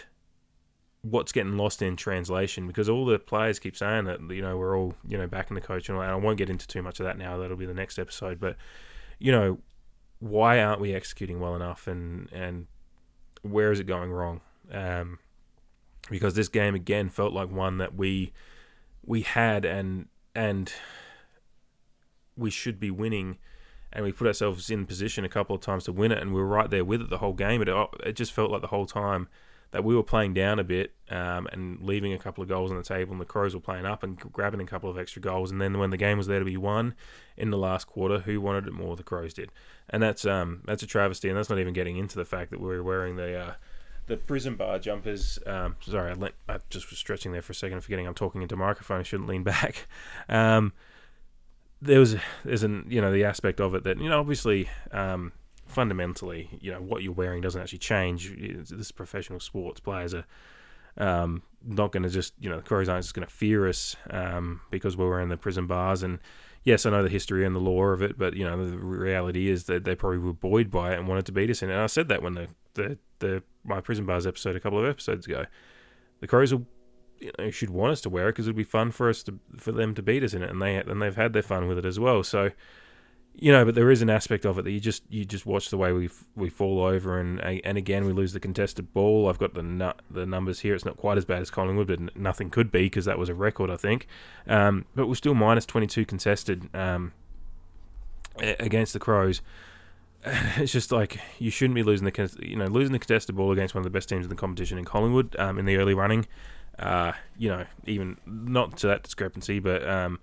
what's 1.01 1.31
getting 1.31 1.55
lost 1.55 1.81
in 1.81 1.95
translation 1.95 2.67
because 2.67 2.89
all 2.89 3.05
the 3.05 3.17
players 3.17 3.57
keep 3.57 3.75
saying 3.75 4.03
that 4.05 4.19
you 4.31 4.41
know 4.41 4.57
we're 4.57 4.77
all 4.77 4.93
you 5.07 5.17
know 5.17 5.27
backing 5.27 5.55
the 5.55 5.61
coach 5.61 5.89
and 5.89 5.97
all 5.97 6.03
that. 6.03 6.11
I 6.11 6.15
won't 6.15 6.37
get 6.37 6.49
into 6.49 6.67
too 6.67 6.81
much 6.81 6.99
of 6.99 7.05
that 7.05 7.17
now. 7.17 7.37
That'll 7.37 7.57
be 7.57 7.65
the 7.65 7.73
next 7.73 7.97
episode. 7.97 8.39
But 8.39 8.57
you 9.17 9.31
know, 9.31 9.59
why 10.19 10.61
aren't 10.61 10.81
we 10.81 10.93
executing 10.93 11.39
well 11.39 11.55
enough 11.55 11.87
and 11.87 12.31
and 12.31 12.67
where 13.41 13.71
is 13.71 13.79
it 13.79 13.85
going 13.85 14.11
wrong? 14.11 14.41
Um, 14.71 15.19
because 16.09 16.35
this 16.35 16.49
game 16.49 16.75
again 16.75 17.09
felt 17.09 17.33
like 17.33 17.49
one 17.49 17.77
that 17.77 17.95
we 17.95 18.33
we 19.05 19.21
had 19.21 19.65
and 19.65 20.07
and 20.35 20.73
we 22.35 22.49
should 22.49 22.79
be 22.79 22.91
winning 22.91 23.37
and 23.91 24.05
we 24.05 24.11
put 24.11 24.27
ourselves 24.27 24.69
in 24.69 24.85
position 24.85 25.25
a 25.25 25.29
couple 25.29 25.55
of 25.55 25.61
times 25.61 25.85
to 25.85 25.91
win 25.91 26.11
it 26.11 26.19
and 26.19 26.33
we 26.33 26.39
were 26.39 26.47
right 26.47 26.69
there 26.69 26.85
with 26.85 27.01
it 27.01 27.09
the 27.09 27.17
whole 27.17 27.33
game 27.33 27.61
it, 27.61 27.69
it 28.05 28.13
just 28.13 28.31
felt 28.31 28.51
like 28.51 28.61
the 28.61 28.67
whole 28.67 28.85
time 28.85 29.27
that 29.71 29.83
we 29.83 29.95
were 29.95 30.03
playing 30.03 30.33
down 30.33 30.59
a 30.59 30.63
bit 30.63 30.93
um, 31.09 31.47
and 31.51 31.81
leaving 31.81 32.13
a 32.13 32.17
couple 32.17 32.41
of 32.41 32.49
goals 32.49 32.71
on 32.71 32.77
the 32.77 32.83
table, 32.83 33.11
and 33.11 33.21
the 33.21 33.25
Crows 33.25 33.53
were 33.53 33.61
playing 33.61 33.85
up 33.85 34.03
and 34.03 34.17
grabbing 34.31 34.61
a 34.61 34.65
couple 34.65 34.89
of 34.89 34.97
extra 34.97 35.21
goals. 35.21 35.51
And 35.51 35.61
then 35.61 35.77
when 35.77 35.91
the 35.91 35.97
game 35.97 36.17
was 36.17 36.27
there 36.27 36.39
to 36.39 36.45
be 36.45 36.57
won 36.57 36.95
in 37.37 37.51
the 37.51 37.57
last 37.57 37.85
quarter, 37.85 38.19
who 38.19 38.41
wanted 38.41 38.67
it 38.67 38.73
more? 38.73 38.95
The 38.95 39.03
Crows 39.03 39.33
did, 39.33 39.51
and 39.89 40.01
that's 40.01 40.25
um, 40.25 40.61
that's 40.65 40.83
a 40.83 40.87
travesty. 40.87 41.29
And 41.29 41.37
that's 41.37 41.49
not 41.49 41.59
even 41.59 41.73
getting 41.73 41.97
into 41.97 42.17
the 42.17 42.25
fact 42.25 42.51
that 42.51 42.59
we 42.59 42.67
were 42.67 42.83
wearing 42.83 43.15
the 43.15 43.39
uh, 43.39 43.53
the 44.07 44.17
prison 44.17 44.55
bar 44.55 44.79
jumpers. 44.79 45.39
Um, 45.45 45.75
sorry, 45.81 46.11
I, 46.11 46.13
let, 46.15 46.33
I, 46.47 46.57
just 46.69 46.89
was 46.89 46.99
stretching 46.99 47.31
there 47.31 47.41
for 47.41 47.51
a 47.51 47.55
second, 47.55 47.81
forgetting 47.81 48.07
I'm 48.07 48.15
talking 48.15 48.41
into 48.41 48.55
microphone. 48.55 48.99
I 48.99 49.03
shouldn't 49.03 49.29
lean 49.29 49.43
back. 49.43 49.87
Um, 50.27 50.73
there 51.81 51.99
was 51.99 52.17
there's 52.43 52.63
an 52.63 52.85
you 52.89 53.01
know 53.01 53.11
the 53.11 53.23
aspect 53.23 53.61
of 53.61 53.73
it 53.73 53.83
that 53.85 53.97
you 53.99 54.09
know 54.09 54.19
obviously 54.19 54.69
um, 54.91 55.31
fundamentally, 55.69 56.49
you 56.59 56.71
know, 56.71 56.81
what 56.81 57.03
you're 57.03 57.13
wearing 57.13 57.41
doesn't 57.41 57.61
actually 57.61 57.79
change. 57.79 58.35
This 58.37 58.71
is 58.71 58.91
professional 58.91 59.39
sports. 59.39 59.79
Players 59.79 60.13
are 60.13 60.25
um, 60.97 61.43
not 61.65 61.91
going 61.91 62.03
to 62.03 62.09
just, 62.09 62.33
you 62.39 62.49
know, 62.49 62.57
the 62.57 62.63
Crows 62.63 62.89
aren't 62.89 63.03
just 63.03 63.15
going 63.15 63.27
to 63.27 63.33
fear 63.33 63.67
us 63.67 63.95
um, 64.09 64.61
because 64.71 64.97
we're 64.97 65.09
wearing 65.09 65.29
the 65.29 65.37
prison 65.37 65.67
bars. 65.67 66.03
And 66.03 66.19
yes, 66.63 66.85
I 66.85 66.89
know 66.89 67.03
the 67.03 67.09
history 67.09 67.45
and 67.45 67.55
the 67.55 67.59
law 67.59 67.85
of 67.85 68.01
it, 68.01 68.17
but, 68.17 68.35
you 68.35 68.43
know, 68.43 68.69
the 68.69 68.77
reality 68.77 69.49
is 69.49 69.65
that 69.65 69.85
they 69.85 69.95
probably 69.95 70.17
were 70.17 70.33
buoyed 70.33 70.69
by 70.69 70.93
it 70.93 70.99
and 70.99 71.07
wanted 71.07 71.25
to 71.27 71.31
beat 71.31 71.49
us 71.49 71.61
in. 71.61 71.69
And 71.69 71.79
I 71.79 71.87
said 71.87 72.09
that 72.09 72.21
when 72.21 72.33
the, 72.33 72.47
the, 72.73 72.97
the 73.19 73.43
my 73.63 73.81
prison 73.81 74.05
bars 74.05 74.27
episode 74.27 74.55
a 74.55 74.59
couple 74.59 74.79
of 74.79 74.85
episodes 74.85 75.25
ago. 75.25 75.45
The 76.19 76.27
Crows 76.27 76.53
will, 76.53 76.65
you 77.19 77.31
know, 77.37 77.51
should 77.51 77.69
want 77.69 77.91
us 77.91 78.01
to 78.01 78.09
wear 78.09 78.29
it 78.29 78.33
because 78.33 78.47
it'd 78.47 78.55
be 78.55 78.63
fun 78.63 78.91
for 78.91 79.09
us 79.09 79.23
to 79.23 79.39
for 79.57 79.71
them 79.71 79.93
to 79.95 80.01
beat 80.01 80.23
us 80.23 80.33
in 80.33 80.41
it, 80.41 80.49
and 80.49 80.61
they 80.61 80.75
and 80.75 81.01
they've 81.01 81.15
had 81.15 81.33
their 81.33 81.41
fun 81.41 81.67
with 81.67 81.77
it 81.77 81.85
as 81.85 81.99
well. 81.99 82.23
So 82.23 82.51
you 83.35 83.51
know, 83.53 83.63
but 83.63 83.75
there 83.75 83.89
is 83.89 84.01
an 84.01 84.09
aspect 84.09 84.45
of 84.45 84.57
it 84.59 84.63
that 84.63 84.71
you 84.71 84.79
just 84.79 85.03
you 85.09 85.23
just 85.23 85.45
watch 85.45 85.69
the 85.69 85.77
way 85.77 85.93
we 85.93 86.09
we 86.35 86.49
fall 86.49 86.83
over, 86.83 87.19
and 87.19 87.39
and 87.39 87.77
again 87.77 88.05
we 88.05 88.11
lose 88.11 88.33
the 88.33 88.39
contested 88.39 88.93
ball. 88.93 89.29
I've 89.29 89.39
got 89.39 89.53
the 89.53 89.95
the 90.11 90.25
numbers 90.25 90.59
here. 90.59 90.75
It's 90.75 90.85
not 90.85 90.97
quite 90.97 91.17
as 91.17 91.25
bad 91.25 91.41
as 91.41 91.49
Collingwood, 91.49 91.87
but 91.87 92.17
nothing 92.17 92.49
could 92.49 92.71
be 92.71 92.83
because 92.83 93.05
that 93.05 93.17
was 93.17 93.29
a 93.29 93.33
record, 93.33 93.69
I 93.69 93.77
think. 93.77 94.07
Um, 94.47 94.85
but 94.95 95.07
we're 95.07 95.15
still 95.15 95.35
minus 95.35 95.65
twenty 95.65 95.87
two 95.87 96.05
contested 96.05 96.69
um, 96.75 97.13
against 98.37 98.93
the 98.93 98.99
Crows. 98.99 99.41
It's 100.57 100.73
just 100.73 100.91
like 100.91 101.17
you 101.39 101.49
shouldn't 101.49 101.75
be 101.75 101.83
losing 101.83 102.05
the 102.05 102.37
you 102.41 102.57
know 102.57 102.65
losing 102.65 102.91
the 102.91 102.99
contested 102.99 103.37
ball 103.37 103.53
against 103.53 103.73
one 103.73 103.79
of 103.79 103.85
the 103.85 103.89
best 103.89 104.09
teams 104.09 104.25
in 104.25 104.29
the 104.29 104.35
competition 104.35 104.77
in 104.77 104.83
Collingwood 104.83 105.37
um, 105.39 105.57
in 105.57 105.65
the 105.65 105.77
early 105.77 105.93
running. 105.93 106.27
Uh, 106.77 107.13
you 107.37 107.49
know, 107.49 107.65
even 107.85 108.17
not 108.25 108.77
to 108.77 108.87
that 108.87 109.03
discrepancy, 109.03 109.59
but 109.59 109.87
um, 109.87 110.19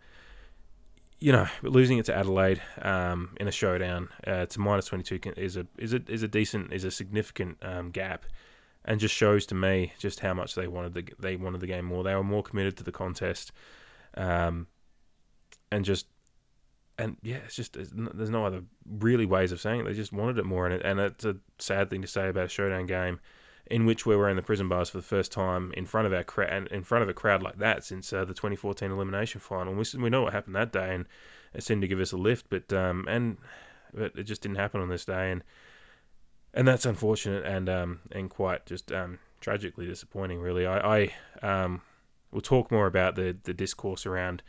you 1.19 1.33
know, 1.33 1.47
losing 1.63 1.99
it 1.99 2.05
to 2.07 2.17
Adelaide 2.17 2.61
um, 2.83 3.35
in 3.41 3.49
a 3.49 3.53
showdown 3.53 4.09
uh, 4.27 4.47
to 4.47 4.61
minus 4.61 4.87
twenty 4.87 5.05
two 5.05 5.19
is 5.37 5.57
a 5.57 5.67
is 5.79 5.93
a 5.93 6.03
is 6.09 6.23
a 6.23 6.29
decent 6.29 6.73
is 6.73 6.85
a 6.85 6.91
significant 6.91 7.59
um, 7.63 7.91
gap, 7.91 8.27
and 8.85 9.01
just 9.01 9.15
shows 9.15 9.47
to 9.47 9.55
me 9.55 9.93
just 9.99 10.21
how 10.21 10.35
much 10.35 10.55
they 10.55 10.69
wanted 10.69 10.95
the 10.95 11.05
they 11.19 11.37
wanted 11.37 11.61
the 11.61 11.67
game 11.67 11.87
more. 11.87 12.05
They 12.05 12.15
were 12.15 12.23
more 12.23 12.43
committed 12.43 12.77
to 12.79 12.85
the 12.85 12.93
contest, 12.93 13.53
um, 14.15 14.67
and 15.73 15.85
just 15.85 16.07
and 16.99 17.17
yeah, 17.23 17.39
it's 17.45 17.57
just 17.57 17.77
it's, 17.77 17.91
there's 17.95 18.31
no 18.31 18.45
other 18.45 18.65
really 18.87 19.27
ways 19.27 19.53
of 19.53 19.61
saying 19.61 19.81
it. 19.81 19.85
They 19.85 19.95
just 19.95 20.13
wanted 20.13 20.39
it 20.39 20.45
more, 20.45 20.67
and 20.67 20.75
it, 20.75 20.83
and 20.85 21.01
it's 21.01 21.25
a 21.25 21.37
sad 21.59 21.89
thing 21.89 22.03
to 22.03 22.09
say 22.09 22.29
about 22.29 22.47
a 22.47 22.49
showdown 22.49 22.87
game 22.87 23.21
in 23.69 23.85
which 23.85 24.07
we 24.07 24.15
were 24.15 24.29
in 24.29 24.37
the 24.37 24.43
prison 24.43 24.69
bars 24.69 24.91
for 24.91 24.99
the 24.99 25.03
first 25.03 25.33
time 25.33 25.73
in 25.77 25.87
front 25.87 26.07
of 26.07 26.13
our 26.13 26.23
crowd, 26.23 26.69
in 26.69 26.85
front 26.85 27.03
of 27.03 27.09
a 27.09 27.15
crowd 27.15 27.43
like 27.43 27.59
that 27.59 27.85
since 27.85 28.13
uh, 28.13 28.25
the 28.25 28.35
2014 28.35 28.91
elimination 28.91 29.41
final. 29.41 29.75
We, 29.75 29.85
we 29.99 30.11
know 30.11 30.23
what 30.23 30.33
happened 30.33 30.55
that 30.57 30.73
day, 30.73 30.95
and 30.95 31.07
it 31.53 31.63
seemed 31.63 31.83
to 31.83 31.89
give 31.89 32.01
us 32.01 32.13
a 32.13 32.17
lift, 32.17 32.47
but 32.49 32.73
um, 32.73 33.07
and 33.09 33.39
but 33.93 34.13
it 34.17 34.25
just 34.25 34.43
didn't 34.43 34.57
happen 34.57 34.81
on 34.81 34.89
this 34.89 35.05
day, 35.05 35.33
and 35.33 35.43
and 36.55 36.67
that's 36.67 36.87
unfortunate 36.87 37.45
and 37.45 37.69
um, 37.69 38.01
and 38.13 38.31
quite 38.31 38.67
just 38.67 38.93
um, 38.93 39.19
tragically 39.41 39.87
disappointing. 39.87 40.41
Really, 40.41 40.67
I, 40.67 40.99
I 40.99 41.13
um, 41.43 41.83
will 42.31 42.41
talk 42.41 42.71
more 42.71 42.87
about 42.87 43.17
the 43.17 43.37
the 43.43 43.55
discourse 43.55 44.07
around 44.07 44.43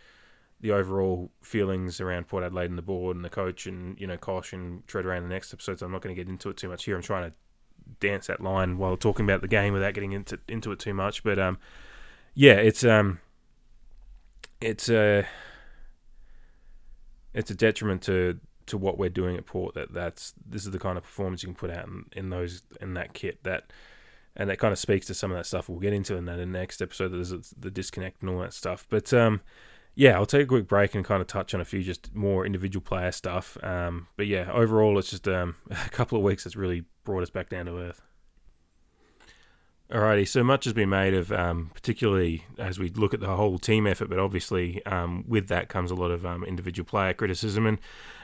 the 0.60 0.72
overall 0.72 1.32
feelings 1.42 2.02
around 2.02 2.28
Port 2.28 2.44
Adelaide 2.44 2.70
and 2.70 2.78
the 2.78 2.84
board 2.84 3.16
and 3.16 3.24
the 3.24 3.30
coach 3.30 3.68
and 3.68 4.00
you 4.00 4.08
know 4.08 4.18
Koch 4.18 4.54
and 4.54 4.86
Tread 4.88 5.06
around 5.06 5.24
the 5.24 5.30
next 5.30 5.54
episode. 5.54 5.80
So 5.80 5.86
I'm 5.86 5.92
not 5.92 6.02
going 6.02 6.16
to 6.16 6.22
get 6.22 6.30
into 6.30 6.50
it 6.50 6.58
too 6.58 6.70
much 6.70 6.86
here. 6.86 6.96
I'm 6.96 7.02
trying 7.02 7.30
to 7.30 7.36
dance 8.00 8.28
that 8.28 8.42
line 8.42 8.78
while 8.78 8.98
talking 8.98 9.26
about 9.26 9.42
the 9.42 9.48
game 9.48 9.74
without 9.74 9.94
getting 9.94 10.14
into 10.14 10.40
into 10.48 10.72
it 10.72 10.80
too 10.80 10.94
much. 10.94 11.24
But 11.24 11.40
um, 11.40 11.58
yeah, 12.34 12.54
it's 12.54 12.84
um, 12.84 13.20
it's 14.62 14.90
a 14.90 15.26
it's 17.34 17.52
a 17.52 17.56
detriment 17.56 18.02
to 18.04 18.40
to 18.68 18.78
what 18.78 18.98
we're 18.98 19.10
doing 19.10 19.38
at 19.38 19.46
Port. 19.46 19.76
That 19.76 19.94
that's 19.94 20.34
this 20.46 20.66
is 20.66 20.72
the 20.72 20.80
kind 20.80 20.98
of 20.98 21.04
performance 21.04 21.44
you 21.44 21.48
can 21.48 21.56
put 21.56 21.72
out 21.72 21.88
in, 21.88 22.06
in 22.14 22.30
those 22.30 22.64
in 22.82 22.94
that 22.96 23.14
kit 23.14 23.44
that. 23.44 23.72
And 24.40 24.52
that 24.52 24.60
kind 24.60 24.72
of 24.72 24.78
speaks 24.78 25.08
to 25.08 25.16
some 25.16 25.32
of 25.32 25.38
that 25.38 25.48
stuff 25.48 25.68
we'll 25.68 25.80
get 25.80 25.94
into 25.94 26.16
in 26.16 26.30
in 26.30 26.38
the 26.38 26.46
next 26.46 26.80
episode. 26.80 27.08
There's 27.08 27.32
the 27.58 27.72
disconnect 27.72 28.22
and 28.22 28.30
all 28.30 28.38
that 28.42 28.54
stuff. 28.54 28.86
But 28.88 29.12
um, 29.12 29.42
yeah, 29.98 30.16
I'll 30.16 30.28
take 30.28 30.44
a 30.44 30.46
quick 30.46 30.68
break 30.68 30.94
and 30.94 31.04
kind 31.04 31.22
of 31.22 31.28
touch 31.28 31.56
on 31.56 31.60
a 31.60 31.66
few 31.66 31.82
just 31.82 32.14
more 32.14 32.46
individual 32.46 32.84
player 32.84 33.12
stuff. 33.12 33.58
Um, 33.64 34.08
but 34.16 34.28
yeah, 34.28 34.48
overall, 34.52 35.00
it's 35.00 35.10
just 35.10 35.28
um, 35.28 35.56
a 35.72 35.90
couple 35.90 36.20
of 36.20 36.24
weeks 36.24 36.44
that's 36.44 36.56
really 36.56 36.84
brought 37.04 37.24
us 37.24 37.32
back 37.32 37.50
down 37.50 37.66
to 37.66 37.80
earth. 37.80 38.04
Alrighty, 39.90 40.28
so 40.28 40.44
much 40.44 40.66
has 40.66 40.74
been 40.74 40.90
made 40.90 41.16
of, 41.16 41.32
um, 41.32 41.72
particularly 41.74 42.46
as 42.60 42.78
we 42.78 42.92
look 42.92 43.16
at 43.16 43.22
the 43.22 43.36
whole 43.36 43.58
team 43.58 43.88
effort, 43.88 44.08
but 44.08 44.20
obviously 44.20 44.86
um, 44.86 45.24
with 45.28 45.48
that 45.48 45.68
comes 45.68 45.90
a 45.90 45.96
lot 45.96 46.12
of 46.12 46.28
um, 46.28 46.44
individual 46.44 46.86
player 46.86 47.14
criticism, 47.14 47.66
and 47.66 47.80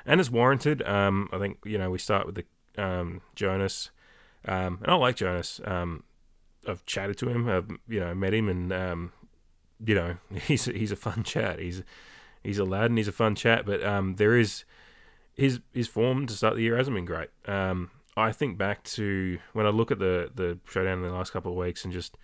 and 0.06 0.20
it's 0.20 0.30
warranted. 0.30 0.84
Um, 0.88 1.28
I 1.34 1.40
think 1.40 1.58
you 1.66 1.80
know 1.80 1.90
we 1.90 1.98
start 1.98 2.28
with 2.28 2.36
the 2.36 2.84
um, 2.84 3.22
Jonas, 3.34 3.90
um, 4.46 4.78
and 4.84 4.92
I 4.92 4.96
like 4.96 5.16
Jonas. 5.16 5.60
I've 5.66 6.86
chatted 6.86 7.18
to 7.18 7.30
him, 7.30 7.50
I've 7.50 7.70
you 7.88 8.00
know 8.00 8.14
met 8.14 8.34
him, 8.34 8.48
and 8.48 9.12
you 9.86 9.96
know 9.96 10.18
he's 10.48 10.66
he's 10.66 10.92
a 10.92 10.96
fun 10.96 11.24
chat. 11.24 11.60
He's 11.60 11.84
he's 12.44 12.60
a 12.60 12.66
lad 12.66 12.86
and 12.86 12.98
he's 12.98 13.08
a 13.08 13.14
fun 13.14 13.36
chat, 13.36 13.66
but 13.66 13.82
there 14.18 14.38
is 14.38 14.64
his 15.36 15.60
his 15.74 15.88
form 15.88 16.28
to 16.28 16.34
start 16.34 16.56
the 16.56 16.62
year 16.62 16.78
hasn't 16.78 16.96
been 16.96 17.06
great. 17.06 17.30
I 18.16 18.32
think 18.32 18.58
back 18.58 18.84
to 18.84 19.40
when 19.54 19.66
I 19.66 19.70
look 19.70 19.92
at 19.92 20.00
the 20.00 20.32
the 20.34 20.60
showdown 20.70 21.00
in 21.00 21.04
the 21.04 21.12
last 21.12 21.32
couple 21.32 21.52
of 21.52 21.58
weeks 21.58 21.84
and 21.84 21.94
just 21.94 22.18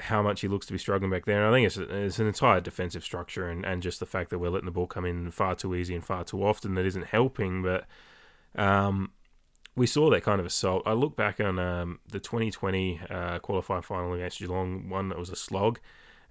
how 0.00 0.22
much 0.22 0.40
he 0.40 0.48
looks 0.48 0.66
to 0.66 0.72
be 0.72 0.78
struggling 0.78 1.10
back 1.10 1.24
there. 1.24 1.38
And 1.38 1.46
I 1.46 1.56
think 1.56 1.66
it's, 1.66 1.76
it's 1.76 2.18
an 2.18 2.26
entire 2.26 2.60
defensive 2.60 3.04
structure 3.04 3.48
and, 3.48 3.64
and 3.64 3.80
just 3.80 4.00
the 4.00 4.06
fact 4.06 4.30
that 4.30 4.40
we're 4.40 4.50
letting 4.50 4.66
the 4.66 4.72
ball 4.72 4.88
come 4.88 5.04
in 5.04 5.30
far 5.30 5.54
too 5.54 5.74
easy 5.74 5.94
and 5.94 6.04
far 6.04 6.24
too 6.24 6.44
often 6.44 6.74
that 6.74 6.84
isn't 6.84 7.06
helping. 7.06 7.62
But 7.62 7.86
um, 8.56 9.12
we 9.76 9.86
saw 9.86 10.10
that 10.10 10.24
kind 10.24 10.40
of 10.40 10.46
assault. 10.46 10.82
I 10.84 10.94
look 10.94 11.16
back 11.16 11.38
on 11.38 11.60
um, 11.60 12.00
the 12.08 12.18
2020 12.18 13.00
uh, 13.08 13.38
qualifying 13.38 13.82
final 13.82 14.14
against 14.14 14.40
Geelong, 14.40 14.88
one 14.88 15.10
that 15.10 15.18
was 15.18 15.30
a 15.30 15.36
slog 15.36 15.78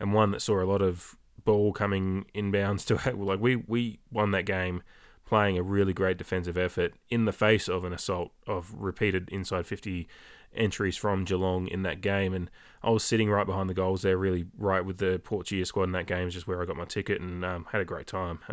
and 0.04 0.13
one 0.13 0.32
that 0.32 0.42
saw 0.42 0.62
a 0.62 0.66
lot 0.66 0.82
of 0.82 1.16
ball 1.46 1.72
coming 1.72 2.26
inbounds 2.36 2.86
to 2.86 3.10
it. 3.10 3.18
like 3.18 3.39
we 3.39 3.56
we 3.56 4.00
won 4.12 4.32
that 4.32 4.46
game 4.46 4.84
playing 5.26 5.58
a 5.58 5.63
really 5.63 5.94
great 5.94 6.18
defensive 6.18 6.58
effort 6.58 6.94
in 7.10 7.24
the 7.24 7.32
face 7.32 7.70
of 7.70 7.86
an 7.86 7.94
assault 7.94 8.32
of 8.46 8.76
repeated 8.78 9.30
inside 9.30 9.66
50 9.66 10.08
entries 10.54 10.98
from 10.98 11.24
Geelong 11.24 11.68
in 11.68 11.84
that 11.84 12.02
game. 12.02 12.34
And 12.34 12.52
I 12.84 12.89
was 12.89 13.04
sitting 13.04 13.30
right 13.30 13.46
behind 13.46 13.70
the 13.70 13.74
goals 13.74 14.02
there, 14.02 14.18
really 14.18 14.46
right 14.58 14.86
with 14.86 14.98
the 14.98 15.22
Port 15.24 15.48
squad 15.48 15.84
in 15.86 15.94
that 15.94 16.06
game, 16.06 16.28
is 16.28 16.34
just 16.34 16.48
where 16.48 16.62
I 16.62 16.66
got 16.66 16.76
my 16.76 16.86
ticket 16.86 17.22
and 17.22 17.44
um, 17.46 17.66
had 17.72 17.80
a 17.80 17.86
great 17.86 18.06
time. 18.06 18.39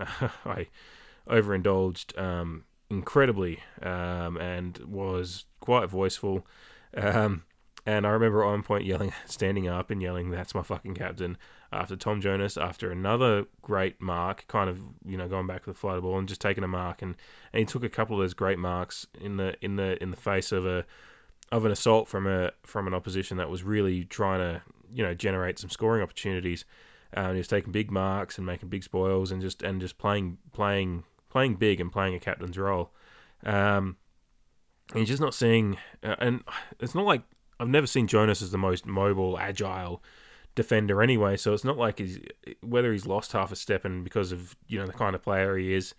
I 0.46 0.68
overindulged 1.28 2.16
um, 2.16 2.64
incredibly 2.88 3.58
um, 3.82 4.36
and 4.36 4.78
was 4.78 5.46
quite 5.58 5.90
voiceful. 5.90 6.46
Um, 6.96 7.42
and 7.86 8.06
I 8.06 8.10
remember 8.10 8.42
at 8.42 8.50
one 8.50 8.62
point 8.62 8.84
yelling, 8.84 9.12
standing 9.26 9.68
up 9.68 9.90
and 9.90 10.02
yelling, 10.02 10.30
"That's 10.30 10.54
my 10.54 10.62
fucking 10.62 10.94
captain!" 10.94 11.36
After 11.72 11.94
Tom 11.94 12.20
Jonas, 12.20 12.56
after 12.56 12.90
another 12.90 13.46
great 13.62 14.00
mark, 14.00 14.46
kind 14.48 14.68
of 14.68 14.80
you 15.04 15.16
know 15.16 15.28
going 15.28 15.46
back 15.46 15.64
to 15.64 15.70
the 15.70 15.74
flight 15.74 16.00
ball 16.02 16.18
and 16.18 16.28
just 16.28 16.40
taking 16.40 16.64
a 16.64 16.68
mark, 16.68 17.02
and, 17.02 17.16
and 17.52 17.60
he 17.60 17.64
took 17.64 17.84
a 17.84 17.88
couple 17.88 18.16
of 18.16 18.22
those 18.22 18.34
great 18.34 18.58
marks 18.58 19.06
in 19.20 19.36
the 19.36 19.54
in 19.64 19.76
the 19.76 20.00
in 20.02 20.10
the 20.10 20.16
face 20.16 20.52
of 20.52 20.66
a 20.66 20.84
of 21.52 21.64
an 21.64 21.72
assault 21.72 22.08
from 22.08 22.26
a 22.26 22.52
from 22.62 22.86
an 22.86 22.94
opposition 22.94 23.36
that 23.36 23.50
was 23.50 23.62
really 23.62 24.04
trying 24.04 24.40
to 24.40 24.62
you 24.92 25.02
know 25.02 25.14
generate 25.14 25.58
some 25.58 25.70
scoring 25.70 26.02
opportunities. 26.02 26.64
Um, 27.16 27.32
he 27.32 27.38
was 27.38 27.48
taking 27.48 27.72
big 27.72 27.90
marks 27.90 28.38
and 28.38 28.46
making 28.46 28.68
big 28.68 28.84
spoils 28.84 29.32
and 29.32 29.42
just 29.42 29.62
and 29.62 29.80
just 29.80 29.98
playing 29.98 30.38
playing 30.52 31.04
playing 31.28 31.54
big 31.54 31.80
and 31.80 31.90
playing 31.90 32.14
a 32.14 32.20
captain's 32.20 32.58
role. 32.58 32.90
Um, 33.44 33.96
and 34.94 35.06
just 35.06 35.22
not 35.22 35.34
seeing, 35.34 35.78
uh, 36.02 36.16
and 36.18 36.42
it's 36.80 36.94
not 36.94 37.04
like 37.04 37.22
I've 37.60 37.68
never 37.68 37.86
seen 37.86 38.06
Jonas 38.06 38.42
as 38.42 38.50
the 38.50 38.58
most 38.58 38.86
mobile, 38.86 39.38
agile 39.38 40.02
defender 40.54 41.02
anyway. 41.02 41.36
So 41.36 41.52
it's 41.52 41.64
not 41.64 41.76
like 41.76 41.98
he's 41.98 42.18
whether 42.62 42.92
he's 42.92 43.06
lost 43.06 43.32
half 43.32 43.52
a 43.52 43.56
step 43.56 43.84
and 43.84 44.02
because 44.02 44.32
of 44.32 44.56
you 44.66 44.78
know 44.78 44.86
the 44.86 44.92
kind 44.92 45.14
of 45.14 45.22
player 45.22 45.56
he 45.56 45.74
is 45.74 45.94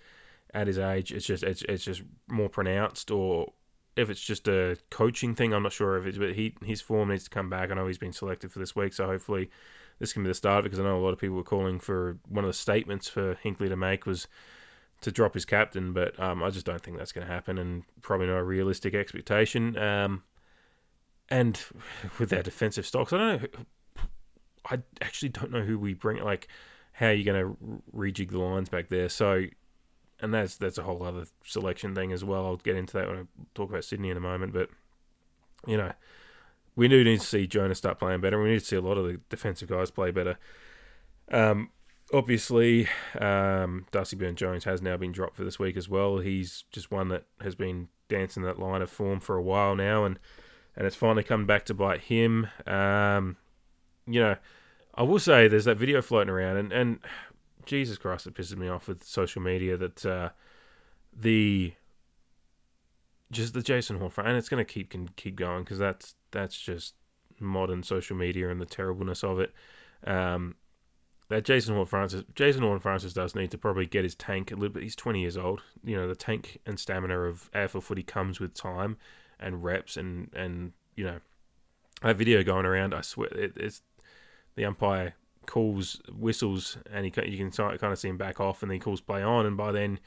at 0.54 0.68
his 0.68 0.80
age, 0.80 1.12
it's 1.12 1.26
just 1.26 1.44
it's 1.44 1.62
it's 1.70 1.86
just 1.86 2.04
more 2.28 2.50
pronounced, 2.50 3.12
or 3.12 3.54
if 3.96 4.10
it's 4.10 4.22
just 4.22 4.48
a 4.48 4.78
coaching 4.90 5.36
thing, 5.36 5.54
I'm 5.54 5.64
not 5.64 5.72
sure 5.72 5.98
if 5.98 6.06
it's. 6.06 6.18
But 6.18 6.34
he 6.34 6.56
his 6.66 6.82
form 6.82 7.10
needs 7.10 7.26
to 7.26 7.30
come 7.30 7.50
back. 7.50 7.72
I 7.72 7.76
know 7.76 7.88
he's 7.88 7.98
been 7.98 8.14
selected 8.14 8.52
for 8.52 8.60
this 8.60 8.76
week, 8.76 8.94
so 8.94 9.06
hopefully 9.06 9.50
this 10.00 10.14
can 10.14 10.24
be 10.24 10.30
the 10.30 10.34
start 10.34 10.64
because 10.64 10.80
I 10.80 10.84
know 10.84 10.98
a 10.98 11.04
lot 11.04 11.14
of 11.14 11.20
people 11.20 11.38
were 11.38 11.44
calling 11.44 11.80
for 11.80 12.18
one 12.28 12.44
of 12.44 12.50
the 12.50 12.54
statements 12.54 13.08
for 13.08 13.36
Hinkley 13.36 13.70
to 13.70 13.78
make 13.78 14.06
was 14.06 14.28
to 15.02 15.12
drop 15.12 15.34
his 15.34 15.46
captain, 15.46 15.94
but 15.94 16.20
um, 16.20 16.44
I 16.44 16.50
just 16.50 16.66
don't 16.66 16.82
think 16.82 16.98
that's 16.98 17.12
going 17.12 17.26
to 17.26 17.32
happen, 17.32 17.58
and 17.58 17.84
probably 18.02 18.28
not 18.28 18.38
a 18.38 18.44
realistic 18.44 18.94
expectation. 18.94 19.78
Um, 19.78 20.24
and 21.32 21.60
with 22.20 22.30
their 22.30 22.44
defensive 22.44 22.86
stocks, 22.86 23.14
I 23.14 23.18
don't 23.18 23.42
know. 23.42 23.48
I 24.70 24.80
actually 25.02 25.30
don't 25.30 25.52
know 25.52 25.62
who 25.62 25.80
we 25.80 25.96
bring. 25.96 26.22
Like, 26.22 26.48
how 26.92 27.08
are 27.08 27.14
you 27.14 27.24
going 27.24 27.42
to 27.42 27.82
rejig 27.96 28.30
the 28.30 28.38
lines 28.38 28.70
back 28.70 28.90
there? 28.90 29.10
So, 29.10 29.46
and 30.20 30.34
that's 30.34 30.58
that's 30.58 30.78
a 30.78 30.84
whole 30.84 31.02
other 31.02 31.26
selection 31.44 31.96
thing 31.96 32.12
as 32.12 32.24
well. 32.24 32.46
I'll 32.46 32.58
get 32.58 32.76
into 32.76 32.94
that 32.98 33.08
when 33.08 33.18
I 33.18 33.24
talk 33.56 33.70
about 33.70 33.86
Sydney 33.86 34.10
in 34.10 34.18
a 34.18 34.22
moment. 34.22 34.54
But 34.54 34.70
you 35.66 35.78
know, 35.78 35.94
we 36.76 36.88
do 36.90 37.04
need 37.04 37.22
to 37.22 37.26
see 37.26 37.48
Jonas 37.48 37.78
start 37.78 37.98
playing 37.98 38.22
better. 38.22 38.42
We 38.42 38.52
need 38.52 38.60
to 38.60 38.66
see 38.66 38.76
a 38.76 38.82
lot 38.82 38.98
of 38.98 39.06
the 39.06 39.20
defensive 39.30 39.70
guys 39.70 39.90
play 39.90 40.12
better. 40.12 40.38
Um, 41.32 41.70
obviously, 42.14 42.90
um, 43.18 43.86
Darcy 43.92 44.18
Byrne-Jones 44.18 44.66
has 44.66 44.82
now 44.82 44.98
been 44.98 45.14
dropped 45.14 45.38
for 45.38 45.46
this 45.46 45.58
week 45.58 45.78
as 45.78 45.88
well. 45.88 46.20
He's 46.20 46.66
just 46.72 46.92
one 46.92 47.08
that 47.08 47.24
has 47.40 47.56
been 47.56 47.88
dancing 48.10 48.44
that 48.44 48.60
line 48.60 48.82
of 48.82 48.90
form 48.90 49.22
for 49.22 49.38
a 49.38 49.42
while 49.42 49.76
now, 49.76 50.04
and 50.04 50.20
and 50.76 50.88
it's 50.88 50.96
finally 50.96 51.24
come 51.24 51.46
back 51.46 51.66
to 51.66 51.74
bite 51.74 52.02
him. 52.02 52.48
Um, 52.66 53.38
you 54.08 54.20
know, 54.20 54.36
I 54.96 55.04
will 55.04 55.20
say 55.20 55.48
there's 55.48 55.66
that 55.66 55.78
video 55.78 56.02
floating 56.02 56.30
around, 56.30 56.58
and, 56.58 56.72
and 56.72 57.00
Jesus 57.66 57.98
Christ, 57.98 58.28
it 58.28 58.34
pisses 58.34 58.58
me 58.58 58.68
off 58.68 58.88
with 58.88 59.04
social 59.04 59.42
media 59.42 59.78
that 59.78 60.06
uh, 60.06 60.30
the 61.16 61.74
just 63.32 63.54
the 63.54 63.62
Jason 63.62 64.00
Horford, 64.00 64.26
and 64.26 64.38
it's 64.38 64.50
going 64.50 64.64
to 64.64 64.72
keep 64.72 64.90
can 64.90 65.10
keep 65.16 65.36
going 65.36 65.64
because 65.64 65.80
that's 65.80 66.16
that's 66.32 66.60
just 66.60 66.96
modern 67.40 67.84
social 67.84 68.16
media 68.16 68.50
and 68.50 68.62
the 68.62 68.66
terribleness 68.66 69.24
of 69.24 69.40
it. 69.40 69.54
Um, 70.06 70.56
that 71.30 71.46
Jason 71.46 71.76
Horne-Francis, 71.76 72.26
Jason 72.36 72.62
Horne-Francis 72.62 73.14
does 73.14 73.36
need 73.36 73.52
to 73.52 73.58
probably 73.58 73.86
get 73.86 74.04
his 74.04 74.16
tank 74.16 74.52
a 74.52 74.56
little 74.56 74.74
bit. 74.74 74.84
He's 74.84 74.98
20 74.98 75.22
years 75.22 75.38
old. 75.38 75.62
You 75.82 75.96
know, 75.96 76.06
the 76.06 76.16
tank 76.16 76.60
and 76.66 76.78
stamina 76.78 77.18
of 77.18 77.50
AFL 77.54 77.82
footy 77.82 78.04
comes 78.04 78.42
with 78.42 78.54
time 78.54 78.98
and 79.42 79.64
reps 79.64 79.98
and 79.98 80.30
and 80.34 80.74
you 80.96 81.04
know 81.04 81.20
that 82.02 82.18
video 82.18 82.44
going 82.44 82.66
around. 82.66 82.94
I 82.94 83.02
swear 83.02 83.30
it, 83.30 83.54
it's 83.56 83.82
the 84.56 84.66
umpire 84.66 85.16
calls 85.46 86.02
whistles 86.14 86.78
and 86.92 87.06
he 87.06 87.12
you 87.26 87.38
can 87.38 87.52
kind 87.52 87.92
of 87.92 88.00
see 88.00 88.08
him 88.08 88.18
back 88.18 88.40
off 88.40 88.62
and 88.62 88.70
then 88.70 88.76
he 88.76 88.80
calls 88.80 89.02
play 89.02 89.24
on 89.24 89.46
and 89.46 89.58
by 89.58 89.72
then 89.72 90.00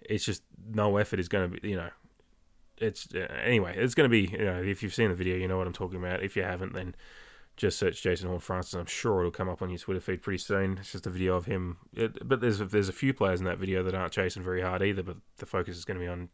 it's 0.00 0.24
just 0.24 0.42
no 0.72 0.96
effort 0.96 1.20
is 1.20 1.28
going 1.28 1.50
to 1.50 1.60
be 1.60 1.68
you 1.68 1.76
know 1.76 1.88
it's 2.78 3.08
uh, 3.14 3.26
anyway 3.42 3.72
it's 3.76 3.94
going 3.94 4.08
to 4.08 4.10
be 4.10 4.30
you 4.36 4.44
know 4.44 4.60
if 4.60 4.82
you've 4.82 4.94
seen 4.94 5.08
the 5.08 5.14
video 5.14 5.36
you 5.36 5.48
know 5.48 5.56
what 5.56 5.66
I'm 5.66 5.72
talking 5.72 5.98
about 5.98 6.22
if 6.22 6.36
you 6.36 6.42
haven't 6.42 6.74
then 6.74 6.94
just 7.56 7.78
search 7.78 8.02
Jason 8.02 8.28
Horne-Francis 8.28 8.74
I'm 8.74 8.86
sure 8.86 9.20
it'll 9.20 9.30
come 9.30 9.48
up 9.48 9.62
on 9.62 9.70
your 9.70 9.78
Twitter 9.78 10.00
feed 10.00 10.20
pretty 10.20 10.38
soon 10.38 10.78
it's 10.78 10.92
just 10.92 11.06
a 11.06 11.10
video 11.10 11.36
of 11.36 11.46
him 11.46 11.78
it, 11.94 12.28
but 12.28 12.40
there's 12.40 12.58
there's 12.58 12.88
a 12.88 12.92
few 12.92 13.14
players 13.14 13.40
in 13.40 13.46
that 13.46 13.58
video 13.58 13.82
that 13.82 13.94
aren't 13.94 14.12
chasing 14.12 14.42
very 14.42 14.60
hard 14.60 14.82
either 14.82 15.02
but 15.02 15.16
the 15.38 15.46
focus 15.46 15.76
is 15.76 15.84
going 15.84 15.98
to 15.98 16.04
be 16.04 16.10
on 16.10 16.28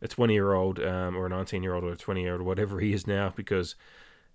a 0.00 0.08
20 0.08 0.32
year 0.32 0.52
old 0.52 0.80
um, 0.80 1.16
or 1.16 1.26
a 1.26 1.28
19 1.28 1.62
year 1.62 1.74
old 1.74 1.84
or 1.84 1.92
a 1.92 1.96
20 1.96 2.22
year 2.22 2.34
old 2.34 2.42
whatever 2.42 2.80
he 2.80 2.92
is 2.92 3.06
now 3.06 3.32
because 3.34 3.74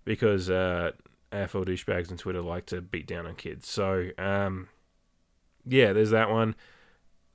because 0.05 0.49
uh, 0.49 0.91
AFL 1.31 1.65
douchebags 1.65 2.11
on 2.11 2.17
Twitter 2.17 2.41
like 2.41 2.65
to 2.67 2.81
beat 2.81 3.07
down 3.07 3.25
on 3.25 3.35
kids. 3.35 3.67
So 3.67 4.09
um, 4.17 4.67
yeah, 5.65 5.93
there's 5.93 6.11
that 6.11 6.29
one. 6.29 6.55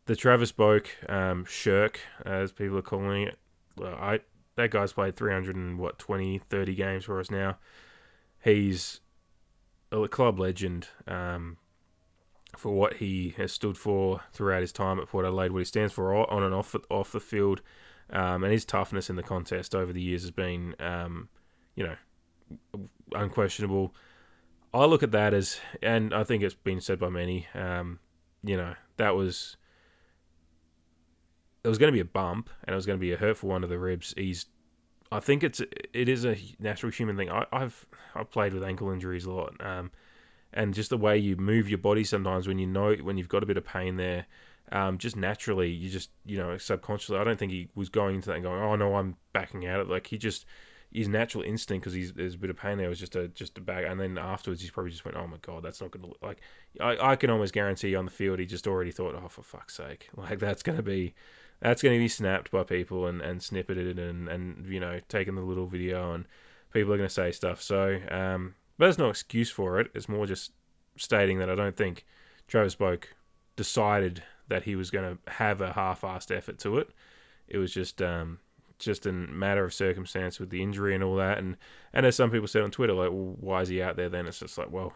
The 0.07 0.17
Travis 0.17 0.53
Boak 0.53 0.87
um, 1.09 1.45
shirk, 1.45 2.01
as 2.25 2.53
people 2.53 2.79
are 2.79 2.83
calling 2.83 3.25
it. 3.25 3.39
I 3.83 4.21
that 4.57 4.71
guy's 4.71 4.93
played 4.93 5.17
300 5.17 5.55
and 5.55 5.79
what 5.79 5.99
20, 5.99 6.41
30 6.51 6.75
games 6.75 7.05
for 7.05 7.21
us 7.21 7.31
now. 7.31 7.59
He's 8.43 9.01
a 9.93 10.09
club 10.09 10.39
legend 10.39 10.89
um, 11.07 11.59
for 12.57 12.73
what 12.73 12.95
he 12.95 13.35
has 13.37 13.53
stood 13.53 13.79
for 13.79 14.21
throughout 14.33 14.63
his 14.63 14.73
time 14.73 14.99
at 14.99 15.09
Port 15.09 15.25
Adelaide, 15.25 15.53
what 15.53 15.61
he 15.61 15.65
stands 15.65 15.93
for 15.93 16.15
on 16.31 16.43
and 16.43 16.55
off 16.55 16.75
off 16.91 17.13
the 17.13 17.21
field 17.21 17.63
um, 18.11 18.45
and 18.45 18.53
his 18.53 18.65
toughness 18.65 19.11
in 19.11 19.17
the 19.17 19.23
contest 19.23 19.75
over 19.75 19.93
the 19.93 20.03
years 20.03 20.23
has 20.23 20.31
been, 20.31 20.75
um, 20.81 21.29
you 21.75 21.85
know, 21.85 22.87
unquestionable. 23.13 23.95
I 24.73 24.85
look 24.85 25.03
at 25.03 25.13
that 25.13 25.35
as, 25.35 25.61
and 25.83 26.15
I 26.15 26.25
think 26.25 26.43
it's 26.43 26.55
been 26.55 26.81
said 26.81 26.99
by 26.99 27.09
many, 27.09 27.47
um, 27.55 27.99
you 28.43 28.57
know, 28.57 28.75
that 28.97 29.15
was 29.15 29.57
it 31.65 31.69
was 31.69 31.79
going 31.79 31.89
to 31.89 31.97
be 31.97 32.01
a 32.01 32.05
bump 32.05 32.51
and 32.65 32.73
it 32.73 32.77
was 32.77 32.87
going 32.87 32.99
to 32.99 33.01
be 33.01 33.13
a 33.13 33.17
hurtful 33.17 33.49
one 33.51 33.63
to 33.63 33.67
the 33.67 33.79
ribs. 33.79 34.15
He's, 34.17 34.47
I 35.11 35.21
think 35.21 35.43
it's 35.43 35.61
it 35.93 36.09
is 36.09 36.25
a 36.25 36.37
natural 36.59 36.93
human 36.93 37.17
thing. 37.17 37.31
I, 37.31 37.45
have 37.53 37.87
I've 38.15 38.31
played 38.31 38.55
with 38.55 38.63
ankle 38.63 38.91
injuries 38.91 39.25
a 39.25 39.33
lot, 39.33 39.55
um, 39.65 39.91
and 40.53 40.75
just 40.75 40.91
the 40.91 40.99
way 40.99 41.19
you 41.19 41.37
move 41.37 41.69
your 41.69 41.79
body 41.79 42.05
sometimes 42.05 42.47
when 42.47 42.59
you 42.59 42.67
know 42.67 42.95
when 42.95 43.17
you've 43.17 43.29
got 43.29 43.43
a 43.43 43.47
bit 43.47 43.57
of 43.57 43.65
pain 43.65 43.97
there, 43.97 44.27
um, 44.73 44.99
just 44.99 45.17
naturally, 45.17 45.71
you 45.71 45.89
just 45.89 46.11
you 46.25 46.39
know 46.39 46.57
subconsciously. 46.59 47.19
I 47.19 47.25
don't 47.25 47.39
think 47.39 47.53
he 47.53 47.69
was 47.75 47.89
going 47.89 48.17
into 48.17 48.29
that 48.29 48.37
and 48.37 48.45
going, 48.45 48.61
"Oh 48.61 48.77
no, 48.77 48.95
I'm 48.97 49.17
backing 49.33 49.67
out." 49.67 49.89
Like 49.89 50.07
he 50.07 50.19
just 50.19 50.47
his 50.91 51.09
natural 51.09 51.45
instinct 51.45 51.85
because 51.85 52.13
there's 52.15 52.35
a 52.35 52.39
bit 52.39 52.49
of 52.51 52.57
pain 52.57 52.79
there 52.79 52.89
was 52.89 52.99
just 52.99 53.17
a 53.17 53.29
just 53.29 53.59
a 53.59 53.61
bag, 53.61 53.85
and 53.85 54.01
then 54.01 54.19
afterwards 54.19 54.61
he's 54.61 54.71
probably 54.71 54.91
just 54.91 55.05
went, 55.05 55.17
"Oh 55.17 55.27
my 55.27 55.39
god, 55.43 55.63
that's 55.63 55.81
not 55.81 55.91
going 55.91 56.05
to 56.05 56.27
like." 56.27 56.41
I 56.81 57.13
I 57.13 57.17
can 57.17 57.31
almost 57.31 57.53
guarantee 57.53 57.95
on 57.95 58.05
the 58.05 58.11
field 58.11 58.39
he 58.39 58.47
just 58.47 58.67
already 58.67 58.91
thought, 58.91 59.15
"Oh 59.15 59.29
for 59.29 59.43
fuck's 59.43 59.77
sake, 59.77 60.09
like 60.17 60.39
that's 60.39 60.63
going 60.63 60.77
to 60.77 60.83
be." 60.83 61.15
That's 61.61 61.83
going 61.83 61.97
to 61.97 61.99
be 61.99 62.07
snapped 62.07 62.53
by 62.53 62.63
people 62.63 63.07
and, 63.07 63.21
and 63.21 63.41
snippeted 63.41 63.99
and, 63.99 64.29
and 64.29 64.65
you 64.69 64.79
know 64.79 65.01
taking 65.09 65.35
the 65.35 65.41
little 65.41 65.67
video 65.67 66.13
and 66.13 66.25
people 66.73 66.93
are 66.93 66.97
going 66.97 67.09
to 67.09 67.13
say 67.13 67.33
stuff. 67.33 67.61
So, 67.61 67.99
um, 68.13 68.55
but 68.77 68.85
there's 68.87 68.97
no 68.97 69.09
excuse 69.09 69.51
for 69.51 69.81
it. 69.81 69.91
It's 69.93 70.09
more 70.09 70.25
just 70.25 70.53
stating 70.97 71.39
that 71.39 71.51
I 71.51 71.57
don't 71.57 71.77
think 71.77 72.07
Travis 72.47 72.77
Boak 72.77 73.05
decided 73.57 74.23
that 74.49 74.63
he 74.63 74.77
was 74.77 74.91
going 74.91 75.17
to 75.17 75.33
have 75.33 75.61
a 75.61 75.73
half-assed 75.73 76.35
effort 76.35 76.59
to 76.61 76.79
it. 76.79 76.91
It 77.49 77.59
was 77.59 77.73
just 77.73 78.03
um, 78.03 78.39
just 78.79 79.07
a 79.07 79.13
matter 79.13 79.65
of 79.65 79.75
circumstance 79.75 80.39
with 80.39 80.51
the 80.51 80.63
injury 80.63 80.95
and 80.95 81.03
all 81.03 81.17
that. 81.17 81.39
And 81.39 81.57
and 81.93 82.07
as 82.07 82.17
some 82.17 82.31
people 82.31 82.49
said 82.49 82.63
on 82.63 82.71
Twitter, 82.71 82.93
like, 82.93 83.11
well, 83.11 83.37
why 83.41 83.63
is 83.63 83.69
he 83.69 83.83
out 83.83 83.97
there? 83.97 84.09
Then 84.09 84.27
it's 84.27 84.41
just 84.41 84.59
like, 84.59 84.71
well, 84.71 84.93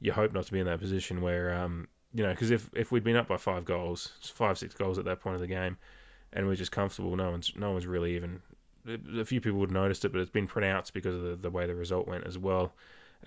you 0.00 0.12
hope 0.12 0.32
not 0.32 0.46
to 0.46 0.52
be 0.52 0.60
in 0.60 0.66
that 0.66 0.80
position 0.80 1.20
where 1.20 1.54
um, 1.54 1.88
you 2.14 2.22
know, 2.22 2.30
because 2.30 2.50
if 2.50 2.70
if 2.74 2.92
we'd 2.92 3.04
been 3.04 3.16
up 3.16 3.28
by 3.28 3.36
five 3.36 3.64
goals, 3.64 4.12
five 4.22 4.58
six 4.58 4.74
goals 4.74 4.98
at 4.98 5.04
that 5.04 5.20
point 5.20 5.34
of 5.34 5.40
the 5.40 5.46
game, 5.46 5.78
and 6.32 6.46
we're 6.46 6.56
just 6.56 6.72
comfortable, 6.72 7.16
no 7.16 7.30
one's 7.30 7.52
no 7.56 7.72
one's 7.72 7.86
really 7.86 8.16
even. 8.16 8.40
A 9.16 9.24
few 9.24 9.40
people 9.40 9.60
would 9.60 9.70
have 9.70 9.80
noticed 9.80 10.04
it, 10.04 10.10
but 10.10 10.20
it's 10.20 10.30
been 10.30 10.48
pronounced 10.48 10.92
because 10.92 11.14
of 11.14 11.22
the, 11.22 11.36
the 11.36 11.50
way 11.50 11.68
the 11.68 11.74
result 11.74 12.08
went 12.08 12.26
as 12.26 12.36
well. 12.36 12.72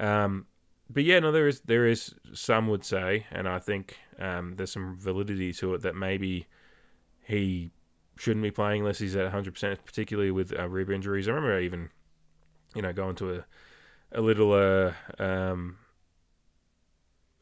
Um, 0.01 0.47
but 0.89 1.03
yeah, 1.03 1.19
no, 1.19 1.31
there 1.31 1.47
is 1.47 1.61
there 1.61 1.87
is 1.87 2.13
some 2.33 2.67
would 2.67 2.83
say, 2.85 3.25
and 3.31 3.47
I 3.47 3.59
think 3.59 3.97
um, 4.19 4.55
there's 4.55 4.71
some 4.71 4.97
validity 4.97 5.53
to 5.53 5.73
it 5.73 5.81
that 5.81 5.95
maybe 5.95 6.47
he 7.23 7.71
shouldn't 8.17 8.43
be 8.43 8.51
playing 8.51 8.81
unless 8.81 8.99
he's 8.99 9.15
at 9.15 9.23
100, 9.23 9.53
percent 9.53 9.85
particularly 9.85 10.31
with 10.31 10.57
uh, 10.57 10.67
rib 10.69 10.89
injuries. 10.89 11.27
I 11.27 11.31
remember 11.31 11.59
even, 11.59 11.89
you 12.75 12.81
know, 12.81 12.93
going 12.93 13.15
to 13.17 13.35
a 13.35 13.45
a 14.11 14.21
little 14.21 14.53
uh, 14.53 14.93
um, 15.19 15.77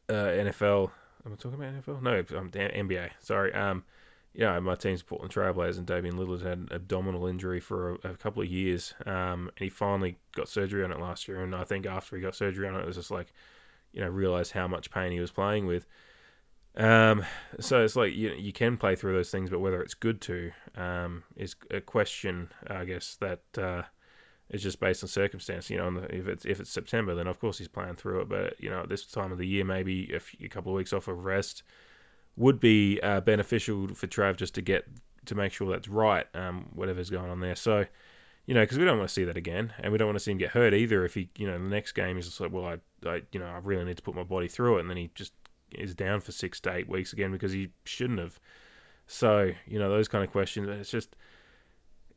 uh, 0.08 0.12
NFL. 0.12 0.90
Am 1.24 1.32
I 1.32 1.36
talking 1.36 1.54
about 1.54 1.74
NFL? 1.74 2.02
No, 2.02 2.38
I'm 2.38 2.50
NBA. 2.50 3.10
Sorry. 3.20 3.52
Um, 3.54 3.84
yeah, 4.34 4.58
my 4.58 4.74
team's 4.74 5.02
Portland 5.02 5.32
Trailblazers, 5.32 5.78
and 5.78 5.86
Damian 5.86 6.16
Lillard 6.16 6.42
had 6.42 6.58
an 6.58 6.68
abdominal 6.72 7.26
injury 7.26 7.60
for 7.60 7.92
a, 7.92 8.10
a, 8.10 8.16
couple 8.16 8.42
of 8.42 8.48
years, 8.48 8.92
um, 9.06 9.48
and 9.56 9.58
he 9.58 9.68
finally 9.68 10.16
got 10.34 10.48
surgery 10.48 10.82
on 10.82 10.90
it 10.90 10.98
last 10.98 11.28
year. 11.28 11.42
And 11.42 11.54
I 11.54 11.62
think 11.62 11.86
after 11.86 12.16
he 12.16 12.22
got 12.22 12.34
surgery 12.34 12.66
on 12.66 12.74
it, 12.74 12.80
it 12.80 12.86
was 12.86 12.96
just 12.96 13.12
like, 13.12 13.32
you 13.92 14.00
know, 14.00 14.08
realized 14.08 14.50
how 14.50 14.66
much 14.66 14.90
pain 14.90 15.12
he 15.12 15.20
was 15.20 15.30
playing 15.30 15.66
with. 15.66 15.86
Um, 16.76 17.24
so 17.60 17.84
it's 17.84 17.94
like 17.94 18.14
you 18.14 18.32
you 18.32 18.52
can 18.52 18.76
play 18.76 18.96
through 18.96 19.12
those 19.14 19.30
things, 19.30 19.50
but 19.50 19.60
whether 19.60 19.80
it's 19.80 19.94
good 19.94 20.20
to 20.22 20.50
um, 20.76 21.22
is 21.36 21.54
a 21.70 21.80
question, 21.80 22.50
I 22.66 22.84
guess 22.84 23.16
that 23.20 23.42
uh, 23.56 23.82
is 24.50 24.64
just 24.64 24.80
based 24.80 25.04
on 25.04 25.08
circumstance. 25.08 25.70
You 25.70 25.78
know, 25.78 26.04
if 26.10 26.26
it's 26.26 26.44
if 26.44 26.58
it's 26.58 26.70
September, 26.70 27.14
then 27.14 27.28
of 27.28 27.38
course 27.38 27.58
he's 27.58 27.68
playing 27.68 27.94
through 27.94 28.22
it. 28.22 28.28
But 28.28 28.60
you 28.60 28.68
know, 28.68 28.80
at 28.80 28.88
this 28.88 29.06
time 29.06 29.30
of 29.30 29.38
the 29.38 29.46
year, 29.46 29.64
maybe 29.64 30.12
a, 30.12 30.18
few, 30.18 30.44
a 30.44 30.48
couple 30.48 30.72
of 30.72 30.76
weeks 30.76 30.92
off 30.92 31.06
of 31.06 31.24
rest 31.24 31.62
would 32.36 32.60
be 32.60 33.00
uh, 33.02 33.20
beneficial 33.20 33.88
for 33.94 34.06
Trav 34.06 34.36
just 34.36 34.54
to 34.54 34.62
get 34.62 34.84
to 35.26 35.34
make 35.34 35.52
sure 35.52 35.70
that's 35.70 35.88
right, 35.88 36.26
um, 36.34 36.68
whatever's 36.74 37.10
going 37.10 37.30
on 37.30 37.40
there. 37.40 37.56
So, 37.56 37.86
you 38.46 38.54
know, 38.54 38.60
because 38.60 38.78
we 38.78 38.84
don't 38.84 38.98
want 38.98 39.08
to 39.08 39.14
see 39.14 39.24
that 39.24 39.36
again, 39.36 39.72
and 39.78 39.92
we 39.92 39.98
don't 39.98 40.08
want 40.08 40.16
to 40.16 40.24
see 40.24 40.32
him 40.32 40.38
get 40.38 40.50
hurt 40.50 40.74
either. 40.74 41.04
If 41.04 41.14
he, 41.14 41.30
you 41.36 41.46
know, 41.46 41.58
the 41.58 41.68
next 41.68 41.92
game 41.92 42.18
is 42.18 42.26
just 42.26 42.40
like, 42.40 42.52
well, 42.52 42.66
I, 42.66 43.08
I, 43.08 43.22
you 43.32 43.40
know, 43.40 43.46
I 43.46 43.58
really 43.62 43.84
need 43.84 43.96
to 43.96 44.02
put 44.02 44.14
my 44.14 44.22
body 44.22 44.48
through 44.48 44.78
it, 44.78 44.80
and 44.80 44.90
then 44.90 44.96
he 44.96 45.10
just 45.14 45.32
is 45.72 45.94
down 45.94 46.20
for 46.20 46.32
six 46.32 46.60
to 46.60 46.72
eight 46.72 46.88
weeks 46.88 47.12
again 47.12 47.32
because 47.32 47.52
he 47.52 47.70
shouldn't 47.84 48.18
have. 48.18 48.38
So, 49.06 49.50
you 49.66 49.78
know, 49.78 49.88
those 49.88 50.08
kind 50.08 50.24
of 50.24 50.30
questions. 50.30 50.68
It's 50.68 50.90
just, 50.90 51.16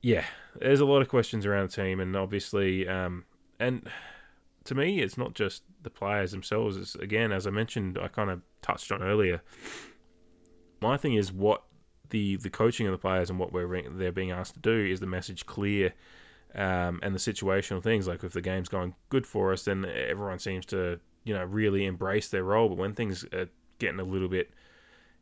yeah, 0.02 0.24
there's 0.60 0.80
a 0.80 0.86
lot 0.86 1.02
of 1.02 1.10
questions 1.10 1.46
around 1.46 1.70
the 1.70 1.76
team, 1.76 2.00
and 2.00 2.16
obviously, 2.16 2.88
um, 2.88 3.24
and 3.60 3.88
to 4.66 4.76
me, 4.76 5.00
it's 5.00 5.18
not 5.18 5.34
just 5.34 5.64
the 5.84 5.90
players 5.90 6.32
themselves. 6.32 6.76
It's 6.76 6.96
again, 6.96 7.32
as 7.32 7.48
I 7.48 7.52
mentioned, 7.52 7.98
I 8.02 8.10
kind 8.10 8.30
of 8.30 8.42
touched 8.62 8.92
on 8.92 9.02
earlier 9.02 9.42
my 10.82 10.98
thing 10.98 11.14
is 11.14 11.32
what 11.32 11.64
the 12.10 12.38
the 12.38 12.50
coaching 12.50 12.88
of 12.88 12.92
the 12.92 12.98
players 12.98 13.30
and 13.30 13.40
what 13.40 13.52
we're 13.52 13.90
they're 13.92 14.12
being 14.12 14.32
asked 14.32 14.54
to 14.54 14.60
do 14.60 14.86
is 14.86 15.00
the 15.00 15.08
message 15.08 15.46
clear, 15.46 15.94
um, 16.56 17.00
and 17.04 17.14
the 17.14 17.20
situational 17.20 17.82
things 17.82 18.08
like 18.08 18.24
if 18.24 18.34
the 18.34 18.42
game's 18.42 18.70
going 18.70 18.96
good 19.10 19.28
for 19.28 19.52
us, 19.52 19.64
then 19.64 19.86
everyone 19.86 20.40
seems 20.40 20.66
to 20.68 21.00
you 21.24 21.34
know 21.34 21.44
really 21.44 21.86
embrace 21.86 22.30
their 22.30 22.44
role. 22.44 22.70
But 22.70 22.78
when 22.78 22.94
things 22.94 23.26
are 23.34 23.50
getting 23.80 24.00
a 24.00 24.04
little 24.04 24.30
bit, 24.30 24.52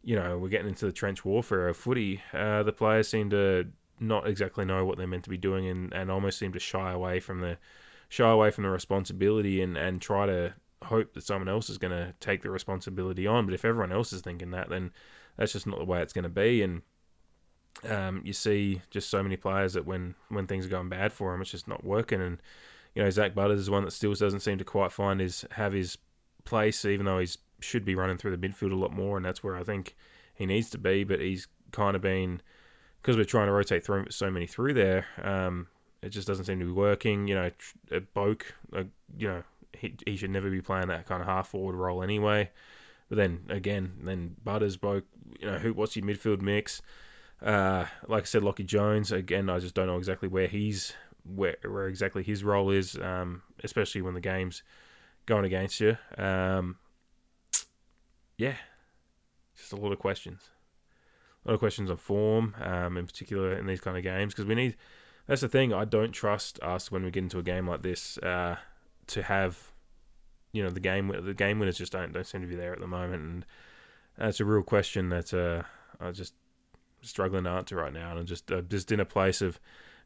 you 0.04 0.16
know, 0.16 0.38
we're 0.38 0.50
getting 0.50 0.68
into 0.68 0.86
the 0.86 0.92
trench 0.92 1.26
warfare 1.26 1.68
of 1.68 1.78
footy, 1.78 2.22
uh, 2.34 2.64
the 2.64 2.72
players 2.72 3.08
seem 3.08 3.30
to 3.32 3.68
not 4.00 4.28
exactly 4.28 4.66
know 4.66 4.86
what 4.86 4.98
they're 4.98 5.08
meant 5.08 5.24
to 5.24 5.30
be 5.30 5.38
doing 5.38 5.68
and, 5.68 5.94
and 5.94 6.12
almost 6.12 6.38
seem 6.38 6.52
to 6.54 6.60
shy 6.60 6.92
away 6.92 7.20
from 7.20 7.40
the 7.40 7.58
shy 8.10 8.30
away 8.30 8.52
from 8.52 8.64
the 8.64 8.70
responsibility 8.70 9.62
and, 9.62 9.78
and 9.78 10.02
try 10.02 10.26
to 10.26 10.54
hope 10.84 11.14
that 11.14 11.24
someone 11.24 11.50
else 11.50 11.70
is 11.70 11.78
going 11.78 11.92
to 11.92 12.14
take 12.20 12.44
the 12.44 12.50
responsibility 12.50 13.26
on. 13.26 13.46
But 13.46 13.56
if 13.56 13.66
everyone 13.66 13.92
else 13.92 14.14
is 14.14 14.22
thinking 14.22 14.52
that, 14.52 14.70
then 14.70 14.92
that's 15.38 15.54
just 15.54 15.68
not 15.68 15.80
the 15.80 15.86
way 15.86 16.02
it's 16.02 16.14
going 16.14 16.24
to 16.24 16.30
be. 16.30 16.62
And 16.62 16.82
um, 17.90 18.22
you 18.24 18.34
see 18.34 18.82
just 18.90 19.10
so 19.10 19.22
many 19.22 19.36
players 19.36 19.74
that 19.74 19.86
when 19.86 20.16
when 20.30 20.48
things 20.48 20.66
are 20.66 20.70
going 20.70 20.90
bad 20.90 21.12
for 21.12 21.32
them, 21.32 21.42
it's 21.42 21.52
just 21.52 21.68
not 21.68 21.84
working. 21.84 22.22
And 22.22 22.42
you 22.94 23.04
know, 23.04 23.10
Zach 23.10 23.36
Butters 23.36 23.60
is 23.60 23.70
one 23.70 23.84
that 23.84 23.92
still 23.92 24.14
doesn't 24.14 24.40
seem 24.40 24.58
to 24.58 24.64
quite 24.64 24.92
find 24.92 25.20
his 25.20 25.46
have 25.52 25.74
his 25.74 25.98
place, 26.46 26.86
even 26.86 27.06
though 27.06 27.20
he 27.20 27.28
should 27.60 27.86
be 27.86 27.96
running 27.96 28.18
through 28.18 28.36
the 28.36 28.48
midfield 28.48 28.72
a 28.72 28.76
lot 28.76 28.94
more, 28.94 29.18
and 29.18 29.26
that's 29.26 29.44
where 29.44 29.58
I 29.58 29.64
think 29.64 29.96
he 30.34 30.46
needs 30.46 30.70
to 30.72 30.78
be. 30.78 31.04
But 31.04 31.20
he's 31.20 31.48
kind 31.72 31.96
of 31.96 32.02
been 32.02 32.42
because 33.02 33.18
we're 33.18 33.26
trying 33.26 33.48
to 33.48 33.54
rotate 33.54 33.86
through 33.86 34.08
so 34.10 34.32
many 34.32 34.48
through 34.48 34.74
there. 34.74 35.06
Um, 35.22 35.68
it 36.02 36.10
just 36.10 36.28
doesn't 36.28 36.46
seem 36.46 36.60
to 36.60 36.66
be 36.66 36.72
working. 36.72 37.28
You 37.28 37.36
know, 37.36 37.52
Boak, 38.16 38.44
uh, 38.74 38.84
you 39.18 39.28
know, 39.28 39.44
he 39.74 39.96
he 40.06 40.16
should 40.16 40.30
never 40.30 40.50
be 40.50 40.62
playing 40.62 40.88
that 40.88 41.06
kind 41.06 41.22
of 41.22 41.28
half 41.28 41.50
forward 41.50 41.76
role 41.76 42.02
anyway. 42.02 42.50
But 43.10 43.18
then 43.18 43.46
again, 43.50 43.94
then 44.04 44.36
Butters 44.44 44.78
broke. 44.78 45.06
You 45.40 45.52
know, 45.52 45.58
who? 45.58 45.74
What's 45.74 45.96
your 45.96 46.06
midfield 46.06 46.42
mix? 46.42 46.82
Uh, 47.42 47.86
like 48.08 48.24
I 48.24 48.26
said, 48.26 48.44
Lachie 48.44 48.66
Jones. 48.66 49.12
Again, 49.12 49.50
I 49.50 49.60
just 49.60 49.76
don't 49.76 49.88
know 49.88 49.98
exactly 49.98 50.28
where 50.28 50.48
he's 50.48 50.94
where 51.24 51.58
where 51.64 51.88
exactly 51.88 52.24
his 52.24 52.44
role 52.44 52.72
is, 52.72 52.98
um, 52.98 53.42
especially 53.64 54.02
when 54.02 54.14
the 54.14 54.22
game's 54.22 54.64
going 55.26 55.46
against 55.46 55.80
you. 55.80 55.98
Um, 56.18 56.78
yeah, 58.38 58.56
just 59.56 59.74
a 59.74 59.78
lot 59.78 59.92
of 59.92 60.00
questions. 60.00 60.50
A 61.44 61.50
lot 61.50 61.54
of 61.54 61.60
questions 61.60 61.92
on 61.92 61.98
form, 61.98 62.56
um, 62.62 62.98
in 62.98 63.06
particular 63.06 63.54
in 63.54 63.68
these 63.68 63.82
kind 63.82 63.98
of 63.98 64.04
games, 64.04 64.34
because 64.34 64.46
we 64.46 64.56
need. 64.56 64.76
That's 65.28 65.42
the 65.42 65.50
thing. 65.50 65.74
I 65.74 65.86
don't 65.86 66.12
trust 66.12 66.60
us 66.62 66.92
when 66.92 67.04
we 67.04 67.10
get 67.10 67.24
into 67.24 67.40
a 67.40 67.44
game 67.44 67.68
like 67.68 67.82
this 67.82 68.20
uh, 68.20 68.58
to 69.08 69.24
have 69.24 69.72
you 70.56 70.64
know 70.64 70.70
the 70.70 70.80
game 70.80 71.12
the 71.24 71.34
game 71.34 71.60
winners 71.60 71.78
just 71.78 71.92
don't 71.92 72.14
don't 72.14 72.26
seem 72.26 72.42
to 72.42 72.48
be 72.48 72.56
there 72.56 72.72
at 72.72 72.80
the 72.80 72.88
moment, 72.88 73.22
and 73.22 73.46
that's 74.18 74.40
a 74.40 74.46
real 74.46 74.64
question 74.64 75.10
that 75.10 75.34
uh, 75.34 75.64
I'm 76.00 76.14
just 76.14 76.34
struggling 77.02 77.44
to 77.44 77.50
answer 77.50 77.76
right 77.76 77.92
now. 77.92 78.12
And 78.12 78.20
I'm 78.20 78.26
just 78.26 78.50
uh, 78.50 78.62
just 78.62 78.92
in 78.94 79.02
a 79.02 79.06
place 79.06 79.42
of 79.42 79.60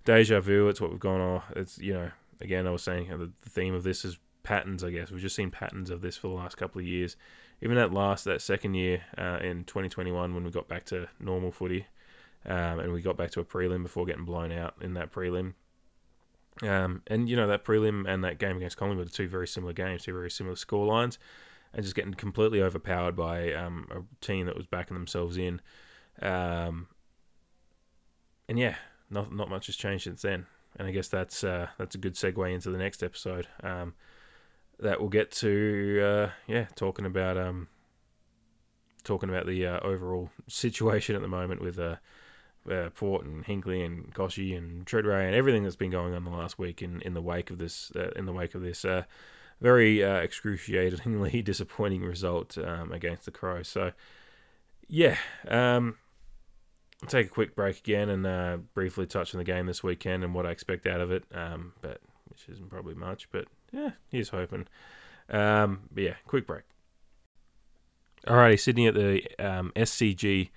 deja 0.06 0.40
vu. 0.40 0.68
It's 0.68 0.82
what 0.82 0.90
we've 0.90 1.00
gone 1.00 1.22
on. 1.22 1.44
It's 1.56 1.78
you 1.78 1.94
know 1.94 2.12
again 2.42 2.66
I 2.66 2.72
was 2.72 2.82
saying 2.82 3.10
the, 3.10 3.32
the 3.42 3.50
theme 3.50 3.76
of 3.76 3.84
this 3.84 4.04
is 4.04 4.18
patterns. 4.42 4.84
I 4.84 4.90
guess 4.90 5.12
we've 5.12 5.22
just 5.22 5.36
seen 5.36 5.52
patterns 5.52 5.92
of 5.92 6.02
this 6.02 6.18
for 6.18 6.30
the 6.30 6.34
last 6.34 6.58
couple 6.58 6.82
of 6.82 6.88
years. 6.88 7.16
Even 7.62 7.78
that 7.78 7.94
last 7.94 8.26
that 8.26 8.42
second 8.42 8.74
year 8.74 9.04
uh, 9.20 9.38
in 9.42 9.66
2021 9.66 10.34
when 10.34 10.44
we 10.44 10.50
got 10.50 10.68
back 10.68 10.86
to 10.86 11.08
normal 11.20 11.52
footy. 11.52 11.86
Um, 12.46 12.80
and 12.80 12.92
we 12.92 13.02
got 13.02 13.18
back 13.18 13.32
to 13.32 13.42
a 13.42 13.46
prelim 13.46 13.84
before 13.84 14.06
getting 14.06 14.26
blown 14.26 14.52
out 14.52 14.74
in 14.82 14.96
that 14.96 15.12
prelim. 15.12 15.54
Um, 16.62 17.02
and 17.08 17.30
you 17.30 17.36
know 17.36 17.48
that 17.48 17.64
prelim 17.64 18.08
and 18.08 18.24
that 18.24 18.38
game 18.38 18.58
against 18.58 18.78
Collingwood 18.78 19.08
are 19.08 19.12
two 19.12 19.28
very 19.28 19.48
similar 19.48 19.74
games, 19.74 20.04
two 20.04 20.14
very 20.14 20.32
similar 20.32 20.56
score 20.56 20.86
lines, 20.86 21.18
and 21.74 21.84
just 21.84 21.96
getting 21.96 22.14
completely 22.14 22.62
overpowered 22.62 23.16
by 23.16 23.54
um, 23.54 23.88
a 23.92 24.26
team 24.26 24.46
that 24.48 24.58
was 24.58 24.66
backing 24.66 24.96
themselves 24.96 25.38
in. 25.38 25.62
Um, 26.22 26.88
and 28.48 28.60
yeah, 28.60 28.76
not 29.10 29.34
not 29.34 29.50
much 29.50 29.68
has 29.68 29.76
changed 29.76 30.04
since 30.04 30.22
then. 30.22 30.46
And 30.76 30.88
I 30.88 30.92
guess 30.92 31.08
that's 31.08 31.44
uh, 31.44 31.68
that's 31.78 31.96
a 31.96 32.00
good 32.00 32.16
segue 32.16 32.54
into 32.54 32.70
the 32.70 32.78
next 32.78 33.04
episode. 33.04 33.48
Um, 33.64 33.94
that 34.80 35.00
we'll 35.00 35.10
get 35.10 35.32
to 35.32 36.02
uh, 36.04 36.30
yeah, 36.48 36.66
talking 36.76 37.06
about 37.06 37.38
um, 37.38 37.68
talking 39.04 39.30
about 39.30 39.46
the 39.48 39.66
uh, 39.66 39.80
overall 39.82 40.30
situation 40.48 41.16
at 41.16 41.22
the 41.22 41.28
moment 41.28 41.62
with 41.62 41.80
uh, 42.70 42.90
Port 42.92 43.26
and 43.26 43.46
Hinkley 43.46 43.86
and 43.86 44.14
Kochie 44.14 44.58
and 44.58 44.86
Tredrea 44.86 45.26
and 45.26 45.36
everything 45.36 45.64
that's 45.64 45.76
been 45.76 45.92
going 45.92 46.14
on 46.14 46.24
the 46.24 46.32
last 46.32 46.60
week 46.60 46.82
in, 46.82 47.02
in 47.02 47.14
the 47.14 47.22
wake 47.22 47.50
of 47.50 47.58
this 47.58 47.92
uh, 47.96 48.12
in 48.16 48.26
the 48.26 48.34
wake 48.34 48.56
of 48.56 48.62
this 48.62 48.86
uh, 48.86 49.04
very 49.62 50.04
uh, 50.04 50.18
excruciatingly 50.18 51.42
disappointing 51.44 52.04
result 52.04 52.58
um, 52.58 52.92
against 52.92 53.26
the 53.26 53.32
Crows. 53.32 53.68
So 53.68 53.92
yeah, 54.88 55.18
um, 55.48 55.98
I'll 57.04 57.10
take 57.10 57.28
a 57.28 57.30
quick 57.30 57.56
break 57.56 57.80
again 57.80 58.10
and 58.10 58.26
uh, 58.26 58.58
briefly 58.74 59.06
touch 59.06 59.34
on 59.34 59.40
the 59.40 59.46
game 59.46 59.66
this 59.66 59.84
weekend 59.84 60.24
and 60.24 60.34
what 60.34 60.46
I 60.46 60.52
expect 60.52 60.88
out 60.88 61.02
of 61.02 61.12
it. 61.12 61.24
Um, 61.34 61.74
but 61.82 62.02
which 62.30 62.48
isn't 62.50 62.70
probably 62.70 62.96
much, 62.96 63.30
but 63.32 63.46
yeah, 63.72 63.92
here's 64.10 64.30
hoping. 64.30 64.68
Um, 65.30 65.82
but 65.92 66.04
yeah, 66.04 66.14
quick 66.26 66.48
break. 66.48 66.64
Alrighty, 68.28 68.60
Sydney 68.60 68.88
at 68.88 68.96
the 68.96 69.24
um, 69.40 69.72
SCG 69.76 70.50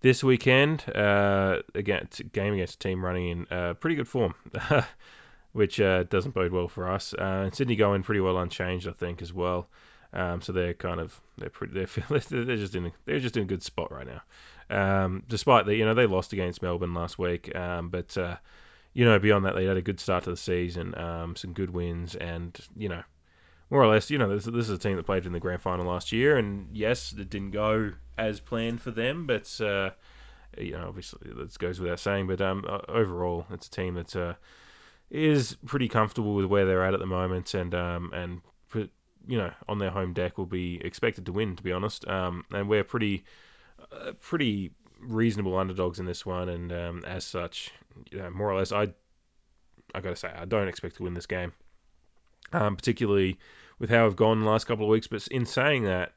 this 0.00 0.22
weekend, 0.22 0.84
uh, 0.94 1.62
against 1.74 2.32
game 2.32 2.54
against 2.54 2.74
a 2.74 2.78
team 2.78 3.04
running 3.04 3.28
in 3.28 3.46
uh, 3.50 3.74
pretty 3.74 3.96
good 3.96 4.08
form, 4.08 4.34
which 5.52 5.80
uh, 5.80 6.04
doesn't 6.04 6.34
bode 6.34 6.52
well 6.52 6.68
for 6.68 6.88
us. 6.88 7.14
Uh, 7.14 7.42
and 7.44 7.54
Sydney 7.54 7.76
going 7.76 8.02
pretty 8.02 8.20
well 8.20 8.38
unchanged, 8.38 8.88
I 8.88 8.92
think, 8.92 9.22
as 9.22 9.32
well. 9.32 9.68
Um, 10.12 10.40
so 10.40 10.52
they're 10.52 10.74
kind 10.74 11.00
of 11.00 11.20
they're 11.36 11.50
pretty 11.50 11.74
they're 11.74 11.86
they're 12.18 12.56
just 12.56 12.74
in 12.74 12.92
they're 13.04 13.20
just 13.20 13.36
in 13.36 13.42
a 13.42 13.46
good 13.46 13.62
spot 13.62 13.92
right 13.92 14.06
now. 14.06 14.22
Um, 14.68 15.22
despite 15.28 15.66
that, 15.66 15.76
you 15.76 15.84
know 15.84 15.94
they 15.94 16.06
lost 16.06 16.32
against 16.32 16.62
Melbourne 16.62 16.94
last 16.94 17.18
week, 17.18 17.54
um, 17.54 17.88
but 17.88 18.16
uh, 18.16 18.36
you 18.96 19.04
know, 19.04 19.18
beyond 19.18 19.44
that, 19.44 19.54
they 19.54 19.66
had 19.66 19.76
a 19.76 19.82
good 19.82 20.00
start 20.00 20.24
to 20.24 20.30
the 20.30 20.38
season, 20.38 20.96
um, 20.96 21.36
some 21.36 21.52
good 21.52 21.68
wins, 21.68 22.14
and 22.14 22.58
you 22.74 22.88
know, 22.88 23.02
more 23.70 23.82
or 23.82 23.86
less, 23.88 24.10
you 24.10 24.18
know, 24.18 24.28
this, 24.28 24.44
this 24.44 24.68
is 24.68 24.70
a 24.70 24.78
team 24.78 24.96
that 24.96 25.06
played 25.06 25.26
in 25.26 25.32
the 25.32 25.40
grand 25.40 25.60
final 25.60 25.86
last 25.86 26.12
year, 26.12 26.36
and 26.36 26.68
yes, 26.72 27.12
it 27.12 27.28
didn't 27.28 27.50
go 27.50 27.92
as 28.16 28.40
planned 28.40 28.80
for 28.80 28.90
them, 28.90 29.26
but 29.26 29.60
uh, 29.60 29.90
you 30.56 30.72
know, 30.72 30.88
obviously 30.88 31.30
that 31.34 31.58
goes 31.58 31.80
without 31.80 31.98
saying. 31.98 32.26
But 32.26 32.40
um, 32.40 32.64
overall, 32.88 33.46
it's 33.50 33.66
a 33.66 33.70
team 33.70 33.94
that 33.94 34.14
uh, 34.14 34.34
is 35.10 35.56
pretty 35.66 35.88
comfortable 35.88 36.34
with 36.34 36.46
where 36.46 36.64
they're 36.64 36.84
at 36.84 36.94
at 36.94 37.00
the 37.00 37.06
moment, 37.06 37.54
and 37.54 37.74
um, 37.74 38.12
and 38.12 38.40
you 39.28 39.36
know, 39.36 39.50
on 39.68 39.78
their 39.78 39.90
home 39.90 40.12
deck 40.12 40.38
will 40.38 40.46
be 40.46 40.80
expected 40.84 41.26
to 41.26 41.32
win. 41.32 41.56
To 41.56 41.62
be 41.62 41.72
honest, 41.72 42.06
um, 42.06 42.44
and 42.52 42.68
we're 42.68 42.84
pretty 42.84 43.24
uh, 43.92 44.12
pretty 44.20 44.70
reasonable 45.00 45.56
underdogs 45.56 45.98
in 45.98 46.06
this 46.06 46.24
one, 46.24 46.48
and 46.48 46.72
um, 46.72 47.04
as 47.04 47.24
such, 47.24 47.72
you 48.12 48.18
know, 48.18 48.30
more 48.30 48.48
or 48.48 48.56
less, 48.56 48.70
I 48.70 48.88
I 49.92 50.00
got 50.00 50.10
to 50.10 50.16
say, 50.16 50.30
I 50.34 50.44
don't 50.44 50.68
expect 50.68 50.96
to 50.96 51.02
win 51.02 51.14
this 51.14 51.26
game 51.26 51.52
um, 52.52 52.76
particularly 52.76 53.38
with 53.78 53.90
how 53.90 54.04
we've 54.04 54.16
gone 54.16 54.40
the 54.40 54.50
last 54.50 54.66
couple 54.66 54.84
of 54.84 54.90
weeks. 54.90 55.06
But 55.06 55.26
in 55.28 55.46
saying 55.46 55.84
that, 55.84 56.12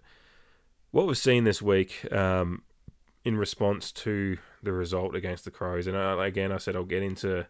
what 0.92 1.08
we've 1.08 1.18
seen 1.18 1.44
this 1.44 1.62
week 1.62 2.12
um, 2.12 2.64
in 3.24 3.38
response 3.38 3.92
to 3.92 4.38
the 4.64 4.72
result 4.72 5.16
against 5.16 5.46
the 5.46 5.52
Crows, 5.52 5.88
and 5.88 5.98
I, 5.98 6.26
again, 6.28 6.52
I 6.52 6.58
said 6.58 6.76
I'll 6.76 6.84
get 6.84 7.04
into 7.04 7.46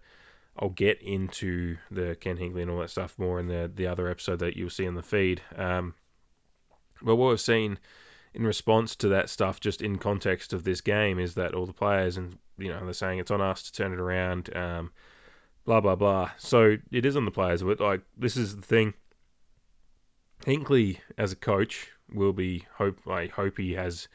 I'll 0.57 0.69
get 0.69 1.01
into 1.01 1.77
the 1.89 2.17
Ken 2.19 2.37
Hinkley 2.37 2.61
and 2.61 2.71
all 2.71 2.79
that 2.79 2.89
stuff 2.89 3.17
more 3.17 3.39
in 3.39 3.47
the 3.47 3.71
the 3.73 3.87
other 3.87 4.09
episode 4.09 4.39
that 4.39 4.57
you'll 4.57 4.69
see 4.69 4.85
in 4.85 4.95
the 4.95 5.03
feed. 5.03 5.41
Um, 5.55 5.93
but 7.01 7.15
what 7.15 7.29
we've 7.29 7.39
seen 7.39 7.79
in 8.33 8.45
response 8.45 8.95
to 8.97 9.07
that 9.07 9.29
stuff, 9.29 9.59
just 9.59 9.81
in 9.81 9.97
context 9.97 10.53
of 10.53 10.63
this 10.63 10.81
game, 10.81 11.17
is 11.17 11.35
that 11.35 11.53
all 11.53 11.65
the 11.65 11.73
players 11.73 12.17
and 12.17 12.37
you 12.57 12.69
know 12.69 12.83
they're 12.83 12.93
saying 12.93 13.19
it's 13.19 13.31
on 13.31 13.41
us 13.41 13.63
to 13.63 13.71
turn 13.71 13.93
it 13.93 13.99
around. 13.99 14.55
Um, 14.55 14.91
blah 15.69 15.79
blah 15.79 15.95
blah. 15.95 16.31
So 16.37 16.77
it 16.91 17.05
is 17.05 17.15
on 17.15 17.25
the 17.25 17.31
players, 17.31 17.61
but 17.61 17.79
like 17.79 18.01
this 18.17 18.35
is 18.35 18.55
the 18.55 18.63
thing. 18.63 18.95
Hinkley 20.43 20.97
as 21.15 21.31
a 21.31 21.35
coach 21.35 21.91
will 22.11 22.33
be 22.33 22.65
hope. 22.77 22.97
I 23.07 23.27
hope 23.27 23.59
he 23.59 23.73
has 23.73 24.07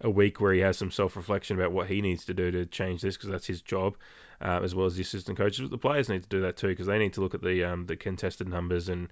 a 0.00 0.08
week 0.08 0.40
where 0.40 0.54
he 0.54 0.60
has 0.60 0.78
some 0.78 0.90
self 0.90 1.14
reflection 1.14 1.58
about 1.58 1.72
what 1.72 1.88
he 1.88 2.00
needs 2.00 2.24
to 2.24 2.32
do 2.32 2.50
to 2.50 2.64
change 2.64 3.02
this 3.02 3.18
because 3.18 3.28
that's 3.28 3.46
his 3.46 3.60
job, 3.60 3.94
uh, 4.40 4.60
as 4.62 4.74
well 4.74 4.86
as 4.86 4.96
the 4.96 5.02
assistant 5.02 5.36
coaches. 5.36 5.60
But 5.60 5.70
the 5.70 5.76
players 5.76 6.08
need 6.08 6.22
to 6.22 6.28
do 6.30 6.40
that 6.40 6.56
too 6.56 6.68
because 6.68 6.86
they 6.86 6.98
need 6.98 7.12
to 7.12 7.20
look 7.20 7.34
at 7.34 7.42
the 7.42 7.62
um, 7.62 7.84
the 7.84 7.96
contested 7.96 8.48
numbers 8.48 8.88
and 8.88 9.08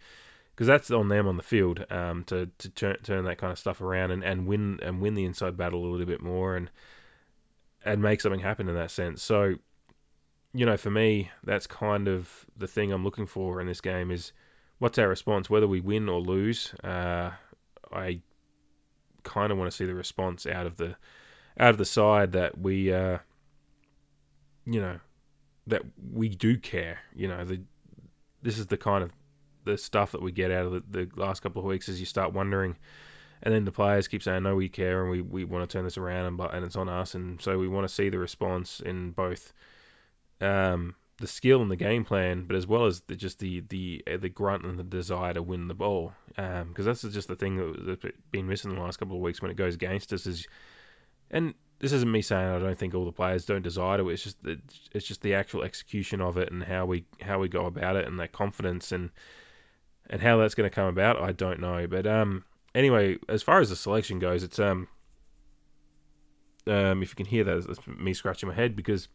because 0.54 0.68
that's 0.68 0.90
on 0.90 1.08
them 1.08 1.28
on 1.28 1.36
the 1.36 1.42
field 1.42 1.84
um, 1.90 2.24
to 2.24 2.48
to 2.56 2.70
turn, 2.70 2.96
turn 3.02 3.24
that 3.26 3.36
kind 3.36 3.52
of 3.52 3.58
stuff 3.58 3.82
around 3.82 4.10
and, 4.10 4.24
and 4.24 4.46
win 4.46 4.80
and 4.80 5.02
win 5.02 5.12
the 5.12 5.26
inside 5.26 5.58
battle 5.58 5.84
a 5.84 5.90
little 5.90 6.06
bit 6.06 6.22
more 6.22 6.56
and 6.56 6.70
and 7.84 8.00
make 8.00 8.22
something 8.22 8.40
happen 8.40 8.70
in 8.70 8.74
that 8.74 8.90
sense. 8.90 9.22
So 9.22 9.56
you 10.52 10.66
know, 10.66 10.76
for 10.76 10.90
me, 10.90 11.30
that's 11.44 11.66
kind 11.66 12.08
of 12.08 12.46
the 12.56 12.66
thing 12.66 12.92
I'm 12.92 13.04
looking 13.04 13.26
for 13.26 13.60
in 13.60 13.66
this 13.66 13.80
game 13.80 14.10
is 14.10 14.32
what's 14.78 14.98
our 14.98 15.08
response, 15.08 15.48
whether 15.48 15.68
we 15.68 15.80
win 15.80 16.08
or 16.08 16.20
lose. 16.20 16.74
Uh, 16.82 17.30
I 17.92 18.20
kind 19.22 19.52
of 19.52 19.58
want 19.58 19.70
to 19.70 19.76
see 19.76 19.84
the 19.84 19.94
response 19.94 20.46
out 20.46 20.66
of 20.66 20.76
the 20.76 20.96
out 21.58 21.70
of 21.70 21.78
the 21.78 21.84
side 21.84 22.32
that 22.32 22.58
we, 22.58 22.92
uh, 22.92 23.18
you 24.64 24.80
know, 24.80 24.98
that 25.66 25.82
we 26.12 26.28
do 26.28 26.56
care. 26.58 27.00
You 27.14 27.28
know, 27.28 27.44
the 27.44 27.60
this 28.42 28.58
is 28.58 28.66
the 28.66 28.76
kind 28.76 29.04
of 29.04 29.12
the 29.64 29.76
stuff 29.78 30.12
that 30.12 30.22
we 30.22 30.32
get 30.32 30.50
out 30.50 30.66
of 30.66 30.72
the, 30.72 31.06
the 31.06 31.20
last 31.20 31.40
couple 31.40 31.60
of 31.60 31.66
weeks 31.66 31.88
as 31.88 32.00
you 32.00 32.06
start 32.06 32.32
wondering. 32.32 32.76
And 33.42 33.54
then 33.54 33.64
the 33.64 33.72
players 33.72 34.08
keep 34.08 34.22
saying, 34.22 34.42
"No, 34.42 34.56
we 34.56 34.68
care, 34.68 35.02
and 35.02 35.10
we, 35.10 35.20
we 35.22 35.44
want 35.44 35.68
to 35.68 35.72
turn 35.72 35.84
this 35.84 35.96
around, 35.96 36.26
and 36.26 36.40
and 36.52 36.64
it's 36.64 36.76
on 36.76 36.88
us." 36.88 37.14
And 37.14 37.40
so 37.40 37.56
we 37.58 37.68
want 37.68 37.86
to 37.88 37.94
see 37.94 38.08
the 38.08 38.18
response 38.18 38.80
in 38.80 39.12
both 39.12 39.52
um, 40.40 40.94
the 41.18 41.26
skill 41.26 41.60
and 41.62 41.70
the 41.70 41.76
game 41.76 42.04
plan, 42.04 42.44
but 42.44 42.56
as 42.56 42.66
well 42.66 42.86
as 42.86 43.02
the, 43.02 43.14
just 43.14 43.38
the 43.38 43.60
the 43.68 44.02
uh, 44.10 44.16
the 44.16 44.28
grunt 44.28 44.64
and 44.64 44.78
the 44.78 44.82
desire 44.82 45.34
to 45.34 45.42
win 45.42 45.68
the 45.68 45.74
ball. 45.74 46.12
Because 46.28 46.62
um, 46.62 46.84
that's 46.84 47.02
just 47.02 47.28
the 47.28 47.36
thing 47.36 47.56
that, 47.56 48.00
that's 48.02 48.16
been 48.30 48.48
missing 48.48 48.74
the 48.74 48.80
last 48.80 48.98
couple 48.98 49.16
of 49.16 49.22
weeks 49.22 49.42
when 49.42 49.50
it 49.50 49.56
goes 49.56 49.74
against 49.74 50.12
us. 50.12 50.26
Is 50.26 50.46
and 51.30 51.54
this 51.80 51.92
isn't 51.92 52.10
me 52.10 52.22
saying 52.22 52.48
I 52.48 52.58
don't 52.58 52.78
think 52.78 52.94
all 52.94 53.04
the 53.04 53.12
players 53.12 53.44
don't 53.44 53.62
desire 53.62 53.98
to. 53.98 54.08
It's 54.08 54.22
just 54.22 54.42
the, 54.42 54.60
it's 54.92 55.06
just 55.06 55.22
the 55.22 55.34
actual 55.34 55.62
execution 55.62 56.20
of 56.20 56.36
it 56.36 56.50
and 56.50 56.62
how 56.62 56.86
we 56.86 57.04
how 57.20 57.38
we 57.38 57.48
go 57.48 57.66
about 57.66 57.96
it 57.96 58.06
and 58.06 58.18
that 58.20 58.32
confidence 58.32 58.92
and 58.92 59.10
and 60.08 60.22
how 60.22 60.38
that's 60.38 60.54
going 60.54 60.68
to 60.68 60.74
come 60.74 60.86
about. 60.86 61.20
I 61.20 61.32
don't 61.32 61.60
know, 61.60 61.86
but 61.86 62.06
um 62.06 62.44
anyway, 62.74 63.18
as 63.28 63.42
far 63.42 63.60
as 63.60 63.70
the 63.70 63.76
selection 63.76 64.18
goes, 64.18 64.42
it's 64.42 64.58
um 64.58 64.88
um 66.66 67.02
if 67.02 67.10
you 67.10 67.16
can 67.16 67.26
hear 67.26 67.44
that, 67.44 67.66
it's 67.68 67.86
me 67.86 68.14
scratching 68.14 68.48
my 68.48 68.54
head 68.54 68.76
because 68.76 69.08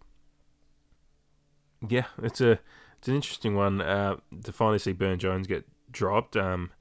yeah, 1.88 2.06
it's 2.22 2.42
a 2.42 2.60
it's 2.98 3.08
an 3.08 3.16
interesting 3.16 3.56
one 3.56 3.82
uh, 3.82 4.18
to 4.44 4.52
finally 4.52 4.80
see 4.80 4.94
Byrne-Jones 4.94 5.48
get 5.48 5.66
dropped. 5.92 6.36
Um, 6.36 6.72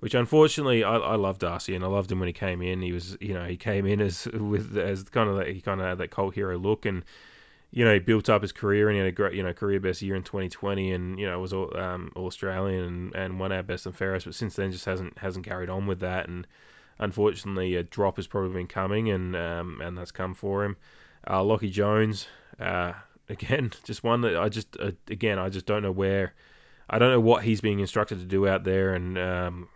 which 0.00 0.14
unfortunately 0.14 0.82
I, 0.82 0.96
I 0.96 1.14
love 1.16 1.38
Darcy 1.38 1.74
and 1.74 1.84
I 1.84 1.88
loved 1.88 2.10
him 2.10 2.18
when 2.18 2.26
he 2.26 2.32
came 2.32 2.60
in. 2.62 2.82
He 2.82 2.92
was 2.92 3.16
you 3.20 3.34
know 3.34 3.44
he 3.44 3.56
came 3.56 3.86
in 3.86 4.00
as 4.00 4.26
with 4.26 4.76
as 4.76 5.04
kind 5.04 5.28
of 5.30 5.36
that 5.36 5.48
he 5.48 5.60
kind 5.60 5.80
of 5.80 5.86
had 5.86 5.98
that 5.98 6.10
cult 6.10 6.34
hero 6.34 6.58
look 6.58 6.86
and 6.86 7.04
you 7.70 7.84
know 7.84 7.92
he 7.92 8.00
built 8.00 8.28
up 8.28 8.42
his 8.42 8.50
career 8.50 8.88
and 8.88 8.96
he 8.96 8.98
had 8.98 9.08
a 9.08 9.12
great 9.12 9.34
you 9.34 9.42
know 9.42 9.52
career 9.52 9.78
best 9.78 10.02
year 10.02 10.16
in 10.16 10.22
2020 10.22 10.90
and 10.92 11.20
you 11.20 11.26
know 11.26 11.38
was 11.38 11.52
all, 11.52 11.76
um, 11.76 12.10
Australian 12.16 12.84
and, 12.84 13.14
and 13.14 13.38
won 13.38 13.52
our 13.52 13.62
best 13.62 13.86
and 13.86 13.94
fairest. 13.94 14.24
But 14.26 14.34
since 14.34 14.56
then 14.56 14.72
just 14.72 14.86
hasn't 14.86 15.18
hasn't 15.18 15.44
carried 15.44 15.68
on 15.68 15.86
with 15.86 16.00
that 16.00 16.28
and 16.28 16.46
unfortunately 16.98 17.76
a 17.76 17.82
drop 17.82 18.16
has 18.16 18.26
probably 18.26 18.54
been 18.54 18.66
coming 18.66 19.10
and 19.10 19.36
um, 19.36 19.80
and 19.82 19.96
that's 19.96 20.12
come 20.12 20.34
for 20.34 20.64
him. 20.64 20.76
Uh, 21.28 21.44
Lockie 21.44 21.70
Jones. 21.70 22.26
Uh, 22.58 22.92
again, 23.30 23.72
just 23.84 24.04
one 24.04 24.20
that 24.22 24.36
I 24.36 24.48
just 24.48 24.76
uh, 24.78 24.92
again 25.08 25.38
I 25.38 25.48
just 25.48 25.66
don't 25.66 25.82
know 25.82 25.92
where, 25.92 26.34
I 26.88 26.98
don't 26.98 27.10
know 27.10 27.20
what 27.20 27.44
he's 27.44 27.60
being 27.60 27.80
instructed 27.80 28.18
to 28.18 28.26
do 28.26 28.46
out 28.46 28.64
there, 28.64 28.94
and 28.94 29.16
um, 29.16 29.68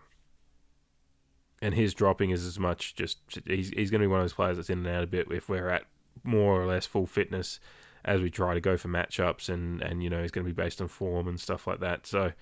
and 1.63 1.75
his 1.75 1.95
dropping 1.95 2.31
is 2.31 2.45
as 2.45 2.59
much 2.59 2.95
just 2.95 3.19
he's 3.47 3.71
he's 3.71 3.91
going 3.91 4.01
to 4.01 4.07
be 4.07 4.11
one 4.11 4.21
of 4.21 4.25
those 4.25 4.35
players 4.35 4.57
that's 4.57 4.71
in 4.71 4.79
and 4.79 4.89
out 4.89 5.05
a 5.05 5.07
bit 5.07 5.29
if 5.31 5.49
we're 5.49 5.69
at 5.69 5.85
more 6.23 6.61
or 6.61 6.67
less 6.67 6.87
full 6.87 7.07
fitness 7.07 7.61
as 8.05 8.21
we 8.21 8.31
try 8.31 8.53
to 8.53 8.61
go 8.61 8.77
for 8.77 8.89
matchups, 8.89 9.49
and 9.49 9.81
and 9.83 10.03
you 10.03 10.11
know 10.11 10.21
he's 10.21 10.31
going 10.31 10.47
to 10.47 10.53
be 10.53 10.63
based 10.63 10.83
on 10.83 10.89
form 10.89 11.29
and 11.29 11.41
stuff 11.41 11.67
like 11.67 11.81
that. 11.81 12.07
So. 12.07 12.33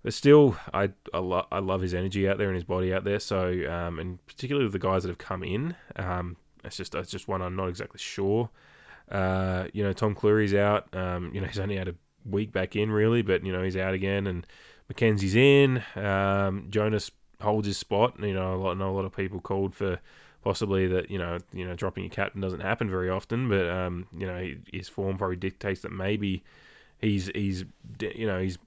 But 0.00 0.14
still, 0.14 0.56
I 0.72 0.90
I, 1.12 1.18
lo- 1.18 1.48
I 1.50 1.58
love 1.58 1.80
his 1.80 1.92
energy 1.92 2.28
out 2.28 2.38
there 2.38 2.46
and 2.46 2.54
his 2.54 2.62
body 2.62 2.94
out 2.94 3.02
there. 3.02 3.18
So, 3.18 3.48
um, 3.68 3.98
and 3.98 4.24
particularly 4.26 4.70
the 4.70 4.78
guys 4.78 5.02
that 5.02 5.08
have 5.08 5.18
come 5.18 5.42
in, 5.42 5.74
um, 5.96 6.36
it's 6.62 6.76
just 6.76 6.94
it's 6.94 7.10
just 7.10 7.26
one 7.26 7.42
I'm 7.42 7.56
not 7.56 7.68
exactly 7.68 7.98
sure 7.98 8.48
uh, 9.10 9.68
you 9.72 9.82
know, 9.82 9.92
Tom 9.92 10.14
Clurey's 10.14 10.54
out. 10.54 10.94
Um, 10.94 11.30
you 11.34 11.40
know, 11.40 11.46
he's 11.46 11.58
only 11.58 11.76
had 11.76 11.88
a 11.88 11.94
week 12.24 12.52
back 12.52 12.76
in, 12.76 12.90
really, 12.90 13.22
but, 13.22 13.44
you 13.44 13.52
know, 13.52 13.62
he's 13.62 13.76
out 13.76 13.94
again. 13.94 14.26
And 14.26 14.46
McKenzie's 14.92 15.36
in. 15.36 15.82
Um, 15.96 16.66
Jonas 16.70 17.10
holds 17.40 17.66
his 17.66 17.78
spot. 17.78 18.14
You 18.20 18.34
know, 18.34 18.54
a 18.54 18.56
lot, 18.56 18.74
know 18.76 18.90
a 18.90 18.96
lot 18.96 19.04
of 19.04 19.16
people 19.16 19.40
called 19.40 19.74
for 19.74 19.98
possibly 20.42 20.86
that, 20.86 21.10
you 21.10 21.18
know, 21.18 21.38
you 21.52 21.66
know, 21.66 21.74
dropping 21.74 22.04
your 22.04 22.10
captain 22.10 22.40
doesn't 22.40 22.60
happen 22.60 22.88
very 22.88 23.10
often, 23.10 23.48
but, 23.48 23.68
um, 23.68 24.06
you 24.16 24.26
know, 24.26 24.54
his 24.72 24.88
form 24.88 25.18
probably 25.18 25.36
dictates 25.36 25.82
that 25.82 25.92
maybe 25.92 26.42
he's, 27.00 27.30
he's, 27.34 27.64
you 28.00 28.26
know, 28.26 28.40
he's, 28.40 28.58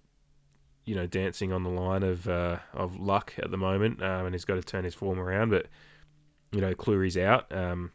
you 0.85 0.95
know, 0.95 1.05
dancing 1.07 1.53
on 1.53 1.63
the 1.63 1.69
line 1.69 2.03
of 2.03 2.27
uh, 2.27 2.57
of 2.73 2.99
luck 2.99 3.33
at 3.37 3.51
the 3.51 3.57
moment, 3.57 4.01
um, 4.01 4.25
and 4.25 4.33
he's 4.33 4.45
got 4.45 4.55
to 4.55 4.63
turn 4.63 4.83
his 4.83 4.95
form 4.95 5.19
around. 5.19 5.49
But 5.49 5.67
you 6.51 6.59
know, 6.59 6.73
Clurey's 6.73 7.17
out. 7.17 7.45
Um, 7.55 7.91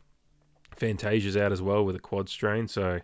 Fantasia's 0.77 1.37
out 1.37 1.53
as 1.53 1.63
well 1.63 1.85
with 1.85 1.97
a 1.97 2.01
quad 2.01 2.29
strain, 2.29 2.69
so 2.69 3.01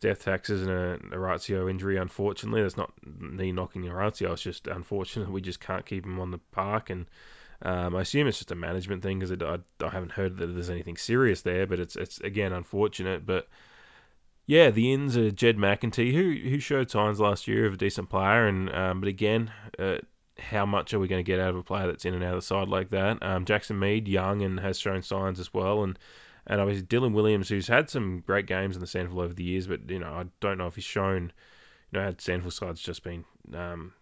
death 0.00 0.24
taxes 0.24 0.62
and 0.62 0.70
a, 0.70 0.98
Orazio 1.16 1.68
injury. 1.68 1.96
Unfortunately, 1.96 2.62
that's 2.62 2.76
not 2.76 2.92
me 3.04 3.52
knocking 3.52 3.88
Orazio. 3.88 4.32
It's 4.32 4.42
just 4.42 4.66
unfortunate 4.66 5.30
we 5.30 5.40
just 5.40 5.60
can't 5.60 5.86
keep 5.86 6.04
him 6.04 6.20
on 6.20 6.30
the 6.30 6.38
park, 6.52 6.90
and 6.90 7.06
um, 7.62 7.96
I 7.96 8.02
assume 8.02 8.26
it's 8.26 8.38
just 8.38 8.52
a 8.52 8.56
management 8.56 9.02
thing 9.02 9.18
because 9.18 9.32
I, 9.42 9.58
I 9.84 9.90
haven't 9.90 10.12
heard 10.12 10.36
that 10.38 10.46
there's 10.46 10.70
anything 10.70 10.96
serious 10.96 11.42
there. 11.42 11.66
But 11.66 11.80
it's 11.80 11.96
it's 11.96 12.20
again 12.20 12.52
unfortunate. 12.52 13.26
But 13.26 13.48
yeah, 14.46 14.70
the 14.70 14.92
ins 14.92 15.16
are 15.16 15.30
Jed 15.30 15.56
McEntee, 15.56 16.12
who 16.12 16.48
who 16.50 16.58
showed 16.60 16.90
signs 16.90 17.20
last 17.20 17.48
year 17.48 17.66
of 17.66 17.74
a 17.74 17.78
decent 17.78 18.10
player, 18.10 18.46
and 18.46 18.74
um, 18.74 19.00
but 19.00 19.08
again. 19.08 19.52
Uh, 19.78 19.98
how 20.40 20.64
much 20.64 20.94
are 20.94 21.00
we 21.00 21.08
going 21.08 21.18
to 21.18 21.28
get 21.28 21.40
out 21.40 21.50
of 21.50 21.56
a 21.56 21.64
player 21.64 21.88
that's 21.88 22.04
in 22.04 22.14
and 22.14 22.22
out 22.22 22.34
of 22.34 22.38
the 22.38 22.46
side 22.46 22.68
like 22.68 22.90
that? 22.90 23.20
Um, 23.24 23.44
Jackson 23.44 23.76
Mead, 23.76 24.06
young 24.06 24.40
and 24.42 24.60
has 24.60 24.78
shown 24.78 25.02
signs 25.02 25.40
as 25.40 25.52
well, 25.52 25.82
and 25.82 25.98
and 26.48 26.60
obviously 26.60 26.86
Dylan 26.86 27.12
Williams, 27.12 27.48
who's 27.48 27.68
had 27.68 27.90
some 27.90 28.20
great 28.26 28.46
games 28.46 28.74
in 28.74 28.80
the 28.80 28.86
SANFL 28.86 29.22
over 29.22 29.34
the 29.34 29.44
years, 29.44 29.66
but 29.66 29.88
you 29.88 29.98
know 29.98 30.12
I 30.12 30.24
don't 30.40 30.58
know 30.58 30.66
if 30.66 30.74
he's 30.74 30.84
shown. 30.84 31.32
You 31.92 31.98
know, 31.98 32.04
had 32.04 32.18
SANFL 32.18 32.52
side's 32.52 32.80
just 32.80 33.02
been 33.02 33.24
um, 33.54 33.92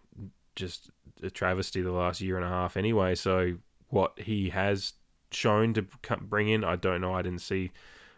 just 0.55 0.89
a 1.21 1.29
travesty 1.29 1.81
the 1.81 1.91
last 1.91 2.21
year 2.21 2.37
and 2.37 2.45
a 2.45 2.49
half 2.49 2.77
anyway. 2.77 3.15
So 3.15 3.57
what 3.89 4.17
he 4.17 4.49
has 4.49 4.93
shown 5.31 5.73
to 5.73 5.85
bring 6.21 6.49
in, 6.49 6.63
I 6.63 6.75
don't 6.77 7.01
know. 7.01 7.13
I 7.13 7.21
didn't 7.21 7.41
see. 7.41 7.71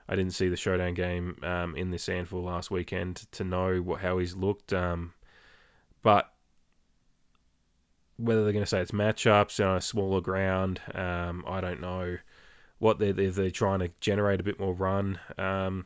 I 0.07 0.15
didn't 0.15 0.33
see 0.33 0.49
the 0.49 0.55
showdown 0.55 0.95
game 0.95 1.37
um, 1.43 1.75
in 1.75 1.91
the 1.91 1.97
SANFL 1.97 2.43
last 2.43 2.71
weekend 2.71 3.27
to 3.31 3.43
know 3.43 3.77
what 3.77 4.01
how 4.01 4.19
he's 4.19 4.35
looked. 4.35 4.73
Um, 4.73 5.13
but 6.03 6.31
whether 8.17 8.43
they're 8.43 8.53
going 8.53 8.63
to 8.63 8.69
say 8.69 8.81
it's 8.81 8.91
matchups 8.91 9.65
on 9.65 9.77
a 9.77 9.81
smaller 9.81 10.21
ground, 10.21 10.81
um, 10.93 11.43
I 11.47 11.61
don't 11.61 11.81
know 11.81 12.17
what 12.79 12.99
they're, 12.99 13.13
they're, 13.13 13.31
they're 13.31 13.51
trying 13.51 13.79
to 13.79 13.91
generate 14.01 14.39
a 14.39 14.43
bit 14.43 14.59
more 14.59 14.73
run. 14.73 15.19
Um, 15.37 15.85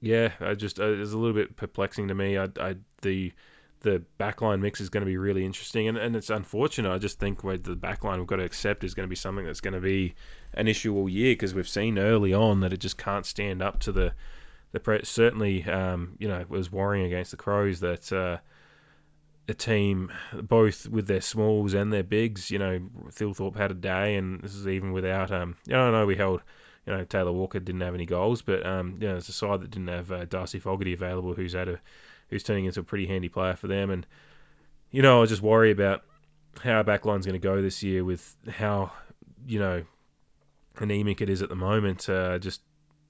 Yeah, 0.00 0.32
I 0.40 0.54
just 0.54 0.78
uh, 0.78 0.84
it's 0.92 1.12
a 1.12 1.18
little 1.18 1.34
bit 1.34 1.56
perplexing 1.56 2.08
to 2.08 2.14
me. 2.14 2.38
I, 2.38 2.48
I 2.60 2.76
the 3.02 3.32
the 3.80 4.02
backline 4.18 4.60
mix 4.60 4.80
is 4.80 4.90
going 4.90 5.02
to 5.02 5.06
be 5.06 5.16
really 5.16 5.44
interesting, 5.44 5.88
and, 5.88 5.98
and 5.98 6.14
it's 6.16 6.30
unfortunate. 6.30 6.92
I 6.92 6.98
just 6.98 7.18
think 7.18 7.42
where 7.42 7.58
the 7.58 7.76
backline 7.76 8.18
we've 8.18 8.26
got 8.26 8.36
to 8.36 8.44
accept 8.44 8.84
is 8.84 8.94
going 8.94 9.06
to 9.06 9.10
be 9.10 9.16
something 9.16 9.44
that's 9.44 9.60
going 9.60 9.74
to 9.74 9.80
be 9.80 10.14
an 10.54 10.68
issue 10.68 10.94
all 10.96 11.08
year 11.08 11.32
because 11.32 11.54
we've 11.54 11.68
seen 11.68 11.98
early 11.98 12.32
on 12.32 12.60
that 12.60 12.72
it 12.72 12.80
just 12.80 12.98
can't 12.98 13.26
stand 13.26 13.62
up 13.62 13.80
to 13.80 13.92
the 13.92 14.12
the 14.72 14.80
pre- 14.80 15.04
certainly 15.04 15.64
um, 15.64 16.14
you 16.18 16.28
know 16.28 16.44
was 16.48 16.70
worrying 16.70 17.06
against 17.06 17.30
the 17.32 17.36
Crows 17.36 17.80
that. 17.80 18.12
Uh, 18.12 18.38
a 19.48 19.54
team, 19.54 20.12
both 20.34 20.86
with 20.88 21.06
their 21.06 21.22
smalls 21.22 21.74
and 21.74 21.92
their 21.92 22.02
bigs. 22.02 22.50
You 22.50 22.58
know, 22.58 22.80
Thilthorpe 23.08 23.56
had 23.56 23.70
a 23.70 23.74
day, 23.74 24.16
and 24.16 24.40
this 24.42 24.54
is 24.54 24.68
even 24.68 24.92
without. 24.92 25.32
Um, 25.32 25.56
you 25.66 25.72
know, 25.72 25.88
I 25.88 25.90
know 25.90 26.06
we 26.06 26.16
held. 26.16 26.42
You 26.86 26.94
know, 26.94 27.04
Taylor 27.04 27.32
Walker 27.32 27.60
didn't 27.60 27.82
have 27.82 27.94
any 27.94 28.06
goals, 28.06 28.40
but 28.40 28.64
um, 28.64 28.96
you 29.00 29.08
know, 29.08 29.16
it's 29.16 29.28
a 29.28 29.32
side 29.32 29.60
that 29.60 29.70
didn't 29.70 29.88
have 29.88 30.10
uh, 30.10 30.24
Darcy 30.24 30.58
Fogarty 30.58 30.94
available, 30.94 31.34
who's 31.34 31.52
had 31.52 31.68
a, 31.68 31.80
who's 32.28 32.42
turning 32.42 32.64
into 32.64 32.80
a 32.80 32.84
pretty 32.84 33.06
handy 33.06 33.28
player 33.28 33.56
for 33.56 33.66
them. 33.66 33.90
And 33.90 34.06
you 34.90 35.02
know, 35.02 35.22
I 35.22 35.26
just 35.26 35.42
worry 35.42 35.70
about 35.70 36.02
how 36.62 36.72
our 36.72 36.84
backline's 36.84 37.26
going 37.26 37.38
to 37.38 37.46
go 37.46 37.60
this 37.60 37.82
year 37.82 38.04
with 38.04 38.36
how 38.50 38.92
you 39.46 39.58
know 39.58 39.84
anemic 40.78 41.20
it 41.20 41.28
is 41.28 41.42
at 41.42 41.48
the 41.48 41.56
moment. 41.56 42.08
Uh, 42.08 42.38
just 42.38 42.62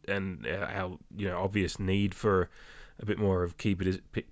and 0.06 0.46
how 0.46 0.98
you 1.16 1.28
know 1.28 1.38
obvious 1.38 1.78
need 1.78 2.14
for 2.14 2.48
a 3.00 3.06
bit 3.06 3.18
more 3.18 3.42
of 3.42 3.58
key 3.58 3.76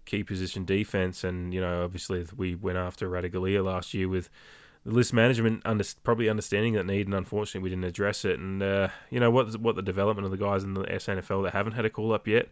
key 0.04 0.24
position 0.24 0.64
defense, 0.64 1.24
and 1.24 1.54
you 1.54 1.60
know 1.60 1.84
obviously 1.84 2.26
we 2.36 2.54
went 2.54 2.78
after 2.78 3.08
Ratugolea 3.08 3.64
last 3.64 3.94
year 3.94 4.08
with 4.08 4.28
the 4.84 4.92
list 4.92 5.12
management 5.12 5.62
under, 5.64 5.84
probably 6.04 6.28
understanding 6.28 6.74
that 6.74 6.86
need, 6.86 7.06
and 7.06 7.14
unfortunately 7.14 7.60
we 7.60 7.70
didn't 7.70 7.84
address 7.84 8.24
it. 8.24 8.38
And 8.38 8.62
uh, 8.62 8.88
you 9.10 9.20
know 9.20 9.30
what 9.30 9.58
what 9.60 9.76
the 9.76 9.82
development 9.82 10.24
of 10.24 10.30
the 10.30 10.36
guys 10.36 10.64
in 10.64 10.74
the 10.74 10.82
SANFL 10.84 11.44
that 11.44 11.52
haven't 11.52 11.72
had 11.72 11.84
a 11.84 11.90
call 11.90 12.12
up 12.12 12.26
yet. 12.26 12.48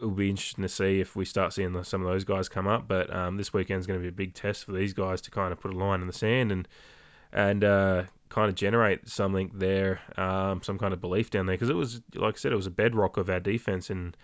It 0.00 0.04
will 0.04 0.12
be 0.12 0.30
interesting 0.30 0.62
to 0.62 0.68
see 0.68 1.00
if 1.00 1.14
we 1.14 1.26
start 1.26 1.52
seeing 1.52 1.72
the, 1.72 1.84
some 1.84 2.00
of 2.00 2.10
those 2.10 2.24
guys 2.24 2.48
come 2.48 2.66
up. 2.66 2.88
But 2.88 3.14
um, 3.14 3.36
this 3.36 3.52
weekend 3.52 3.80
is 3.80 3.86
going 3.86 3.98
to 3.98 4.02
be 4.02 4.08
a 4.08 4.12
big 4.12 4.32
test 4.32 4.64
for 4.64 4.72
these 4.72 4.94
guys 4.94 5.20
to 5.22 5.30
kind 5.30 5.52
of 5.52 5.60
put 5.60 5.74
a 5.74 5.76
line 5.76 6.00
in 6.00 6.06
the 6.06 6.12
sand 6.12 6.52
and 6.52 6.66
and 7.32 7.62
uh, 7.62 8.04
kind 8.28 8.48
of 8.48 8.54
generate 8.54 9.08
something 9.08 9.50
there, 9.54 10.00
um, 10.16 10.62
some 10.62 10.78
kind 10.78 10.92
of 10.92 11.00
belief 11.00 11.30
down 11.30 11.46
there. 11.46 11.54
Because 11.54 11.68
it 11.68 11.76
was, 11.76 12.00
like 12.14 12.34
I 12.34 12.38
said, 12.38 12.52
it 12.52 12.56
was 12.56 12.66
a 12.66 12.70
bedrock 12.70 13.16
of 13.16 13.28
our 13.28 13.40
defense 13.40 13.90
and 13.90 14.16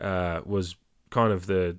uh, 0.00 0.40
was 0.44 0.76
kind 1.10 1.32
of 1.32 1.46
the 1.46 1.76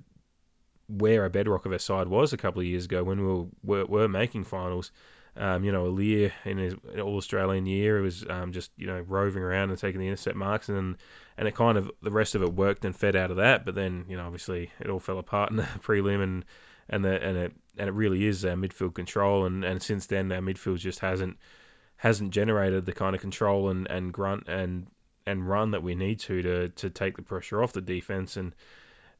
where 0.88 1.24
a 1.24 1.30
bedrock 1.30 1.66
of 1.66 1.72
our 1.72 1.78
side 1.78 2.08
was 2.08 2.32
a 2.32 2.36
couple 2.36 2.60
of 2.60 2.66
years 2.66 2.84
ago 2.84 3.04
when 3.04 3.20
we 3.20 3.26
were, 3.26 3.46
were, 3.62 3.86
were 3.86 4.08
making 4.08 4.44
finals. 4.44 4.90
Um, 5.36 5.62
you 5.62 5.70
know, 5.70 5.84
Aliir 5.84 6.32
in 6.44 6.58
his 6.58 6.74
All 7.00 7.16
Australian 7.16 7.64
year, 7.64 7.98
it 7.98 8.02
was 8.02 8.26
um, 8.28 8.52
just 8.52 8.72
you 8.76 8.86
know 8.86 9.00
roving 9.06 9.42
around 9.42 9.70
and 9.70 9.78
taking 9.78 10.00
the 10.00 10.08
intercept 10.08 10.36
marks, 10.36 10.68
and 10.68 10.96
and 11.38 11.46
it 11.46 11.54
kind 11.54 11.78
of 11.78 11.90
the 12.02 12.10
rest 12.10 12.34
of 12.34 12.42
it 12.42 12.52
worked 12.52 12.84
and 12.84 12.96
fed 12.96 13.14
out 13.14 13.30
of 13.30 13.36
that. 13.36 13.64
But 13.64 13.76
then 13.76 14.04
you 14.08 14.16
know, 14.16 14.26
obviously, 14.26 14.72
it 14.80 14.90
all 14.90 14.98
fell 14.98 15.18
apart 15.18 15.50
in 15.50 15.56
the 15.56 15.62
prelim, 15.82 16.22
and 16.22 16.44
and 16.88 17.04
the 17.04 17.22
and 17.22 17.38
it 17.38 17.52
and 17.78 17.88
it 17.88 17.92
really 17.92 18.26
is 18.26 18.44
our 18.44 18.56
midfield 18.56 18.94
control, 18.94 19.46
and 19.46 19.64
and 19.64 19.80
since 19.80 20.06
then 20.06 20.32
our 20.32 20.40
midfield 20.40 20.78
just 20.78 20.98
hasn't 20.98 21.38
hasn't 21.96 22.32
generated 22.32 22.86
the 22.86 22.92
kind 22.92 23.14
of 23.14 23.20
control 23.20 23.68
and, 23.68 23.86
and 23.90 24.12
grunt 24.12 24.48
and 24.48 24.86
and 25.30 25.48
run 25.48 25.70
that 25.70 25.82
we 25.82 25.94
need 25.94 26.18
to 26.20 26.42
to 26.42 26.68
to 26.70 26.90
take 26.90 27.16
the 27.16 27.22
pressure 27.22 27.62
off 27.62 27.72
the 27.72 27.80
defense 27.80 28.36
and 28.36 28.54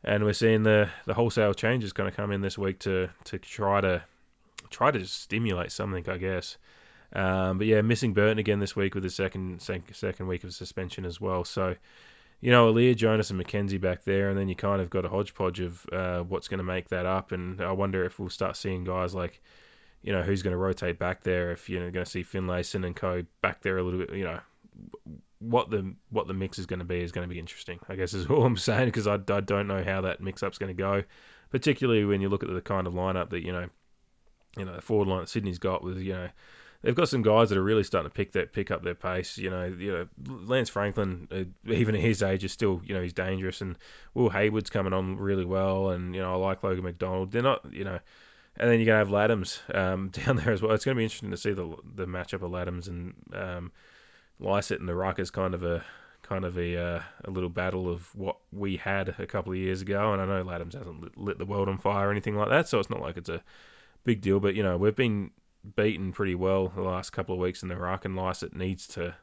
and 0.03 0.25
we're 0.25 0.33
seeing 0.33 0.63
the 0.63 0.89
the 1.07 1.15
wholesale 1.15 1.55
changes 1.55 1.93
going 1.93 2.11
to 2.11 2.17
come 2.17 2.33
in 2.33 2.41
this 2.41 2.59
week 2.59 2.79
to 2.81 3.09
to 3.25 3.39
try 3.39 3.81
to 3.81 4.03
try 4.71 4.91
to 4.91 5.05
stimulate 5.07 5.73
something, 5.73 6.09
I 6.09 6.17
guess. 6.17 6.57
Um, 7.13 7.59
but 7.59 7.67
yeah, 7.67 7.81
missing 7.83 8.15
Burton 8.15 8.39
again 8.39 8.61
this 8.61 8.77
week 8.77 8.95
with 8.95 9.03
the 9.03 9.11
second 9.11 9.61
second 9.61 10.27
week 10.27 10.45
of 10.45 10.55
suspension 10.55 11.05
as 11.05 11.21
well. 11.21 11.45
So 11.45 11.75
you 12.41 12.51
know, 12.51 12.73
Aliir, 12.73 12.97
Jonas, 12.97 13.31
and 13.31 13.39
McKenzie 13.39 13.81
back 13.81 14.05
there, 14.05 14.31
and 14.31 14.39
then 14.39 14.49
you 14.49 14.55
kind 14.55 14.81
of 14.81 14.89
got 14.89 15.05
a 15.05 15.11
hodgepodge 15.11 15.61
of 15.61 15.87
uh, 15.93 16.21
what's 16.21 16.49
going 16.49 16.59
to 16.59 16.65
make 16.65 16.89
that 16.89 17.05
up. 17.05 17.33
And 17.33 17.61
I 17.61 17.73
wonder 17.73 18.03
if 18.05 18.19
we'll 18.19 18.31
start 18.31 18.57
seeing 18.57 18.83
guys 18.83 19.15
like, 19.15 19.43
you 20.03 20.11
know, 20.11 20.23
who's 20.23 20.43
going 20.43 20.53
to 20.53 20.57
rotate 20.57 20.99
back 20.99 21.23
there. 21.23 21.53
If 21.53 21.69
you're 21.69 21.91
going 21.91 22.05
to 22.05 22.11
see 22.11 22.23
Finlayson 22.23 22.87
and 22.87 22.97
Co 22.97 23.25
back 23.43 23.61
there 23.61 23.77
a 23.77 23.83
little 23.83 24.01
bit, 24.01 24.15
you 24.15 24.25
know, 24.25 24.41
what 25.41 25.71
the 25.71 25.95
what 26.11 26.27
the 26.29 26.35
mix 26.35 26.59
is 26.59 26.67
going 26.67 26.79
to 26.79 26.85
be 26.85 27.01
is 27.01 27.13
going 27.13 27.27
to 27.29 27.33
be 27.33 27.41
interesting. 27.41 27.81
I 27.89 27.97
guess 27.97 28.15
is 28.15 28.27
all 28.31 28.45
I'm 28.45 28.57
saying 28.57 28.87
because 28.87 29.07
I, 29.07 29.15
I 29.15 29.41
don't 29.41 29.67
know 29.67 29.83
how 29.83 30.03
that 30.03 30.21
mix 30.21 30.43
up's 30.43 30.59
going 30.59 30.75
to 30.75 30.81
go, 30.81 31.03
particularly 31.51 32.05
when 32.05 32.21
you 32.21 32.29
look 32.29 32.43
at 32.43 32.53
the 32.53 32.61
kind 32.61 32.87
of 32.87 32.93
lineup 32.93 33.31
that 33.31 33.45
you 33.45 33.53
know, 33.53 33.69
you 34.57 34.65
know, 34.65 34.77
the 34.77 34.83
forward 34.83 35.09
line 35.09 35.21
that 35.21 35.29
Sydney's 35.29 35.59
got 35.59 35.83
with 35.83 35.99
you 35.99 36.13
know. 36.13 36.29
They've 36.83 36.95
got 36.95 37.11
some 37.11 37.21
guys 37.21 37.51
that 37.51 37.59
are 37.59 37.63
really 37.63 37.85
starting 37.85 38.11
to 38.11 38.15
pick 38.15 38.33
that 38.33 38.55
pick 38.55 38.71
up 38.71 38.83
their 38.83 38.95
pace. 38.95 39.37
You 39.37 39.51
know, 39.51 39.65
you 39.67 39.93
know, 39.93 40.09
Lance 40.47 40.71
Franklin, 40.71 41.29
uh, 41.31 41.71
even 41.71 41.95
at 41.95 42.01
his 42.01 42.23
age, 42.23 42.43
is 42.43 42.53
still 42.53 42.81
you 42.87 42.95
know 42.95 43.03
he's 43.03 43.13
dangerous, 43.13 43.61
and 43.61 43.77
Will 44.15 44.31
Hayward's 44.31 44.71
coming 44.71 44.95
on 44.95 45.19
really 45.19 45.45
well, 45.45 45.91
and 45.91 46.15
you 46.15 46.23
know 46.23 46.33
I 46.33 46.37
like 46.37 46.63
Logan 46.63 46.85
McDonald. 46.85 47.33
They're 47.33 47.43
not 47.43 47.71
you 47.71 47.85
know, 47.85 47.99
and 48.57 48.71
then 48.71 48.81
you're 48.81 48.87
gonna 48.87 48.99
have 48.99 49.09
Ladhams 49.09 49.61
um, 49.75 50.09
down 50.13 50.37
there 50.37 50.53
as 50.53 50.63
well. 50.63 50.73
It's 50.73 50.87
gonna 50.87 50.95
be 50.95 51.05
interesting 51.05 51.31
to 51.33 51.37
see 51.37 51.53
the 51.53 51.77
the 51.97 52.07
matchup 52.07 52.43
of 52.43 52.51
Ladhams 52.51 52.89
and 52.89 53.13
um, 53.35 53.73
Lycett 54.41 54.81
and 54.81 54.89
the 54.89 54.95
Ruck 54.95 55.19
is 55.19 55.31
kind 55.31 55.55
of 55.55 55.63
a 55.63 55.85
kind 56.23 56.45
of 56.45 56.57
a 56.57 56.77
uh, 56.77 57.03
a 57.25 57.31
little 57.31 57.49
battle 57.49 57.91
of 57.91 58.15
what 58.15 58.37
we 58.53 58.77
had 58.77 59.15
a 59.19 59.27
couple 59.27 59.53
of 59.53 59.59
years 59.59 59.83
ago. 59.83 60.13
And 60.13 60.23
I 60.23 60.27
know 60.27 60.45
Ladhams 60.45 60.75
hasn't 60.75 61.01
lit, 61.01 61.17
lit, 61.17 61.39
the 61.39 61.47
world 61.47 61.69
on 61.69 61.79
fire 61.79 62.09
or 62.09 62.11
anything 62.11 62.37
like 62.37 62.49
that, 62.49 62.69
so 62.69 62.79
it's 62.79 62.91
not 62.91 63.01
like 63.01 63.17
it's 63.17 63.29
a 63.29 63.43
big 64.05 64.21
deal. 64.21 64.41
But 64.41 64.55
you 64.55 64.63
know, 64.63 64.77
we've 64.77 64.97
been 64.97 65.31
beaten 65.77 66.13
pretty 66.13 66.35
well 66.35 66.69
the 66.69 66.83
last 66.83 67.11
couple 67.11 67.35
of 67.35 67.41
weeks 67.41 67.63
in 67.63 67.69
the 67.69 67.77
Ruck, 67.77 68.05
and 68.05 68.17
Lycett 68.17 68.55
needs 68.55 68.87
to 68.89 69.15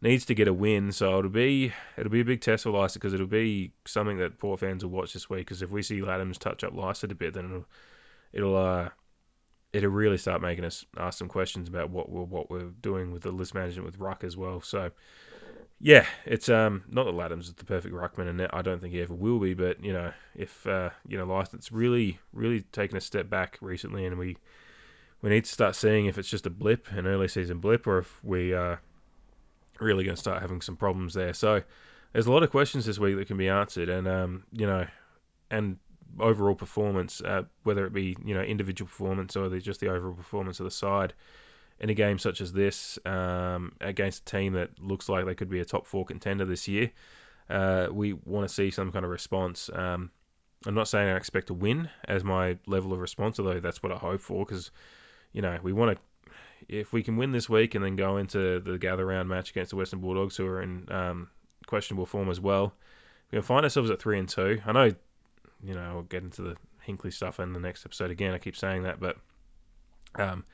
needs 0.00 0.24
to 0.26 0.34
get 0.34 0.48
a 0.48 0.52
win. 0.52 0.92
So 0.92 1.18
it'll 1.18 1.30
be 1.30 1.72
it'll 1.96 2.12
be 2.12 2.20
a 2.20 2.24
big 2.24 2.40
test 2.40 2.64
for 2.64 2.70
Lycett 2.70 3.02
because 3.02 3.14
it'll 3.14 3.26
be 3.26 3.72
something 3.86 4.18
that 4.18 4.38
poor 4.38 4.56
fans 4.56 4.84
will 4.84 4.92
watch 4.92 5.12
this 5.12 5.28
week. 5.28 5.46
Because 5.46 5.62
if 5.62 5.70
we 5.70 5.82
see 5.82 6.00
Ladhams 6.00 6.38
touch 6.38 6.64
up 6.64 6.74
Lycett 6.74 7.12
a 7.12 7.14
bit, 7.14 7.34
then 7.34 7.46
it'll 7.46 7.66
it'll 8.32 8.56
uh, 8.56 8.88
it'll 9.72 9.90
really 9.90 10.18
start 10.18 10.40
making 10.40 10.64
us 10.64 10.84
ask 10.96 11.18
some 11.18 11.28
questions 11.28 11.68
about 11.68 11.90
what 11.90 12.08
we're 12.08 12.22
what 12.22 12.50
we're 12.50 12.70
doing 12.80 13.12
with 13.12 13.22
the 13.22 13.30
list 13.30 13.54
management 13.54 13.86
with 13.86 13.98
Ruck 13.98 14.24
as 14.24 14.36
well. 14.36 14.60
So 14.60 14.90
yeah, 15.80 16.06
it's 16.24 16.48
um 16.48 16.84
not 16.88 17.04
that 17.04 17.14
Ladhams 17.14 17.42
is 17.42 17.54
the 17.54 17.64
perfect 17.64 17.94
ruckman, 17.94 18.28
and 18.28 18.48
I 18.52 18.62
don't 18.62 18.80
think 18.80 18.92
he 18.92 19.00
ever 19.00 19.14
will 19.14 19.38
be. 19.38 19.54
But 19.54 19.82
you 19.82 19.92
know, 19.92 20.12
if 20.34 20.66
uh, 20.66 20.90
you 21.06 21.16
know, 21.16 21.24
Lycett's 21.24 21.70
really 21.70 22.18
really 22.32 22.62
taken 22.62 22.96
a 22.96 23.00
step 23.00 23.30
back 23.30 23.58
recently, 23.60 24.04
and 24.04 24.18
we 24.18 24.36
we 25.22 25.30
need 25.30 25.44
to 25.44 25.52
start 25.52 25.76
seeing 25.76 26.06
if 26.06 26.18
it's 26.18 26.28
just 26.28 26.46
a 26.46 26.50
blip, 26.50 26.90
an 26.92 27.06
early 27.06 27.28
season 27.28 27.58
blip, 27.58 27.86
or 27.86 27.98
if 27.98 28.22
we 28.24 28.52
are 28.52 28.80
really 29.78 30.02
going 30.02 30.16
to 30.16 30.20
start 30.20 30.42
having 30.42 30.60
some 30.60 30.76
problems 30.76 31.14
there. 31.14 31.32
So 31.32 31.62
there's 32.12 32.26
a 32.26 32.32
lot 32.32 32.42
of 32.42 32.50
questions 32.50 32.86
this 32.86 32.98
week 32.98 33.16
that 33.16 33.28
can 33.28 33.36
be 33.36 33.48
answered, 33.48 33.88
and 33.88 34.08
um 34.08 34.44
you 34.52 34.66
know, 34.66 34.84
and 35.50 35.78
overall 36.20 36.54
performance, 36.54 37.20
uh, 37.20 37.42
whether 37.62 37.86
it 37.86 37.92
be 37.92 38.16
you 38.24 38.34
know 38.34 38.42
individual 38.42 38.88
performance 38.88 39.36
or 39.36 39.48
the, 39.48 39.60
just 39.60 39.80
the 39.80 39.88
overall 39.88 40.14
performance 40.14 40.60
of 40.60 40.64
the 40.64 40.70
side 40.70 41.14
in 41.80 41.90
a 41.90 41.94
game 41.94 42.18
such 42.18 42.40
as 42.40 42.52
this 42.52 42.98
um, 43.04 43.72
against 43.80 44.22
a 44.22 44.36
team 44.36 44.52
that 44.54 44.70
looks 44.80 45.08
like 45.08 45.24
they 45.26 45.34
could 45.34 45.48
be 45.48 45.60
a 45.60 45.64
top 45.64 45.86
four 45.86 46.04
contender 46.04 46.44
this 46.44 46.66
year. 46.66 46.90
Uh, 47.48 47.88
we 47.90 48.12
want 48.12 48.46
to 48.46 48.52
see 48.52 48.70
some 48.70 48.92
kind 48.92 49.04
of 49.04 49.10
response. 49.10 49.70
Um, 49.72 50.10
I'm 50.66 50.74
not 50.74 50.88
saying 50.88 51.08
I 51.08 51.16
expect 51.16 51.46
to 51.48 51.54
win 51.54 51.88
as 52.06 52.24
my 52.24 52.58
level 52.66 52.92
of 52.92 52.98
response, 52.98 53.38
although 53.38 53.60
that's 53.60 53.82
what 53.82 53.92
I 53.92 53.96
hope 53.96 54.20
for 54.20 54.44
because 54.44 54.70
you 55.32 55.42
know 55.42 55.58
we 55.62 55.72
want 55.72 55.96
to. 55.96 56.32
If 56.68 56.92
we 56.92 57.04
can 57.04 57.16
win 57.16 57.30
this 57.30 57.48
week 57.48 57.76
and 57.76 57.84
then 57.84 57.94
go 57.94 58.16
into 58.16 58.58
the 58.58 58.76
gather 58.78 59.06
round 59.06 59.28
match 59.28 59.50
against 59.50 59.70
the 59.70 59.76
Western 59.76 60.00
Bulldogs, 60.00 60.36
who 60.36 60.46
are 60.46 60.60
in 60.60 60.90
um, 60.90 61.28
questionable 61.66 62.04
form 62.04 62.28
as 62.28 62.40
well, 62.40 62.74
we 63.30 63.36
can 63.36 63.42
find 63.42 63.64
ourselves 63.64 63.90
at 63.90 64.00
three 64.00 64.18
and 64.18 64.28
two. 64.28 64.60
I 64.66 64.72
know 64.72 64.90
you 65.62 65.74
know, 65.74 65.94
we'll 65.94 66.02
get 66.02 66.22
into 66.22 66.42
the 66.42 66.56
Hinkley 66.86 67.12
stuff 67.12 67.40
in 67.40 67.52
the 67.52 67.60
next 67.60 67.84
episode 67.84 68.10
again. 68.10 68.34
I 68.34 68.38
keep 68.38 68.56
saying 68.56 68.84
that, 68.84 69.00
but 69.00 69.16
um, 70.16 70.44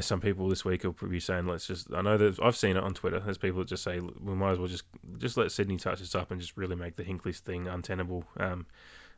some 0.00 0.20
people 0.20 0.48
this 0.48 0.64
week 0.64 0.84
will 0.84 0.92
be 0.92 1.20
saying, 1.20 1.46
"Let's 1.46 1.66
just." 1.66 1.92
I 1.92 2.02
know 2.02 2.16
that 2.16 2.40
I've 2.40 2.56
seen 2.56 2.76
it 2.76 2.82
on 2.82 2.94
Twitter. 2.94 3.20
There's 3.20 3.38
people 3.38 3.60
that 3.60 3.68
just 3.68 3.82
say, 3.82 4.00
"We 4.00 4.34
might 4.34 4.52
as 4.52 4.58
well 4.58 4.68
just 4.68 4.84
just 5.18 5.36
let 5.36 5.50
Sydney 5.52 5.76
touch 5.76 6.00
us 6.00 6.14
up 6.14 6.30
and 6.30 6.40
just 6.40 6.56
really 6.56 6.76
make 6.76 6.96
the 6.96 7.04
Hinkley 7.04 7.36
thing 7.36 7.66
untenable," 7.66 8.24
um, 8.38 8.66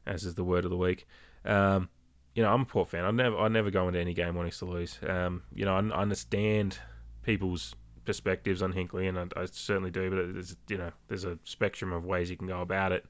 as 0.07 0.24
is 0.24 0.34
the 0.34 0.45
word 0.45 0.64
of 0.64 0.70
the 0.70 0.76
week. 0.76 1.07
Um, 1.45 1.88
you 2.34 2.42
know, 2.42 2.53
I'm 2.53 2.62
a 2.62 2.66
Port 2.66 2.88
fan. 2.88 3.05
I 3.05 3.11
never 3.11 3.38
I 3.38 3.49
never 3.49 3.70
go 3.70 3.86
into 3.88 4.01
any 4.01 4.14
game 4.14 4.34
wanting 4.34 4.53
to 4.53 4.64
lose. 4.64 4.99
Um, 5.07 5.42
you 5.55 5.64
know, 5.64 5.74
I, 5.74 5.80
I, 5.80 6.03
understand 6.03 6.78
people's 7.22 7.74
perspectives 8.05 8.62
on 8.62 8.72
Hinkley, 8.72 9.09
and 9.09 9.18
I, 9.18 9.40
I 9.40 9.45
certainly 9.47 9.90
do. 9.90 10.11
But 10.11 10.34
there's 10.34 10.57
you 10.68 10.78
know, 10.78 10.90
there's 11.09 11.24
a 11.24 11.38
spectrum 11.45 11.92
of 11.92 12.05
ways 12.05 12.30
you 12.30 12.36
can 12.36 12.49
go 12.49 12.61
about 12.61 12.92
it. 12.92 13.07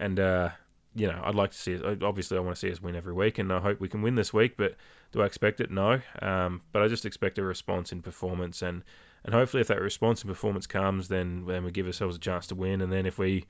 And 0.00 0.18
uh, 0.18 0.50
you 0.94 1.06
know, 1.06 1.20
I'd 1.22 1.36
like 1.36 1.52
to 1.52 1.56
see 1.56 1.72
it. 1.74 2.02
Obviously, 2.02 2.36
I 2.36 2.40
want 2.40 2.56
to 2.56 2.60
see 2.60 2.72
us 2.72 2.82
win 2.82 2.96
every 2.96 3.12
week, 3.12 3.38
and 3.38 3.52
I 3.52 3.60
hope 3.60 3.80
we 3.80 3.88
can 3.88 4.02
win 4.02 4.16
this 4.16 4.32
week. 4.32 4.56
But 4.56 4.74
do 5.12 5.22
I 5.22 5.26
expect 5.26 5.60
it? 5.60 5.70
No. 5.70 6.00
Um, 6.20 6.62
but 6.72 6.82
I 6.82 6.88
just 6.88 7.06
expect 7.06 7.38
a 7.38 7.44
response 7.44 7.92
in 7.92 8.02
performance, 8.02 8.62
and 8.62 8.82
and 9.24 9.34
hopefully, 9.34 9.60
if 9.60 9.68
that 9.68 9.80
response 9.80 10.22
in 10.22 10.28
performance 10.28 10.66
comes, 10.66 11.08
then 11.08 11.44
then 11.46 11.64
we 11.64 11.70
give 11.70 11.86
ourselves 11.86 12.16
a 12.16 12.18
chance 12.18 12.46
to 12.48 12.54
win. 12.56 12.80
And 12.80 12.92
then 12.92 13.06
if 13.06 13.18
we, 13.18 13.44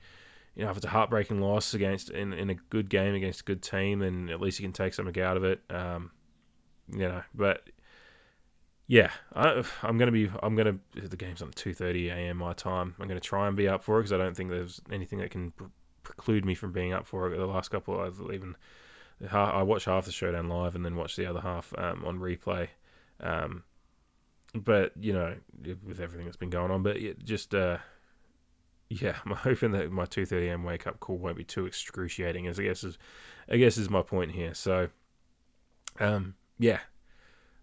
you 0.55 0.63
know, 0.63 0.69
if 0.69 0.77
it's 0.77 0.85
a 0.85 0.89
heartbreaking 0.89 1.41
loss 1.41 1.73
against 1.73 2.11
in, 2.11 2.33
in 2.33 2.49
a 2.51 2.55
good 2.55 2.89
game 2.89 3.15
against 3.15 3.41
a 3.41 3.45
good 3.45 3.63
team, 3.63 3.99
then 3.99 4.29
at 4.29 4.39
least 4.39 4.59
you 4.59 4.63
can 4.63 4.73
take 4.73 4.93
something 4.93 5.19
out 5.21 5.37
of 5.37 5.43
it. 5.43 5.61
Um, 5.69 6.11
you 6.91 7.07
know, 7.07 7.23
but 7.33 7.69
yeah, 8.85 9.09
I, 9.33 9.63
I'm 9.81 9.97
gonna 9.97 10.11
be. 10.11 10.29
I'm 10.43 10.55
gonna. 10.55 10.77
The 10.93 11.17
game's 11.17 11.41
on 11.41 11.51
two 11.51 11.73
thirty 11.73 12.09
a.m. 12.09 12.37
my 12.37 12.53
time. 12.53 12.93
I'm 12.99 13.07
gonna 13.07 13.19
try 13.19 13.47
and 13.47 13.55
be 13.57 13.67
up 13.67 13.83
for 13.83 13.97
it 13.97 14.01
because 14.01 14.13
I 14.13 14.17
don't 14.17 14.35
think 14.35 14.49
there's 14.49 14.81
anything 14.91 15.19
that 15.19 15.31
can 15.31 15.53
preclude 16.15 16.45
me 16.45 16.55
from 16.55 16.71
being 16.71 16.93
up 16.93 17.05
for 17.05 17.31
it. 17.31 17.37
The 17.37 17.45
last 17.45 17.69
couple, 17.69 17.99
I've 17.99 18.19
even 18.33 18.55
I 19.31 19.63
watched 19.63 19.85
half 19.85 20.05
the 20.05 20.11
showdown 20.11 20.49
live 20.49 20.75
and 20.75 20.83
then 20.83 20.95
watched 20.95 21.17
the 21.17 21.25
other 21.25 21.41
half 21.41 21.73
um, 21.77 22.03
on 22.05 22.19
replay. 22.19 22.69
Um, 23.19 23.63
but 24.53 24.93
you 24.99 25.13
know, 25.13 25.35
with 25.85 25.99
everything 25.99 26.25
that's 26.25 26.37
been 26.37 26.49
going 26.49 26.71
on, 26.71 26.83
but 26.83 26.97
it 26.97 27.23
just 27.23 27.55
uh, 27.55 27.77
yeah, 28.89 29.15
I'm 29.25 29.33
hoping 29.33 29.71
that 29.71 29.91
my 29.91 30.05
2:30 30.05 30.49
a.m. 30.49 30.63
wake 30.63 30.87
up 30.87 30.99
call 30.99 31.17
won't 31.17 31.37
be 31.37 31.43
too 31.43 31.65
excruciating. 31.65 32.47
As 32.47 32.59
I 32.59 32.63
guess 32.63 32.83
is, 32.83 32.97
I 33.49 33.57
guess 33.57 33.77
is 33.77 33.89
my 33.89 34.01
point 34.01 34.31
here. 34.31 34.53
So, 34.53 34.89
um, 35.99 36.35
yeah, 36.59 36.79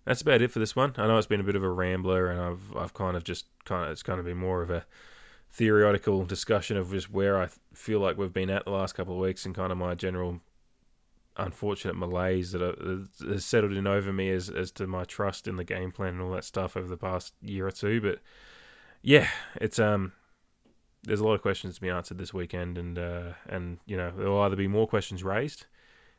that's 0.04 0.22
about 0.22 0.42
it 0.42 0.50
for 0.50 0.58
this 0.58 0.74
one. 0.74 0.94
I 0.96 1.06
know 1.06 1.18
it's 1.18 1.26
been 1.26 1.40
a 1.40 1.44
bit 1.44 1.56
of 1.56 1.64
a 1.64 1.70
rambler, 1.70 2.28
and 2.28 2.40
I've 2.40 2.76
I've 2.76 2.94
kind 2.94 3.16
of 3.16 3.24
just 3.24 3.46
kind 3.64 3.84
of 3.84 3.90
it's 3.90 4.02
kind 4.02 4.18
of 4.18 4.26
been 4.26 4.38
more 4.38 4.62
of 4.62 4.70
a 4.70 4.86
theoretical 5.50 6.24
discussion 6.24 6.76
of 6.76 6.90
just 6.90 7.10
where 7.10 7.40
I 7.40 7.48
feel 7.72 8.00
like 8.00 8.18
we've 8.18 8.32
been 8.32 8.50
at 8.50 8.64
the 8.64 8.70
last 8.70 8.94
couple 8.94 9.14
of 9.14 9.20
weeks 9.20 9.46
and 9.46 9.54
kind 9.54 9.72
of 9.72 9.78
my 9.78 9.94
general 9.94 10.40
unfortunate 11.36 11.96
malaise 11.96 12.52
that 12.52 12.60
has 13.26 13.44
settled 13.44 13.72
in 13.72 13.86
over 13.86 14.12
me 14.12 14.30
as 14.30 14.50
as 14.50 14.72
to 14.72 14.86
my 14.86 15.04
trust 15.04 15.46
in 15.46 15.56
the 15.56 15.64
game 15.64 15.92
plan 15.92 16.14
and 16.14 16.20
all 16.20 16.32
that 16.32 16.44
stuff 16.44 16.76
over 16.76 16.88
the 16.88 16.96
past 16.96 17.32
year 17.40 17.66
or 17.66 17.70
two. 17.70 18.00
But 18.00 18.18
yeah, 19.02 19.28
it's 19.56 19.78
um, 19.78 20.12
there's 21.04 21.20
a 21.20 21.24
lot 21.24 21.34
of 21.34 21.42
questions 21.42 21.76
to 21.76 21.80
be 21.80 21.88
answered 21.88 22.18
this 22.18 22.34
weekend, 22.34 22.76
and 22.76 22.98
uh, 22.98 23.32
and 23.48 23.78
you 23.86 23.96
know 23.96 24.12
there 24.16 24.30
will 24.30 24.42
either 24.42 24.56
be 24.56 24.68
more 24.68 24.86
questions 24.86 25.22
raised, 25.22 25.66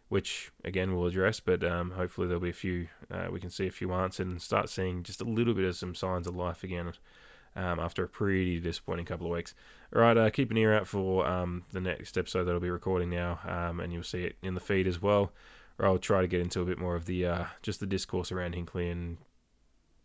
which 0.08 0.52
again 0.64 0.96
we'll 0.96 1.08
address, 1.08 1.40
but 1.40 1.64
um, 1.64 1.92
hopefully 1.92 2.28
there'll 2.28 2.42
be 2.42 2.50
a 2.50 2.54
few 2.54 2.88
uh, 3.12 3.28
we 3.32 3.40
can 3.40 3.50
see 3.50 3.68
a 3.68 3.72
few 3.72 3.94
answered 3.94 4.28
and 4.28 4.42
start 4.42 4.70
seeing 4.70 5.04
just 5.04 5.22
a 5.22 5.26
little 5.26 5.54
bit 5.54 5.66
of 5.66 5.76
some 5.76 5.94
signs 5.94 6.28
of 6.28 6.36
life 6.36 6.64
again 6.64 6.94
um, 7.56 7.80
after 7.80 8.04
a 8.04 8.08
pretty 8.08 8.60
disappointing 8.60 9.06
couple 9.06 9.28
of 9.28 9.34
weeks. 9.34 9.54
All 9.96 10.02
right, 10.02 10.18
uh, 10.18 10.30
keep 10.30 10.52
an 10.52 10.58
ear 10.58 10.74
out 10.74 10.88
for 10.88 11.26
um, 11.26 11.64
the 11.72 11.82
next 11.82 12.18
episode 12.18 12.46
that 12.46 12.52
I'll 12.52 12.60
be 12.60 12.70
recording 12.70 13.10
now, 13.10 13.40
um, 13.46 13.80
and 13.80 13.92
you'll 13.92 14.04
see 14.04 14.24
it 14.24 14.36
in 14.44 14.54
the 14.54 14.60
feed 14.60 14.88
as 14.88 15.02
well. 15.02 15.32
Or 15.78 15.86
I'll 15.86 15.98
try 15.98 16.22
to 16.22 16.28
get 16.28 16.42
into 16.42 16.62
a 16.62 16.66
bit 16.66 16.78
more 16.78 16.96
of 16.96 17.06
the 17.06 17.26
uh, 17.26 17.46
just 17.62 17.80
the 17.80 17.88
discourse 17.88 18.32
around 18.32 18.54
Hinkley 18.54 18.92
and 18.92 19.18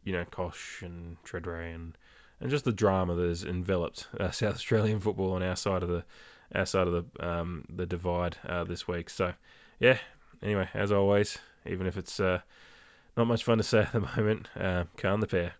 you 0.04 0.12
know 0.12 0.24
Koch 0.24 0.82
and 0.82 1.16
Tredrea 1.24 1.74
and 1.74 1.98
and 2.40 2.50
just 2.50 2.64
the 2.64 2.72
drama 2.72 3.14
that 3.14 3.28
has 3.28 3.44
enveloped 3.44 4.06
uh, 4.18 4.30
South 4.32 4.54
Australian 4.54 5.00
football 5.00 5.32
on 5.32 5.42
our 5.42 5.56
side 5.56 5.82
of 5.82 5.88
the 5.88 6.04
our 6.54 6.66
side 6.66 6.86
of 6.86 6.92
the 6.92 7.26
um, 7.26 7.64
the 7.68 7.86
divide 7.86 8.36
uh, 8.46 8.64
this 8.64 8.86
week. 8.86 9.10
So 9.10 9.34
yeah. 9.80 9.98
Anyway, 10.42 10.68
as 10.74 10.92
always, 10.92 11.38
even 11.64 11.86
if 11.86 11.96
it's 11.96 12.20
uh, 12.20 12.40
not 13.16 13.26
much 13.26 13.44
fun 13.44 13.58
to 13.58 13.64
say 13.64 13.80
at 13.80 13.92
the 13.92 14.00
moment, 14.16 14.48
uh, 14.58 14.84
calm 14.96 15.20
the 15.20 15.26
pair. 15.26 15.54